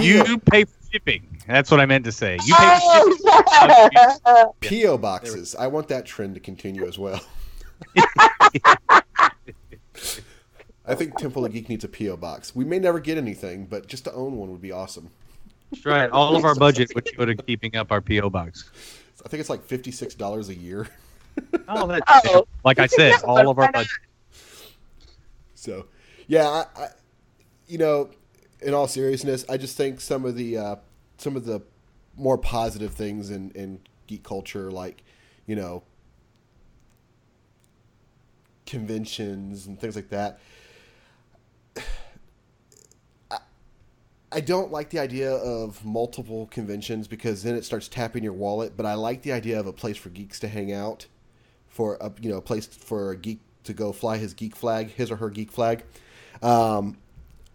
You 0.00 0.38
pay 0.38 0.64
for 0.64 0.72
shipping. 0.92 1.29
That's 1.46 1.70
what 1.70 1.80
I 1.80 1.86
meant 1.86 2.04
to 2.04 2.12
say. 2.12 2.38
You 2.44 2.54
pay 2.54 2.78
for 2.80 3.10
shipping. 3.12 4.20
Oh, 4.26 4.54
PO 4.60 4.98
boxes. 4.98 5.54
I 5.56 5.66
want 5.66 5.88
that 5.88 6.06
trend 6.06 6.34
to 6.34 6.40
continue 6.40 6.86
as 6.86 6.98
well. 6.98 7.20
I 10.86 10.94
think 10.94 11.16
Temple 11.18 11.44
of 11.44 11.52
Geek 11.52 11.68
needs 11.68 11.84
a 11.84 11.88
PO 11.88 12.16
box. 12.16 12.54
We 12.54 12.64
may 12.64 12.78
never 12.78 12.98
get 13.00 13.16
anything, 13.18 13.66
but 13.66 13.86
just 13.86 14.04
to 14.04 14.12
own 14.12 14.36
one 14.36 14.50
would 14.50 14.62
be 14.62 14.72
awesome. 14.72 15.10
That's 15.70 15.86
right. 15.86 16.10
All 16.10 16.34
of 16.36 16.44
our 16.44 16.54
budget 16.54 16.92
would 16.94 17.08
go 17.16 17.24
to 17.24 17.34
keeping 17.36 17.76
up 17.76 17.92
our 17.92 18.00
PO 18.00 18.30
box. 18.30 18.70
I 19.24 19.28
think 19.28 19.40
it's 19.40 19.50
like 19.50 19.64
fifty 19.64 19.90
six 19.92 20.14
dollars 20.14 20.48
a 20.48 20.54
year. 20.54 20.86
Oh, 21.68 21.86
that's 21.86 22.02
Oh. 22.26 22.46
like 22.64 22.80
I 22.80 22.86
said, 22.86 23.22
all 23.22 23.48
of 23.48 23.58
our 23.58 23.70
budget. 23.70 23.88
So, 25.54 25.86
yeah, 26.26 26.46
I, 26.48 26.64
I, 26.76 26.88
you 27.68 27.78
know, 27.78 28.10
in 28.60 28.74
all 28.74 28.88
seriousness, 28.88 29.44
I 29.48 29.56
just 29.56 29.76
think 29.76 30.00
some 30.00 30.24
of 30.26 30.34
the 30.34 30.58
uh, 30.58 30.76
some 31.20 31.36
of 31.36 31.44
the 31.44 31.60
more 32.16 32.38
positive 32.38 32.92
things 32.94 33.30
in 33.30 33.50
in 33.52 33.80
geek 34.06 34.22
culture, 34.22 34.70
like 34.70 35.02
you 35.46 35.54
know, 35.56 35.82
conventions 38.66 39.66
and 39.66 39.78
things 39.80 39.96
like 39.96 40.08
that. 40.10 40.38
I- 43.30 43.38
I 44.32 44.40
don't 44.40 44.70
like 44.70 44.90
the 44.90 44.98
idea 44.98 45.32
of 45.34 45.84
multiple 45.84 46.46
conventions 46.46 47.08
because 47.08 47.42
then 47.42 47.54
it 47.56 47.64
starts 47.64 47.88
tapping 47.88 48.22
your 48.22 48.32
wallet. 48.32 48.76
But 48.76 48.86
I 48.86 48.94
like 48.94 49.22
the 49.22 49.32
idea 49.32 49.58
of 49.58 49.66
a 49.66 49.72
place 49.72 49.96
for 49.96 50.08
geeks 50.08 50.38
to 50.40 50.48
hang 50.48 50.72
out, 50.72 51.06
for 51.68 51.96
a 52.00 52.12
you 52.20 52.30
know 52.30 52.38
a 52.38 52.42
place 52.42 52.66
for 52.66 53.10
a 53.10 53.16
geek 53.16 53.40
to 53.64 53.72
go 53.72 53.92
fly 53.92 54.18
his 54.18 54.32
geek 54.34 54.56
flag, 54.56 54.90
his 54.92 55.10
or 55.10 55.16
her 55.16 55.30
geek 55.30 55.50
flag. 55.50 55.84
Um, 56.42 56.96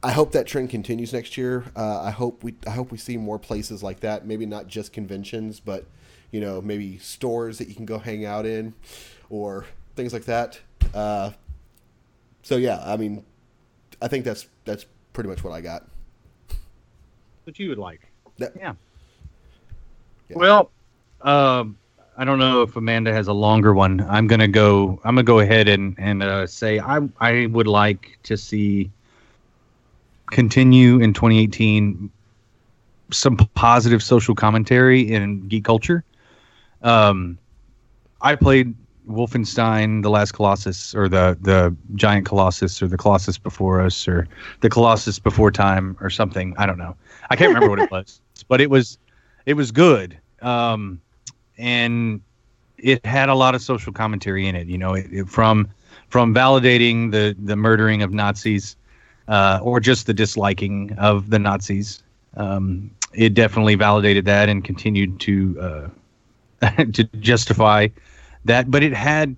I 0.05 0.11
hope 0.11 0.33
that 0.33 0.45
trend 0.45 0.69
continues 0.69 1.13
next 1.13 1.35
year. 1.35 1.65
Uh, 1.75 1.99
I 1.99 2.11
hope 2.11 2.43
we 2.43 2.53
I 2.67 2.69
hope 2.69 2.91
we 2.91 2.97
see 2.99 3.17
more 3.17 3.39
places 3.39 3.81
like 3.81 4.01
that. 4.01 4.23
Maybe 4.23 4.45
not 4.45 4.67
just 4.67 4.93
conventions, 4.93 5.59
but 5.59 5.85
you 6.29 6.39
know 6.39 6.61
maybe 6.61 6.99
stores 6.99 7.57
that 7.57 7.67
you 7.69 7.73
can 7.73 7.87
go 7.87 7.97
hang 7.97 8.23
out 8.23 8.45
in, 8.45 8.75
or 9.31 9.65
things 9.95 10.13
like 10.13 10.25
that. 10.25 10.59
Uh, 10.93 11.31
so 12.43 12.55
yeah, 12.55 12.83
I 12.85 12.97
mean, 12.97 13.25
I 13.99 14.07
think 14.07 14.25
that's 14.25 14.45
that's 14.63 14.85
pretty 15.11 15.27
much 15.27 15.43
what 15.43 15.53
I 15.53 15.61
got. 15.61 15.87
What 17.45 17.57
you 17.57 17.69
would 17.69 17.79
like. 17.79 18.01
That- 18.37 18.53
yeah. 18.55 18.73
Yeah. 20.29 20.37
Well, 20.37 20.71
um, 21.21 21.77
I 22.15 22.25
don't 22.25 22.37
know 22.37 22.61
if 22.61 22.75
Amanda 22.75 23.11
has 23.11 23.27
a 23.27 23.33
longer 23.33 23.73
one. 23.73 24.05
I'm 24.07 24.27
gonna 24.27 24.47
go. 24.47 24.99
I'm 25.03 25.15
gonna 25.15 25.23
go 25.23 25.39
ahead 25.39 25.67
and 25.67 25.95
and 25.97 26.21
uh, 26.21 26.45
say 26.45 26.79
I 26.79 26.99
I 27.19 27.47
would 27.47 27.65
like 27.67 28.19
to 28.21 28.37
see 28.37 28.91
continue 30.31 30.99
in 30.99 31.13
2018 31.13 32.09
some 33.11 33.37
positive 33.53 34.01
social 34.01 34.33
commentary 34.35 35.01
in 35.11 35.47
geek 35.47 35.63
culture. 35.63 36.03
Um, 36.81 37.37
I 38.21 38.35
played 38.35 38.73
Wolfenstein: 39.07 40.01
The 40.01 40.09
Last 40.09 40.31
Colossus, 40.31 40.95
or 40.95 41.07
the 41.07 41.37
the 41.41 41.75
Giant 41.95 42.25
Colossus, 42.25 42.81
or 42.81 42.87
the 42.87 42.97
Colossus 42.97 43.37
Before 43.37 43.81
Us, 43.81 44.07
or 44.07 44.27
the 44.61 44.69
Colossus 44.69 45.19
Before 45.19 45.51
Time, 45.51 45.95
or 46.01 46.09
something. 46.09 46.55
I 46.57 46.65
don't 46.65 46.77
know. 46.79 46.95
I 47.29 47.35
can't 47.35 47.49
remember 47.53 47.69
what 47.69 47.79
it 47.79 47.91
was, 47.91 48.19
but 48.47 48.61
it 48.61 48.69
was 48.69 48.97
it 49.45 49.53
was 49.53 49.71
good. 49.71 50.17
Um, 50.41 50.99
and 51.57 52.21
it 52.77 53.05
had 53.05 53.29
a 53.29 53.35
lot 53.35 53.55
of 53.55 53.61
social 53.61 53.93
commentary 53.93 54.47
in 54.47 54.55
it. 54.55 54.67
You 54.67 54.77
know, 54.77 54.93
it, 54.95 55.05
it- 55.11 55.29
from 55.29 55.67
from 56.09 56.33
validating 56.33 57.11
the 57.11 57.35
the 57.37 57.55
murdering 57.55 58.01
of 58.01 58.11
Nazis 58.13 58.75
uh, 59.27 59.59
or 59.61 59.79
just 59.79 60.07
the 60.07 60.13
disliking 60.13 60.93
of 60.97 61.29
the 61.29 61.39
Nazis. 61.39 62.01
Um, 62.37 62.91
it 63.13 63.33
definitely 63.33 63.75
validated 63.75 64.25
that 64.25 64.49
and 64.49 64.63
continued 64.63 65.19
to 65.21 65.91
uh, 66.61 66.83
to 66.93 67.03
justify 67.19 67.87
that. 68.45 68.69
But 68.69 68.83
it 68.83 68.93
had 68.93 69.37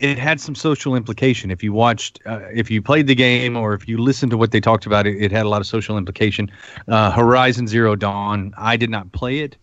it 0.00 0.18
had 0.18 0.40
some 0.40 0.54
social 0.54 0.94
implication. 0.94 1.50
If 1.50 1.62
you 1.62 1.72
watched, 1.72 2.20
uh, 2.26 2.40
if 2.52 2.70
you 2.70 2.82
played 2.82 3.06
the 3.06 3.14
game, 3.14 3.56
or 3.56 3.74
if 3.74 3.88
you 3.88 3.98
listened 3.98 4.30
to 4.30 4.36
what 4.36 4.50
they 4.50 4.60
talked 4.60 4.86
about, 4.86 5.06
it, 5.06 5.22
it 5.22 5.32
had 5.32 5.46
a 5.46 5.48
lot 5.48 5.60
of 5.60 5.66
social 5.66 5.96
implication. 5.98 6.50
Uh, 6.88 7.10
Horizon 7.10 7.66
Zero 7.66 7.94
Dawn, 7.94 8.54
I 8.56 8.76
did 8.76 8.90
not 8.90 9.12
play 9.12 9.40
it, 9.40 9.56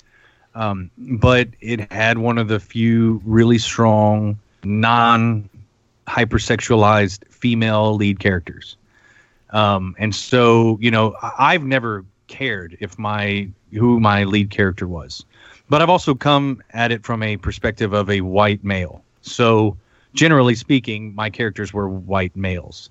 um, 0.55 0.89
but 0.97 1.49
it 1.59 1.91
had 1.91 2.17
one 2.17 2.37
of 2.37 2.47
the 2.47 2.59
few 2.59 3.21
really 3.25 3.57
strong 3.57 4.39
non 4.63 5.49
hypersexualized 6.07 7.27
female 7.29 7.95
lead 7.95 8.19
characters. 8.19 8.77
Um, 9.51 9.95
and 9.99 10.15
so, 10.15 10.77
you 10.81 10.91
know, 10.91 11.15
I've 11.21 11.63
never 11.63 12.05
cared 12.27 12.77
if 12.79 12.97
my 12.97 13.49
who 13.73 13.99
my 13.99 14.23
lead 14.23 14.49
character 14.49 14.87
was, 14.87 15.25
but 15.69 15.81
I've 15.81 15.89
also 15.89 16.15
come 16.15 16.61
at 16.71 16.91
it 16.91 17.03
from 17.03 17.23
a 17.23 17.37
perspective 17.37 17.93
of 17.93 18.09
a 18.09 18.21
white 18.21 18.63
male. 18.63 19.03
So, 19.21 19.77
generally 20.13 20.55
speaking, 20.55 21.13
my 21.15 21.29
characters 21.29 21.73
were 21.73 21.89
white 21.89 22.35
males. 22.35 22.89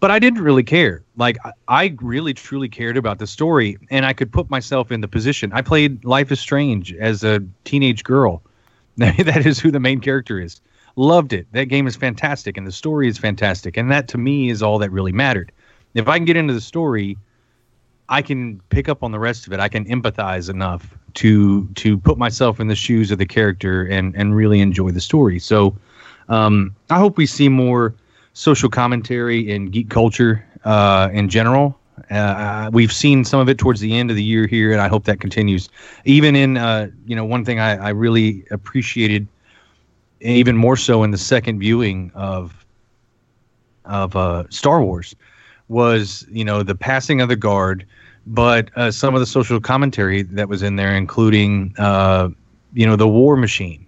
But 0.00 0.10
I 0.10 0.18
didn't 0.18 0.42
really 0.42 0.62
care. 0.62 1.02
Like 1.16 1.38
I 1.68 1.96
really 2.02 2.34
truly 2.34 2.68
cared 2.68 2.98
about 2.98 3.18
the 3.18 3.26
story 3.26 3.78
and 3.90 4.04
I 4.04 4.12
could 4.12 4.30
put 4.30 4.50
myself 4.50 4.92
in 4.92 5.00
the 5.00 5.08
position. 5.08 5.50
I 5.54 5.62
played 5.62 6.04
Life 6.04 6.30
is 6.30 6.40
Strange 6.40 6.92
as 6.94 7.24
a 7.24 7.42
teenage 7.64 8.04
girl. 8.04 8.42
that 8.96 9.46
is 9.46 9.58
who 9.58 9.70
the 9.70 9.80
main 9.80 10.00
character 10.00 10.38
is. 10.38 10.60
Loved 10.96 11.32
it. 11.32 11.46
That 11.52 11.66
game 11.66 11.86
is 11.86 11.96
fantastic 11.96 12.58
and 12.58 12.66
the 12.66 12.72
story 12.72 13.08
is 13.08 13.16
fantastic 13.16 13.78
and 13.78 13.90
that 13.90 14.08
to 14.08 14.18
me 14.18 14.50
is 14.50 14.62
all 14.62 14.78
that 14.78 14.92
really 14.92 15.12
mattered. 15.12 15.52
If 15.94 16.08
I 16.08 16.18
can 16.18 16.24
get 16.24 16.36
into 16.36 16.52
the 16.52 16.60
story, 16.60 17.16
I 18.08 18.20
can 18.22 18.60
pick 18.68 18.88
up 18.88 19.02
on 19.02 19.12
the 19.12 19.18
rest 19.18 19.46
of 19.46 19.52
it. 19.52 19.60
I 19.60 19.68
can 19.68 19.84
empathize 19.86 20.50
enough 20.50 20.96
to 21.14 21.66
to 21.74 21.96
put 21.96 22.18
myself 22.18 22.60
in 22.60 22.66
the 22.66 22.74
shoes 22.74 23.10
of 23.10 23.18
the 23.18 23.26
character 23.26 23.86
and 23.86 24.14
and 24.16 24.34
really 24.34 24.60
enjoy 24.60 24.90
the 24.90 25.00
story. 25.00 25.38
So 25.38 25.76
um, 26.28 26.74
I 26.90 26.98
hope 26.98 27.16
we 27.16 27.26
see 27.26 27.48
more 27.48 27.94
social 28.32 28.68
commentary 28.68 29.50
in 29.50 29.66
geek 29.66 29.88
culture 29.88 30.44
uh, 30.64 31.08
in 31.12 31.28
general. 31.28 31.78
Uh, 32.10 32.68
we've 32.72 32.92
seen 32.92 33.24
some 33.24 33.40
of 33.40 33.48
it 33.48 33.56
towards 33.56 33.80
the 33.80 33.96
end 33.96 34.10
of 34.10 34.16
the 34.16 34.22
year 34.22 34.46
here, 34.46 34.72
and 34.72 34.80
I 34.80 34.88
hope 34.88 35.04
that 35.04 35.20
continues. 35.20 35.68
Even 36.04 36.34
in, 36.36 36.56
uh, 36.56 36.90
you 37.06 37.14
know, 37.14 37.24
one 37.24 37.44
thing 37.44 37.60
I, 37.60 37.76
I 37.76 37.88
really 37.90 38.44
appreciated, 38.50 39.26
even 40.20 40.56
more 40.56 40.76
so 40.76 41.02
in 41.04 41.12
the 41.12 41.18
second 41.18 41.60
viewing 41.60 42.10
of 42.14 42.64
of 43.84 44.16
uh, 44.16 44.44
Star 44.50 44.82
Wars, 44.82 45.14
was 45.68 46.26
you 46.30 46.44
know 46.44 46.62
the 46.62 46.74
passing 46.74 47.20
of 47.20 47.28
the 47.28 47.36
guard, 47.36 47.86
but 48.26 48.70
uh, 48.76 48.90
some 48.90 49.14
of 49.14 49.20
the 49.20 49.26
social 49.26 49.60
commentary 49.60 50.22
that 50.22 50.48
was 50.48 50.62
in 50.62 50.76
there, 50.76 50.94
including 50.96 51.74
uh, 51.78 52.28
you 52.72 52.86
know 52.86 52.96
the 52.96 53.08
war 53.08 53.36
machine, 53.36 53.86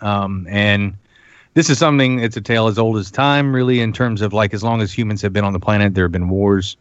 um, 0.00 0.46
and 0.48 0.94
this 1.54 1.70
is 1.70 1.78
something 1.78 2.20
it's 2.20 2.36
a 2.36 2.40
tale 2.40 2.68
as 2.68 2.78
old 2.78 2.96
as 2.96 3.10
time 3.10 3.54
really 3.54 3.80
in 3.80 3.92
terms 3.92 4.22
of 4.22 4.32
like 4.32 4.54
as 4.54 4.62
long 4.62 4.80
as 4.80 4.96
humans 4.96 5.20
have 5.22 5.32
been 5.32 5.44
on 5.44 5.52
the 5.52 5.60
planet 5.60 5.94
there 5.94 6.04
have 6.04 6.12
been 6.12 6.28
wars. 6.28 6.76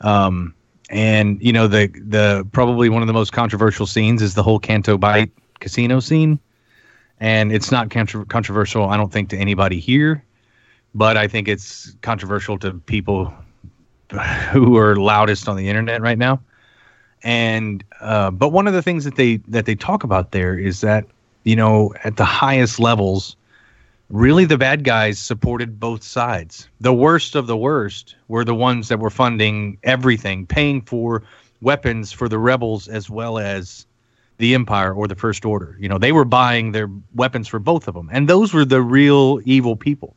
Um, 0.00 0.54
and 0.90 1.42
you 1.42 1.52
know 1.52 1.68
the 1.68 1.88
the 2.06 2.46
probably 2.52 2.88
one 2.88 3.02
of 3.02 3.06
the 3.08 3.12
most 3.12 3.32
controversial 3.32 3.86
scenes 3.86 4.22
is 4.22 4.34
the 4.34 4.42
whole 4.42 4.58
Canto 4.58 4.98
Bight 4.98 5.30
casino 5.60 6.00
scene. 6.00 6.38
And 7.20 7.52
it's 7.52 7.72
not 7.72 7.90
contro- 7.90 8.24
controversial 8.24 8.88
i 8.90 8.96
don't 8.96 9.12
think 9.12 9.28
to 9.30 9.36
anybody 9.36 9.80
here 9.80 10.22
but 10.94 11.16
i 11.16 11.26
think 11.26 11.48
it's 11.48 11.96
controversial 12.00 12.56
to 12.58 12.74
people 12.74 13.34
who 14.52 14.76
are 14.76 14.96
loudest 14.96 15.48
on 15.48 15.56
the 15.56 15.68
internet 15.68 16.00
right 16.00 16.18
now 16.18 16.40
and 17.22 17.84
uh, 18.00 18.30
but 18.30 18.50
one 18.50 18.66
of 18.66 18.72
the 18.72 18.82
things 18.82 19.04
that 19.04 19.16
they 19.16 19.36
that 19.48 19.66
they 19.66 19.74
talk 19.74 20.04
about 20.04 20.30
there 20.30 20.58
is 20.58 20.80
that 20.80 21.04
you 21.44 21.56
know 21.56 21.92
at 22.04 22.16
the 22.16 22.24
highest 22.24 22.78
levels 22.78 23.36
really 24.10 24.44
the 24.44 24.58
bad 24.58 24.84
guys 24.84 25.18
supported 25.18 25.78
both 25.78 26.02
sides. 26.02 26.68
The 26.80 26.94
worst 26.94 27.34
of 27.34 27.46
the 27.46 27.56
worst 27.56 28.16
were 28.28 28.44
the 28.44 28.54
ones 28.54 28.88
that 28.88 28.98
were 28.98 29.10
funding 29.10 29.78
everything, 29.82 30.46
paying 30.46 30.80
for 30.82 31.22
weapons 31.60 32.12
for 32.12 32.28
the 32.28 32.38
rebels 32.38 32.88
as 32.88 33.10
well 33.10 33.38
as 33.38 33.86
the 34.38 34.54
empire 34.54 34.94
or 34.94 35.08
the 35.08 35.16
first 35.16 35.44
order. 35.44 35.76
You 35.80 35.88
know, 35.88 35.98
they 35.98 36.12
were 36.12 36.24
buying 36.24 36.72
their 36.72 36.88
weapons 37.14 37.48
for 37.48 37.58
both 37.58 37.88
of 37.88 37.94
them. 37.94 38.08
And 38.12 38.28
those 38.28 38.54
were 38.54 38.64
the 38.64 38.80
real 38.80 39.40
evil 39.44 39.76
people. 39.76 40.14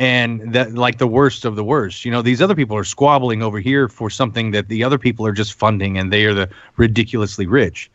And 0.00 0.52
that 0.54 0.74
like 0.74 0.98
the 0.98 1.06
worst 1.06 1.44
of 1.44 1.54
the 1.54 1.62
worst. 1.62 2.04
You 2.04 2.10
know, 2.10 2.22
these 2.22 2.40
other 2.42 2.54
people 2.54 2.76
are 2.76 2.84
squabbling 2.84 3.42
over 3.42 3.60
here 3.60 3.86
for 3.86 4.10
something 4.10 4.50
that 4.50 4.68
the 4.68 4.82
other 4.82 4.98
people 4.98 5.26
are 5.26 5.32
just 5.32 5.52
funding 5.52 5.98
and 5.98 6.12
they 6.12 6.24
are 6.24 6.34
the 6.34 6.48
ridiculously 6.76 7.46
rich. 7.46 7.90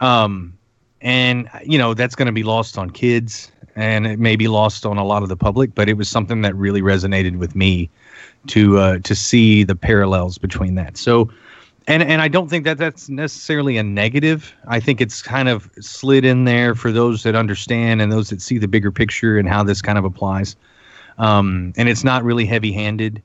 Um 0.00 0.52
and 1.00 1.48
you 1.64 1.78
know, 1.78 1.94
that's 1.94 2.16
going 2.16 2.26
to 2.26 2.32
be 2.32 2.42
lost 2.42 2.76
on 2.76 2.90
kids 2.90 3.52
and 3.76 4.08
it 4.08 4.18
may 4.18 4.34
be 4.34 4.48
lost 4.48 4.84
on 4.84 4.98
a 4.98 5.04
lot 5.04 5.22
of 5.22 5.28
the 5.28 5.36
public, 5.36 5.72
but 5.76 5.88
it 5.88 5.96
was 5.96 6.08
something 6.08 6.42
that 6.42 6.54
really 6.56 6.82
resonated 6.82 7.38
with 7.38 7.54
me 7.54 7.88
to 8.48 8.78
uh, 8.78 8.98
to 9.00 9.14
see 9.14 9.62
the 9.62 9.76
parallels 9.76 10.36
between 10.38 10.74
that. 10.74 10.96
So, 10.96 11.30
and 11.86 12.02
and 12.02 12.20
I 12.20 12.26
don't 12.26 12.48
think 12.48 12.64
that 12.64 12.78
that's 12.78 13.08
necessarily 13.08 13.76
a 13.76 13.84
negative. 13.84 14.52
I 14.66 14.80
think 14.80 15.00
it's 15.00 15.22
kind 15.22 15.48
of 15.48 15.70
slid 15.80 16.24
in 16.24 16.44
there 16.44 16.74
for 16.74 16.90
those 16.90 17.22
that 17.22 17.36
understand 17.36 18.02
and 18.02 18.10
those 18.10 18.30
that 18.30 18.42
see 18.42 18.58
the 18.58 18.66
bigger 18.66 18.90
picture 18.90 19.38
and 19.38 19.48
how 19.48 19.62
this 19.62 19.80
kind 19.80 19.96
of 19.96 20.04
applies. 20.04 20.56
Um, 21.18 21.72
and 21.76 21.88
it's 21.88 22.04
not 22.04 22.24
really 22.24 22.46
heavy-handed 22.46 23.22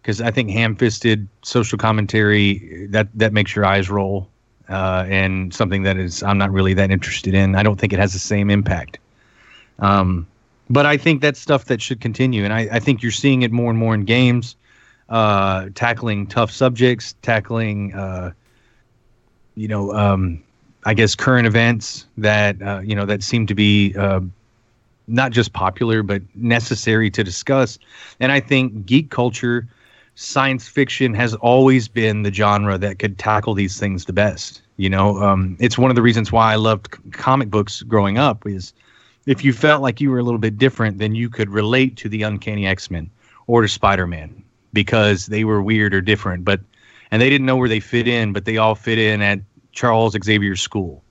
because 0.00 0.20
I 0.20 0.30
think 0.30 0.50
ham-fisted 0.50 1.28
social 1.42 1.78
commentary 1.78 2.86
that 2.90 3.08
that 3.14 3.32
makes 3.32 3.54
your 3.54 3.64
eyes 3.64 3.90
roll. 3.90 4.28
Uh, 4.68 5.04
and 5.08 5.52
something 5.52 5.82
that 5.82 5.98
is 5.98 6.22
I'm 6.22 6.38
not 6.38 6.50
really 6.50 6.72
that 6.74 6.90
interested 6.90 7.34
in. 7.34 7.56
I 7.56 7.62
don't 7.62 7.78
think 7.78 7.92
it 7.92 7.98
has 7.98 8.12
the 8.12 8.18
same 8.18 8.48
impact. 8.48 8.98
Um, 9.80 10.26
but 10.70 10.86
I 10.86 10.96
think 10.96 11.20
that's 11.20 11.40
stuff 11.40 11.66
that 11.66 11.82
should 11.82 12.00
continue, 12.00 12.44
and 12.44 12.52
I, 12.52 12.68
I 12.72 12.78
think 12.78 13.02
you're 13.02 13.12
seeing 13.12 13.42
it 13.42 13.52
more 13.52 13.68
and 13.68 13.78
more 13.78 13.94
in 13.94 14.04
games, 14.04 14.56
uh, 15.08 15.68
tackling 15.74 16.26
tough 16.26 16.50
subjects, 16.50 17.14
tackling, 17.20 17.92
uh, 17.92 18.32
you 19.56 19.68
know, 19.68 19.92
um, 19.92 20.42
I 20.84 20.94
guess 20.94 21.14
current 21.14 21.46
events 21.46 22.06
that 22.16 22.62
uh, 22.62 22.80
you 22.82 22.94
know 22.94 23.04
that 23.04 23.22
seem 23.22 23.46
to 23.48 23.54
be 23.54 23.94
uh, 23.96 24.20
not 25.06 25.32
just 25.32 25.52
popular 25.52 26.02
but 26.02 26.22
necessary 26.34 27.10
to 27.10 27.24
discuss. 27.24 27.78
And 28.20 28.32
I 28.32 28.40
think 28.40 28.86
geek 28.86 29.10
culture, 29.10 29.68
science 30.14 30.68
fiction 30.68 31.14
has 31.14 31.34
always 31.36 31.88
been 31.88 32.22
the 32.22 32.32
genre 32.32 32.78
that 32.78 32.98
could 32.98 33.18
tackle 33.18 33.54
these 33.54 33.78
things 33.78 34.04
the 34.04 34.12
best. 34.12 34.62
You 34.76 34.90
know, 34.90 35.18
um, 35.22 35.56
it's 35.60 35.78
one 35.78 35.90
of 35.90 35.96
the 35.96 36.02
reasons 36.02 36.32
why 36.32 36.52
I 36.52 36.56
loved 36.56 36.96
comic 37.12 37.50
books 37.50 37.82
growing 37.82 38.18
up. 38.18 38.46
Is 38.46 38.72
if 39.26 39.44
you 39.44 39.52
felt 39.52 39.82
like 39.82 40.00
you 40.00 40.10
were 40.10 40.18
a 40.18 40.22
little 40.22 40.40
bit 40.40 40.58
different, 40.58 40.98
then 40.98 41.14
you 41.14 41.28
could 41.28 41.50
relate 41.50 41.96
to 41.98 42.08
the 42.08 42.22
Uncanny 42.22 42.66
X 42.66 42.90
Men 42.90 43.10
or 43.46 43.62
to 43.62 43.68
Spider 43.68 44.06
Man 44.06 44.42
because 44.72 45.26
they 45.26 45.44
were 45.44 45.62
weird 45.62 45.94
or 45.94 46.00
different, 46.00 46.44
but 46.44 46.60
and 47.10 47.20
they 47.20 47.28
didn't 47.28 47.46
know 47.46 47.56
where 47.56 47.68
they 47.68 47.80
fit 47.80 48.08
in, 48.08 48.32
but 48.32 48.46
they 48.46 48.56
all 48.56 48.74
fit 48.74 48.98
in 48.98 49.20
at 49.20 49.40
Charles 49.72 50.16
Xavier's 50.22 50.60
school. 50.60 51.04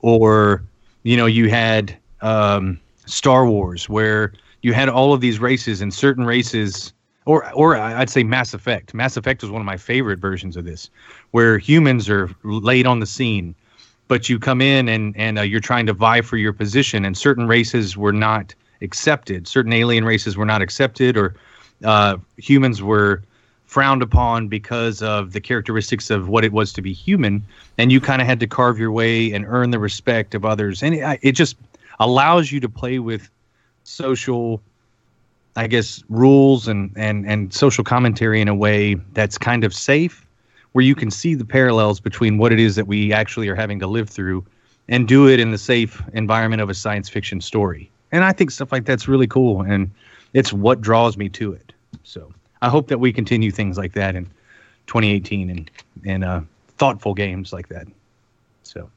Or 0.00 0.62
you 1.02 1.16
know, 1.16 1.26
you 1.26 1.48
had 1.48 1.96
um, 2.20 2.80
Star 3.06 3.46
Wars 3.46 3.88
where 3.88 4.32
you 4.62 4.72
had 4.72 4.88
all 4.88 5.12
of 5.12 5.20
these 5.20 5.38
races 5.38 5.80
and 5.80 5.92
certain 5.92 6.24
races. 6.24 6.92
Or, 7.24 7.52
or 7.54 7.76
I'd 7.76 8.08
say 8.08 8.22
Mass 8.22 8.54
Effect. 8.54 8.94
Mass 8.94 9.16
Effect 9.16 9.42
was 9.42 9.50
one 9.50 9.60
of 9.60 9.66
my 9.66 9.76
favorite 9.76 10.20
versions 10.20 10.56
of 10.56 10.64
this, 10.64 10.90
where 11.32 11.58
humans 11.58 12.08
are 12.08 12.30
laid 12.44 12.86
on 12.86 13.00
the 13.00 13.06
scene 13.06 13.56
but 14.08 14.28
you 14.28 14.38
come 14.38 14.60
in 14.60 14.88
and 14.88 15.14
and 15.16 15.38
uh, 15.38 15.42
you're 15.42 15.60
trying 15.60 15.86
to 15.86 15.92
vie 15.92 16.20
for 16.20 16.36
your 16.36 16.52
position 16.52 17.04
and 17.04 17.16
certain 17.16 17.46
races 17.46 17.96
were 17.96 18.12
not 18.12 18.54
accepted 18.82 19.48
certain 19.48 19.72
alien 19.72 20.04
races 20.04 20.36
were 20.36 20.44
not 20.44 20.62
accepted 20.62 21.16
or 21.16 21.34
uh, 21.84 22.16
humans 22.36 22.82
were 22.82 23.22
frowned 23.64 24.02
upon 24.02 24.48
because 24.48 25.02
of 25.02 25.32
the 25.32 25.40
characteristics 25.40 26.10
of 26.10 26.28
what 26.28 26.44
it 26.44 26.52
was 26.52 26.72
to 26.72 26.80
be 26.80 26.92
human 26.92 27.42
and 27.78 27.90
you 27.90 28.00
kind 28.00 28.22
of 28.22 28.28
had 28.28 28.38
to 28.40 28.46
carve 28.46 28.78
your 28.78 28.92
way 28.92 29.32
and 29.32 29.44
earn 29.46 29.70
the 29.70 29.78
respect 29.78 30.34
of 30.34 30.44
others 30.44 30.82
and 30.82 30.94
it, 30.94 31.18
it 31.22 31.32
just 31.32 31.56
allows 32.00 32.52
you 32.52 32.60
to 32.60 32.68
play 32.68 32.98
with 32.98 33.30
social 33.84 34.60
i 35.56 35.66
guess 35.66 36.02
rules 36.08 36.68
and 36.68 36.90
and 36.96 37.26
and 37.26 37.52
social 37.54 37.84
commentary 37.84 38.40
in 38.40 38.48
a 38.48 38.54
way 38.54 38.94
that's 39.12 39.38
kind 39.38 39.64
of 39.64 39.72
safe 39.74 40.26
where 40.76 40.84
you 40.84 40.94
can 40.94 41.10
see 41.10 41.34
the 41.34 41.44
parallels 41.44 42.00
between 42.00 42.36
what 42.36 42.52
it 42.52 42.60
is 42.60 42.76
that 42.76 42.86
we 42.86 43.10
actually 43.10 43.48
are 43.48 43.54
having 43.54 43.78
to 43.78 43.86
live 43.86 44.10
through 44.10 44.44
and 44.88 45.08
do 45.08 45.26
it 45.26 45.40
in 45.40 45.50
the 45.50 45.56
safe 45.56 46.02
environment 46.12 46.60
of 46.60 46.68
a 46.68 46.74
science 46.74 47.08
fiction 47.08 47.40
story. 47.40 47.90
And 48.12 48.22
I 48.22 48.32
think 48.32 48.50
stuff 48.50 48.72
like 48.72 48.84
that's 48.84 49.08
really 49.08 49.26
cool 49.26 49.62
and 49.62 49.90
it's 50.34 50.52
what 50.52 50.82
draws 50.82 51.16
me 51.16 51.30
to 51.30 51.54
it. 51.54 51.72
So 52.04 52.30
I 52.60 52.68
hope 52.68 52.88
that 52.88 52.98
we 52.98 53.10
continue 53.10 53.50
things 53.50 53.78
like 53.78 53.94
that 53.94 54.14
in 54.14 54.26
2018 54.86 55.48
and 55.48 55.70
and 56.04 56.22
uh, 56.22 56.42
thoughtful 56.76 57.14
games 57.14 57.54
like 57.54 57.68
that. 57.68 57.86
So 58.62 58.90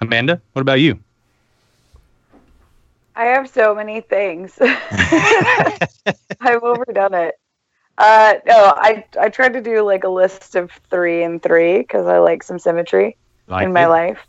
Amanda, 0.00 0.40
what 0.54 0.62
about 0.62 0.80
you? 0.80 0.98
I 3.16 3.24
have 3.26 3.48
so 3.48 3.74
many 3.74 4.00
things. 4.00 4.56
I've 4.60 6.62
overdone 6.62 7.14
it. 7.14 7.34
Uh, 7.98 8.34
no, 8.46 8.72
I 8.76 9.04
I 9.20 9.28
tried 9.28 9.52
to 9.54 9.60
do 9.60 9.82
like 9.82 10.04
a 10.04 10.08
list 10.08 10.54
of 10.56 10.70
three 10.90 11.22
and 11.22 11.42
three 11.42 11.78
because 11.78 12.06
I 12.06 12.18
like 12.18 12.42
some 12.42 12.58
symmetry 12.58 13.16
Like 13.46 13.66
in 13.66 13.72
my 13.72 13.84
it. 13.84 13.88
life. 13.88 14.26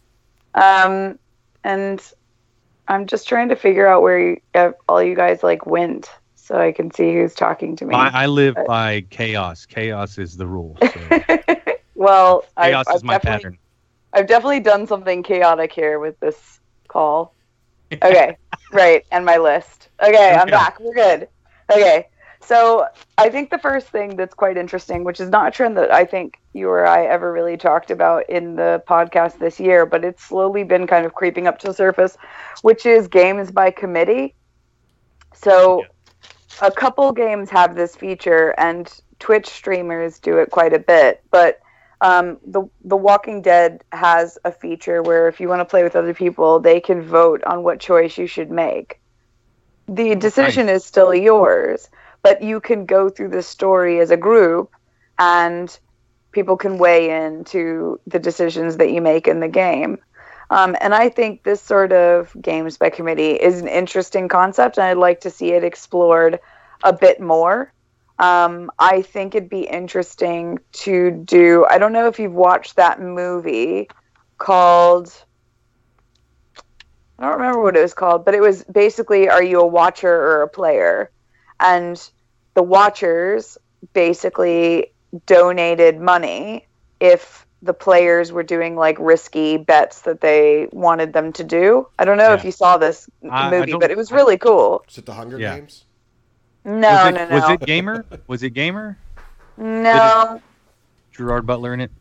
Um, 0.54 1.18
and 1.64 2.02
I'm 2.88 3.08
just 3.08 3.30
trying 3.30 3.50
to 3.50 3.56
figure 3.56 3.88
out 3.88 4.02
where 4.02 4.20
you, 4.20 4.38
uh, 4.54 4.72
all 4.90 5.02
you 5.02 5.16
guys 5.16 5.44
like 5.44 5.66
went, 5.66 6.10
so 6.36 6.60
I 6.60 6.74
can 6.74 6.92
see 6.92 7.14
who's 7.14 7.34
talking 7.34 7.78
to 7.78 7.86
me. 7.86 7.96
I, 7.96 8.24
I 8.24 8.26
live 8.26 8.56
But- 8.56 8.68
by 8.68 9.02
chaos. 9.10 9.66
Chaos 9.66 10.18
is 10.18 10.36
the 10.36 10.48
rule. 10.48 10.78
So 10.82 11.22
well, 11.96 12.44
chaos 12.62 12.88
I've 12.88 12.96
is 12.98 13.04
my 13.04 13.20
pattern. 13.20 13.58
I've 14.12 14.28
definitely 14.28 14.60
done 14.60 14.88
something 14.88 15.24
chaotic 15.24 15.72
here 15.72 16.00
with 16.00 16.20
this 16.20 16.60
call. 16.90 17.34
Okay, 17.92 18.38
right, 18.72 19.06
and 19.12 19.26
my 19.26 19.38
list. 19.38 19.90
Okay, 20.02 20.32
I'm 20.32 20.50
back. 20.50 20.80
We're 20.80 20.94
good. 20.94 21.28
Okay, 21.72 22.08
so 22.42 22.88
I 23.18 23.30
think 23.30 23.50
the 23.50 23.58
first 23.60 23.88
thing 23.88 24.16
that's 24.16 24.34
quite 24.34 24.58
interesting, 24.58 25.04
which 25.04 25.20
is 25.20 25.30
not 25.30 25.48
a 25.48 25.52
trend 25.52 25.78
that 25.78 25.94
I 25.94 26.06
think 26.06 26.40
you 26.54 26.70
or 26.70 26.86
I 26.86 27.06
ever 27.06 27.32
really 27.32 27.56
talked 27.56 27.92
about 27.92 28.30
in 28.30 28.56
the 28.56 28.84
podcast 28.88 29.40
this 29.40 29.60
year, 29.60 29.86
but 29.86 30.04
it's 30.04 30.24
slowly 30.24 30.64
been 30.64 30.86
kind 30.88 31.06
of 31.06 31.14
creeping 31.14 31.48
up 31.48 31.60
to 31.60 31.68
the 31.68 31.74
surface, 31.74 32.18
which 32.62 32.86
is 32.86 33.08
games 33.08 33.52
by 33.52 33.72
committee. 33.72 34.36
So 35.34 35.86
a 36.62 36.72
couple 36.72 37.12
games 37.14 37.50
have 37.52 37.76
this 37.76 37.96
feature, 37.96 38.54
and 38.58 38.92
Twitch 39.20 39.48
streamers 39.48 40.20
do 40.20 40.40
it 40.40 40.52
quite 40.52 40.74
a 40.74 40.80
bit, 40.80 41.24
but 41.32 41.61
um, 42.02 42.38
the 42.46 42.64
The 42.84 42.98
Walking 42.98 43.42
Dead 43.42 43.84
has 43.92 44.38
a 44.44 44.52
feature 44.52 45.02
where 45.02 45.28
if 45.28 45.40
you 45.40 45.48
want 45.48 45.62
to 45.62 45.66
play 45.66 45.84
with 45.84 45.96
other 45.96 46.14
people, 46.14 46.60
they 46.60 46.80
can 46.80 47.02
vote 47.02 47.44
on 47.46 47.64
what 47.64 47.80
choice 47.80 48.18
you 48.18 48.28
should 48.28 48.52
make. 48.52 49.00
The 49.88 50.16
decision 50.16 50.68
is 50.68 50.84
still 50.84 51.14
yours, 51.14 51.90
but 52.24 52.42
you 52.42 52.60
can 52.60 52.86
go 52.86 53.10
through 53.10 53.30
the 53.30 53.44
story 53.44 54.00
as 54.00 54.10
a 54.12 54.18
group, 54.18 54.72
and 55.20 55.80
people 56.32 56.58
can 56.58 56.78
weigh 56.78 57.26
in 57.26 57.44
to 57.46 58.00
the 58.08 58.20
decisions 58.20 58.78
that 58.78 58.92
you 58.92 59.02
make 59.02 59.28
in 59.28 59.40
the 59.40 59.48
game. 59.48 60.00
Um, 60.50 60.76
and 60.82 60.94
I 60.94 61.10
think 61.10 61.44
this 61.44 61.62
sort 61.62 61.94
of 61.94 62.36
games 62.42 62.78
by 62.78 62.90
committee 62.90 63.32
is 63.32 63.62
an 63.62 63.68
interesting 63.68 64.28
concept, 64.28 64.78
and 64.78 64.86
I'd 64.86 64.98
like 64.98 65.22
to 65.22 65.30
see 65.30 65.52
it 65.52 65.64
explored 65.64 66.40
a 66.84 66.94
bit 66.94 67.22
more. 67.22 67.72
Um, 68.22 68.70
I 68.78 69.02
think 69.02 69.34
it'd 69.36 69.50
be 69.50 69.64
interesting 69.64 70.60
to 70.74 71.10
do. 71.10 71.66
I 71.68 71.80
don't 71.80 71.92
know 71.92 72.08
if 72.08 72.20
you've 72.20 72.32
watched 72.34 72.76
that 72.76 73.02
movie 73.02 73.90
called. 74.38 75.12
I 77.18 77.24
don't 77.26 77.40
remember 77.40 77.62
what 77.64 77.76
it 77.76 77.82
was 77.82 77.94
called, 77.96 78.24
but 78.24 78.34
it 78.36 78.42
was 78.42 78.64
basically 78.66 79.28
Are 79.28 79.44
you 79.44 79.60
a 79.60 79.66
watcher 79.66 80.14
or 80.14 80.44
a 80.44 80.48
player? 80.48 81.10
And 81.60 81.98
the 82.54 82.64
watchers 82.64 83.58
basically 83.94 84.94
donated 85.26 86.00
money 86.00 86.68
if 87.00 87.46
the 87.64 87.74
players 87.74 88.32
were 88.32 88.44
doing 88.44 88.76
like 88.76 88.98
risky 89.00 89.58
bets 89.58 90.02
that 90.02 90.22
they 90.22 90.68
wanted 90.72 91.14
them 91.14 91.32
to 91.34 91.44
do. 91.44 91.88
I 92.00 92.06
don't 92.06 92.18
know 92.18 92.34
if 92.34 92.44
you 92.44 92.52
saw 92.52 92.78
this 92.78 93.08
I- 93.24 93.48
I 93.48 93.52
movie, 93.52 93.72
don't- 93.72 93.80
but 93.80 93.92
it 93.92 93.98
was 93.98 94.12
really 94.12 94.38
cool. 94.38 94.84
Is 94.90 94.98
it 94.98 95.06
the 95.06 95.14
Hunger 95.14 95.40
Yeah. 95.40 95.56
Games? 95.56 95.86
No, 96.66 96.90
was 96.90 97.04
it, 97.06 97.14
no, 97.16 97.26
no. 97.26 97.36
Was 97.36 97.50
it 97.50 97.60
gamer? 97.62 98.06
Was 98.28 98.44
it 98.44 98.52
gamer? 98.52 98.98
no. 99.58 100.42
Gerard 101.12 101.46
Butler 101.46 101.74
in 101.74 101.82
it. 101.82 101.92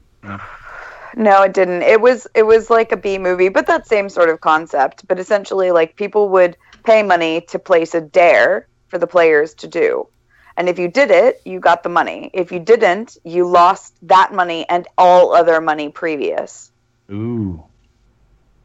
No, 1.17 1.43
it 1.43 1.53
didn't. 1.55 1.83
It 1.83 2.01
was 2.01 2.27
it 2.35 2.45
was 2.45 2.71
like 2.71 2.93
a 2.93 2.97
B 2.97 3.19
movie, 3.19 3.49
but 3.49 3.67
that 3.67 3.87
same 3.87 4.09
sort 4.09 4.29
of 4.31 4.41
concept. 4.41 5.07
But 5.09 5.19
essentially, 5.19 5.71
like 5.73 5.97
people 5.97 6.29
would 6.31 6.57
pay 6.85 7.03
money 7.03 7.43
to 7.49 7.59
place 7.59 7.95
a 7.95 8.01
dare 8.01 8.69
for 8.89 8.99
the 8.99 9.07
players 9.07 9.55
to 9.57 9.67
do, 9.69 10.09
and 10.57 10.69
if 10.69 10.79
you 10.79 10.89
did 10.89 11.11
it, 11.11 11.41
you 11.45 11.61
got 11.61 11.83
the 11.83 11.89
money. 11.89 12.31
If 12.35 12.53
you 12.53 12.61
didn't, 12.61 13.17
you 13.25 13.49
lost 13.49 13.95
that 14.03 14.33
money 14.33 14.69
and 14.69 14.87
all 14.97 15.35
other 15.35 15.61
money 15.61 15.91
previous. 15.91 16.71
Ooh. 17.11 17.65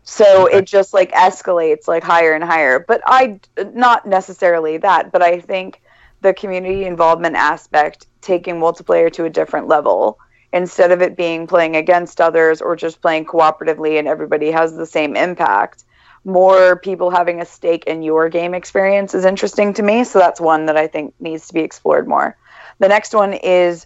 So 0.03 0.45
Okay. 0.45 0.59
it 0.59 0.67
just 0.67 0.93
like 0.93 1.11
escalates 1.11 1.87
like 1.87 2.03
higher 2.03 2.33
and 2.33 2.43
higher. 2.43 2.79
But 2.79 3.01
I 3.05 3.39
not 3.73 4.05
necessarily 4.05 4.77
that, 4.79 5.11
but 5.11 5.21
I 5.23 5.39
think 5.39 5.81
the 6.25 6.33
community 6.33 6.85
involvement 6.85 7.35
aspect 7.35 8.07
taking 8.21 8.55
multiplayer 8.55 9.13
to 9.13 9.25
a 9.25 9.29
different 9.29 9.67
level 9.67 10.17
instead 10.53 10.91
of 10.91 10.99
it 10.99 11.15
being 11.15 11.45
playing 11.45 11.75
against 11.75 12.19
others 12.19 12.61
or 12.61 12.75
just 12.75 12.99
playing 12.99 13.25
cooperatively 13.25 13.99
and 13.99 14.07
everybody 14.07 14.49
has 14.49 14.75
the 14.75 14.87
same 14.87 15.15
impact. 15.15 15.83
More 16.23 16.77
people 16.77 17.11
having 17.11 17.41
a 17.41 17.45
stake 17.45 17.83
in 17.85 18.01
your 18.01 18.27
game 18.27 18.55
experience 18.55 19.13
is 19.13 19.23
interesting 19.23 19.71
to 19.75 19.83
me, 19.83 20.03
so 20.03 20.17
that's 20.17 20.41
one 20.41 20.65
that 20.65 20.75
I 20.75 20.87
think 20.87 21.13
needs 21.19 21.45
to 21.47 21.53
be 21.53 21.59
explored 21.59 22.07
more. 22.07 22.35
The 22.79 22.87
next 22.87 23.13
one 23.13 23.33
is 23.33 23.85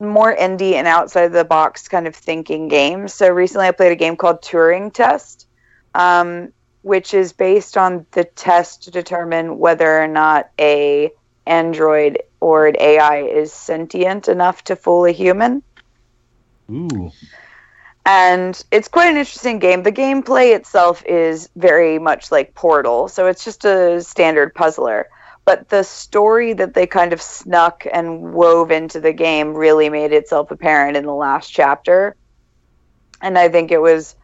more 0.00 0.34
indie 0.34 0.74
and 0.74 0.86
outside 0.86 1.24
of 1.24 1.32
the 1.32 1.44
box 1.44 1.88
kind 1.88 2.06
of 2.06 2.16
thinking 2.16 2.68
games. 2.68 3.12
So 3.12 3.28
recently 3.28 3.66
I 3.66 3.72
played 3.72 3.92
a 3.92 3.96
game 3.96 4.16
called 4.16 4.40
Turing 4.40 4.94
Test, 4.94 5.46
um, 5.94 6.54
which 6.80 7.12
is 7.12 7.34
based 7.34 7.76
on 7.76 8.06
the 8.12 8.24
test 8.24 8.84
to 8.84 8.90
determine 8.90 9.58
whether 9.58 10.02
or 10.02 10.08
not 10.08 10.48
a 10.58 11.10
android 11.46 12.22
or 12.40 12.66
an 12.66 12.76
AI 12.78 13.22
is 13.22 13.52
sentient 13.52 14.28
enough 14.28 14.64
to 14.64 14.76
fool 14.76 15.04
a 15.04 15.12
human. 15.12 15.62
Ooh. 16.70 17.10
And 18.04 18.62
it's 18.70 18.88
quite 18.88 19.10
an 19.10 19.16
interesting 19.16 19.58
game. 19.58 19.82
The 19.82 19.90
gameplay 19.90 20.54
itself 20.54 21.04
is 21.06 21.48
very 21.56 21.98
much 21.98 22.30
like 22.30 22.54
Portal, 22.54 23.08
so 23.08 23.26
it's 23.26 23.44
just 23.44 23.64
a 23.64 24.00
standard 24.00 24.54
puzzler. 24.54 25.08
But 25.44 25.68
the 25.68 25.82
story 25.82 26.52
that 26.52 26.74
they 26.74 26.86
kind 26.86 27.12
of 27.12 27.20
snuck 27.20 27.86
and 27.92 28.32
wove 28.32 28.70
into 28.70 29.00
the 29.00 29.12
game 29.12 29.54
really 29.54 29.88
made 29.88 30.12
itself 30.12 30.50
apparent 30.50 30.96
in 30.96 31.04
the 31.04 31.14
last 31.14 31.50
chapter. 31.50 32.14
And 33.22 33.38
I 33.38 33.48
think 33.48 33.72
it 33.72 33.80
was 33.80 34.14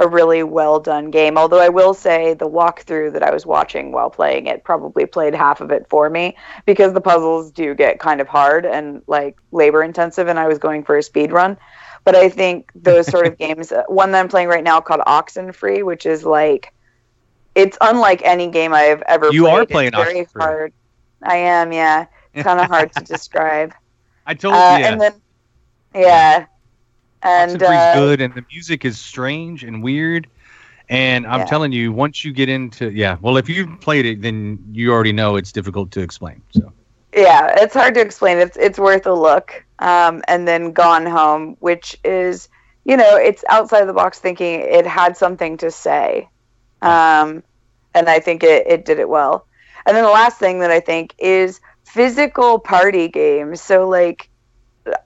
a 0.00 0.08
really 0.08 0.42
well 0.42 0.80
done 0.80 1.10
game. 1.10 1.38
Although 1.38 1.60
I 1.60 1.68
will 1.68 1.94
say 1.94 2.34
the 2.34 2.48
walkthrough 2.48 3.12
that 3.14 3.22
I 3.22 3.30
was 3.32 3.46
watching 3.46 3.92
while 3.92 4.10
playing 4.10 4.46
it 4.48 4.64
probably 4.64 5.06
played 5.06 5.34
half 5.34 5.60
of 5.60 5.70
it 5.70 5.86
for 5.88 6.10
me 6.10 6.36
because 6.66 6.92
the 6.94 7.00
puzzles 7.00 7.52
do 7.52 7.74
get 7.74 8.00
kind 8.00 8.20
of 8.20 8.28
hard 8.28 8.66
and 8.66 9.02
like 9.06 9.36
labor 9.52 9.82
intensive, 9.84 10.28
and 10.28 10.38
I 10.38 10.48
was 10.48 10.58
going 10.58 10.84
for 10.84 10.96
a 10.98 11.02
speed 11.02 11.32
run 11.32 11.58
but 12.04 12.16
I 12.16 12.28
think 12.30 12.70
those 12.74 13.08
sort 13.08 13.26
of 13.26 13.38
games, 13.38 13.72
uh, 13.72 13.82
one 13.88 14.12
that 14.12 14.20
I'm 14.20 14.28
playing 14.28 14.48
right 14.48 14.64
now 14.64 14.80
called 14.80 15.02
Oxenfree, 15.06 15.84
which 15.84 16.06
is 16.06 16.24
like, 16.24 16.72
it's 17.54 17.76
unlike 17.80 18.22
any 18.24 18.50
game 18.50 18.72
I've 18.74 19.02
ever 19.02 19.30
You 19.30 19.32
played. 19.32 19.42
You 19.42 19.48
are 19.48 19.66
It's 19.68 19.70
playing 19.70 19.92
very 19.94 20.26
Oxenfree. 20.26 20.40
hard. 20.40 20.72
I 21.22 21.36
am, 21.36 21.72
yeah. 21.72 22.06
It's 22.34 22.42
kind 22.42 22.60
of 22.60 22.68
hard 22.68 22.92
to 22.94 23.04
describe. 23.04 23.74
I 24.26 24.34
told 24.34 24.54
Uh, 24.54 24.76
you. 24.76 24.84
And 24.84 25.00
then, 25.00 25.22
yeah. 25.94 26.46
And 27.22 27.62
uh, 27.62 27.90
good, 27.92 28.20
and 28.20 28.34
the 28.34 28.44
music 28.52 28.84
is 28.84 28.98
strange 28.98 29.64
and 29.64 29.82
weird. 29.82 30.28
And 30.88 31.26
I'm 31.26 31.40
Yeah. 31.40 31.44
telling 31.44 31.72
you, 31.72 31.92
once 31.92 32.24
you 32.24 32.32
get 32.32 32.48
into 32.48 32.90
yeah, 32.90 33.16
well, 33.20 33.36
if 33.36 33.48
you've 33.48 33.80
played 33.80 34.06
it, 34.06 34.22
then 34.22 34.58
you 34.72 34.92
already 34.92 35.12
know 35.12 35.36
it's 35.36 35.52
difficult 35.52 35.90
to 35.92 36.00
explain. 36.00 36.42
So 36.50 36.72
yeah, 37.14 37.54
it's 37.58 37.74
hard 37.74 37.94
to 37.94 38.00
explain. 38.00 38.38
It's 38.38 38.56
it's 38.56 38.78
worth 38.78 39.06
a 39.06 39.12
look. 39.14 39.64
Um, 39.78 40.22
and 40.28 40.46
then 40.46 40.72
Gone 40.72 41.06
Home, 41.06 41.56
which 41.60 41.96
is, 42.04 42.48
you 42.84 42.96
know, 42.96 43.16
it's 43.16 43.44
outside 43.48 43.86
the 43.86 43.94
box 43.94 44.18
thinking. 44.18 44.60
It 44.60 44.86
had 44.86 45.16
something 45.16 45.58
to 45.58 45.70
say, 45.70 46.28
um, 46.82 47.42
and 47.94 48.08
I 48.08 48.20
think 48.20 48.42
it 48.44 48.66
it 48.66 48.84
did 48.84 48.98
it 48.98 49.08
well. 49.08 49.46
And 49.86 49.96
then 49.96 50.04
the 50.04 50.10
last 50.10 50.38
thing 50.38 50.60
that 50.60 50.70
I 50.70 50.80
think 50.80 51.14
is 51.18 51.60
physical 51.86 52.58
party 52.60 53.08
games. 53.08 53.62
So 53.62 53.88
like. 53.88 54.29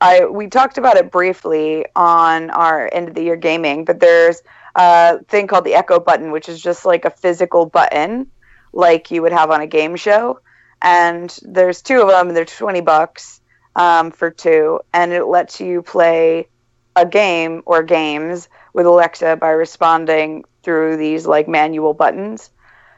I 0.01 0.27
we 0.27 0.49
talked 0.49 0.79
about 0.79 0.97
it 0.97 1.11
briefly 1.11 1.87
on 1.97 2.51
our 2.51 2.89
end 2.93 3.09
of 3.09 3.14
the 3.14 3.22
year 3.22 3.37
gaming, 3.37 3.85
but 3.85 4.01
there's 4.01 4.43
a 4.75 5.22
thing 5.25 5.47
called 5.47 5.64
the 5.64 5.75
Echo 5.75 6.01
button, 6.01 6.33
which 6.33 6.49
is 6.49 6.61
just 6.61 6.85
like 6.85 7.05
a 7.05 7.11
physical 7.11 7.66
button, 7.66 8.31
like 8.72 9.11
you 9.11 9.22
would 9.22 9.33
have 9.33 9.51
on 9.51 9.61
a 9.61 9.66
game 9.66 9.97
show. 9.97 10.41
And 10.83 11.37
there's 11.43 11.83
two 11.83 12.01
of 12.03 12.09
them 12.09 12.29
and 12.29 12.37
they're 12.37 12.45
20 12.45 12.81
bucks 12.83 13.41
um, 13.77 14.11
for 14.11 14.31
two. 14.31 14.81
And 14.93 15.12
it 15.12 15.25
lets 15.25 15.61
you 15.61 15.83
play 15.83 16.49
a 16.97 17.07
game 17.07 17.62
or 17.66 17.83
games 17.83 18.49
with 18.72 18.87
alexa 18.87 19.37
by 19.37 19.51
responding 19.51 20.45
through 20.62 20.97
these 20.97 21.27
like 21.27 21.49
manual 21.49 21.95
buttons. 21.95 22.51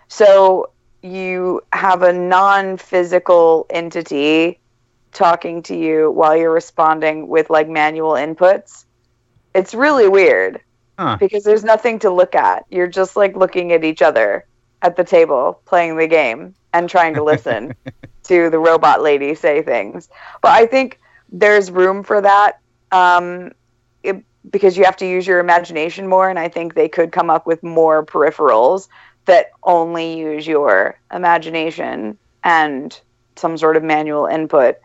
So 0.09 0.70
you 1.03 1.62
have 1.72 2.03
a 2.03 2.12
non-physical 2.12 3.66
entity 3.70 4.59
talking 5.17 5.62
to 5.62 5.77
you 5.77 6.11
while 6.12 6.37
you're 6.37 6.53
responding 6.53 7.29
with 7.29 7.51
like 7.51 7.69
manual 7.69 8.12
inputs 8.12 8.85
it's 9.55 9.75
really 9.75 10.09
weird 10.09 10.61
Huh. 10.99 11.19
because 11.21 11.45
there's 11.45 11.64
nothing 11.64 11.99
to 12.01 12.11
look 12.11 12.35
at 12.35 12.64
you're 12.71 12.87
just 12.87 13.17
like 13.17 13.37
looking 13.37 13.73
at 13.73 13.85
each 13.85 14.03
other 14.03 14.47
at 14.83 14.97
the 14.97 15.05
table 15.05 15.61
playing 15.67 15.97
the 15.97 16.07
game 16.07 16.55
and 16.73 16.89
trying 16.89 17.14
to 17.14 17.23
listen 17.25 17.75
to 18.25 18.51
the 18.51 18.59
robot 18.59 19.03
lady 19.03 19.35
say 19.35 19.62
things. 19.62 20.09
But 20.43 20.53
I 20.53 20.67
think 20.67 21.01
there's 21.31 21.71
room 21.71 22.03
for 22.03 22.21
that 22.21 22.61
um, 22.93 23.53
it, 24.03 24.25
because 24.51 24.77
you 24.77 24.85
have 24.85 24.97
to 24.99 25.07
use 25.07 25.27
your 25.27 25.41
imagination 25.41 26.07
more, 26.09 26.29
and 26.29 26.39
I 26.39 26.49
think 26.49 26.75
they 26.75 26.89
could 26.89 27.12
come 27.12 27.31
up 27.31 27.47
with 27.47 27.62
more 27.62 28.05
peripherals 28.05 28.89
that 29.27 29.51
only 29.64 30.19
use 30.19 30.47
your 30.47 30.99
imagination 31.12 32.19
and 32.45 32.99
some 33.37 33.59
sort 33.59 33.77
of 33.77 33.83
manual 33.83 34.27
input 34.27 34.77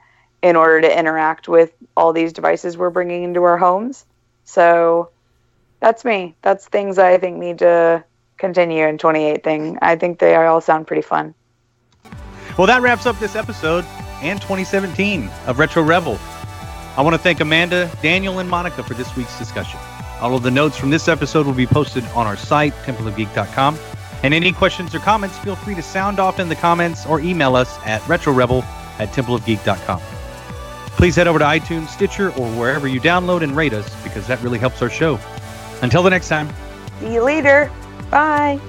in 0.41 0.55
order 0.55 0.81
to 0.81 0.99
interact 0.99 1.47
with 1.47 1.71
all 1.95 2.13
these 2.13 2.33
devices 2.33 2.77
we're 2.77 2.89
bringing 2.89 3.23
into 3.23 3.43
our 3.43 3.57
homes. 3.57 4.05
So 4.43 5.09
that's 5.79 6.03
me. 6.03 6.35
That's 6.41 6.67
things 6.67 6.97
I 6.97 7.17
think 7.17 7.37
need 7.37 7.59
to 7.59 8.03
continue 8.37 8.85
in 8.87 8.97
28 8.97 9.43
thing. 9.43 9.77
I 9.81 9.95
think 9.95 10.19
they 10.19 10.35
all 10.35 10.61
sound 10.61 10.87
pretty 10.87 11.03
fun. 11.03 11.33
Well, 12.57 12.67
that 12.67 12.81
wraps 12.81 13.05
up 13.05 13.17
this 13.19 13.35
episode 13.35 13.85
and 14.21 14.41
2017 14.41 15.29
of 15.47 15.59
Retro 15.59 15.83
Revel. 15.83 16.19
I 16.97 17.01
want 17.01 17.13
to 17.13 17.17
thank 17.17 17.39
Amanda, 17.39 17.89
Daniel, 18.01 18.39
and 18.39 18.49
Monica 18.49 18.83
for 18.83 18.93
this 18.93 19.15
week's 19.15 19.37
discussion. 19.39 19.79
All 20.19 20.35
of 20.35 20.43
the 20.43 20.51
notes 20.51 20.77
from 20.77 20.89
this 20.89 21.07
episode 21.07 21.45
will 21.45 21.53
be 21.53 21.65
posted 21.65 22.03
on 22.07 22.27
our 22.27 22.35
site, 22.35 22.73
templeofgeek.com. 22.83 23.77
And 24.23 24.33
any 24.33 24.51
questions 24.51 24.93
or 24.93 24.99
comments, 24.99 25.37
feel 25.39 25.55
free 25.55 25.73
to 25.73 25.81
sound 25.81 26.19
off 26.19 26.39
in 26.39 26.49
the 26.49 26.55
comments 26.55 27.05
or 27.05 27.19
email 27.21 27.55
us 27.55 27.75
at 27.85 28.01
retrorevel 28.01 28.63
at 28.99 29.09
templeofgeek.com. 29.09 30.20
Please 30.97 31.15
head 31.15 31.27
over 31.27 31.39
to 31.39 31.45
iTunes, 31.45 31.87
Stitcher, 31.87 32.29
or 32.31 32.49
wherever 32.51 32.87
you 32.87 33.01
download 33.01 33.43
and 33.43 33.55
rate 33.55 33.73
us 33.73 34.03
because 34.03 34.27
that 34.27 34.41
really 34.41 34.59
helps 34.59 34.81
our 34.81 34.89
show. 34.89 35.19
Until 35.81 36.03
the 36.03 36.09
next 36.09 36.29
time. 36.29 36.49
See 36.99 37.13
you 37.13 37.23
later. 37.23 37.71
Bye. 38.09 38.59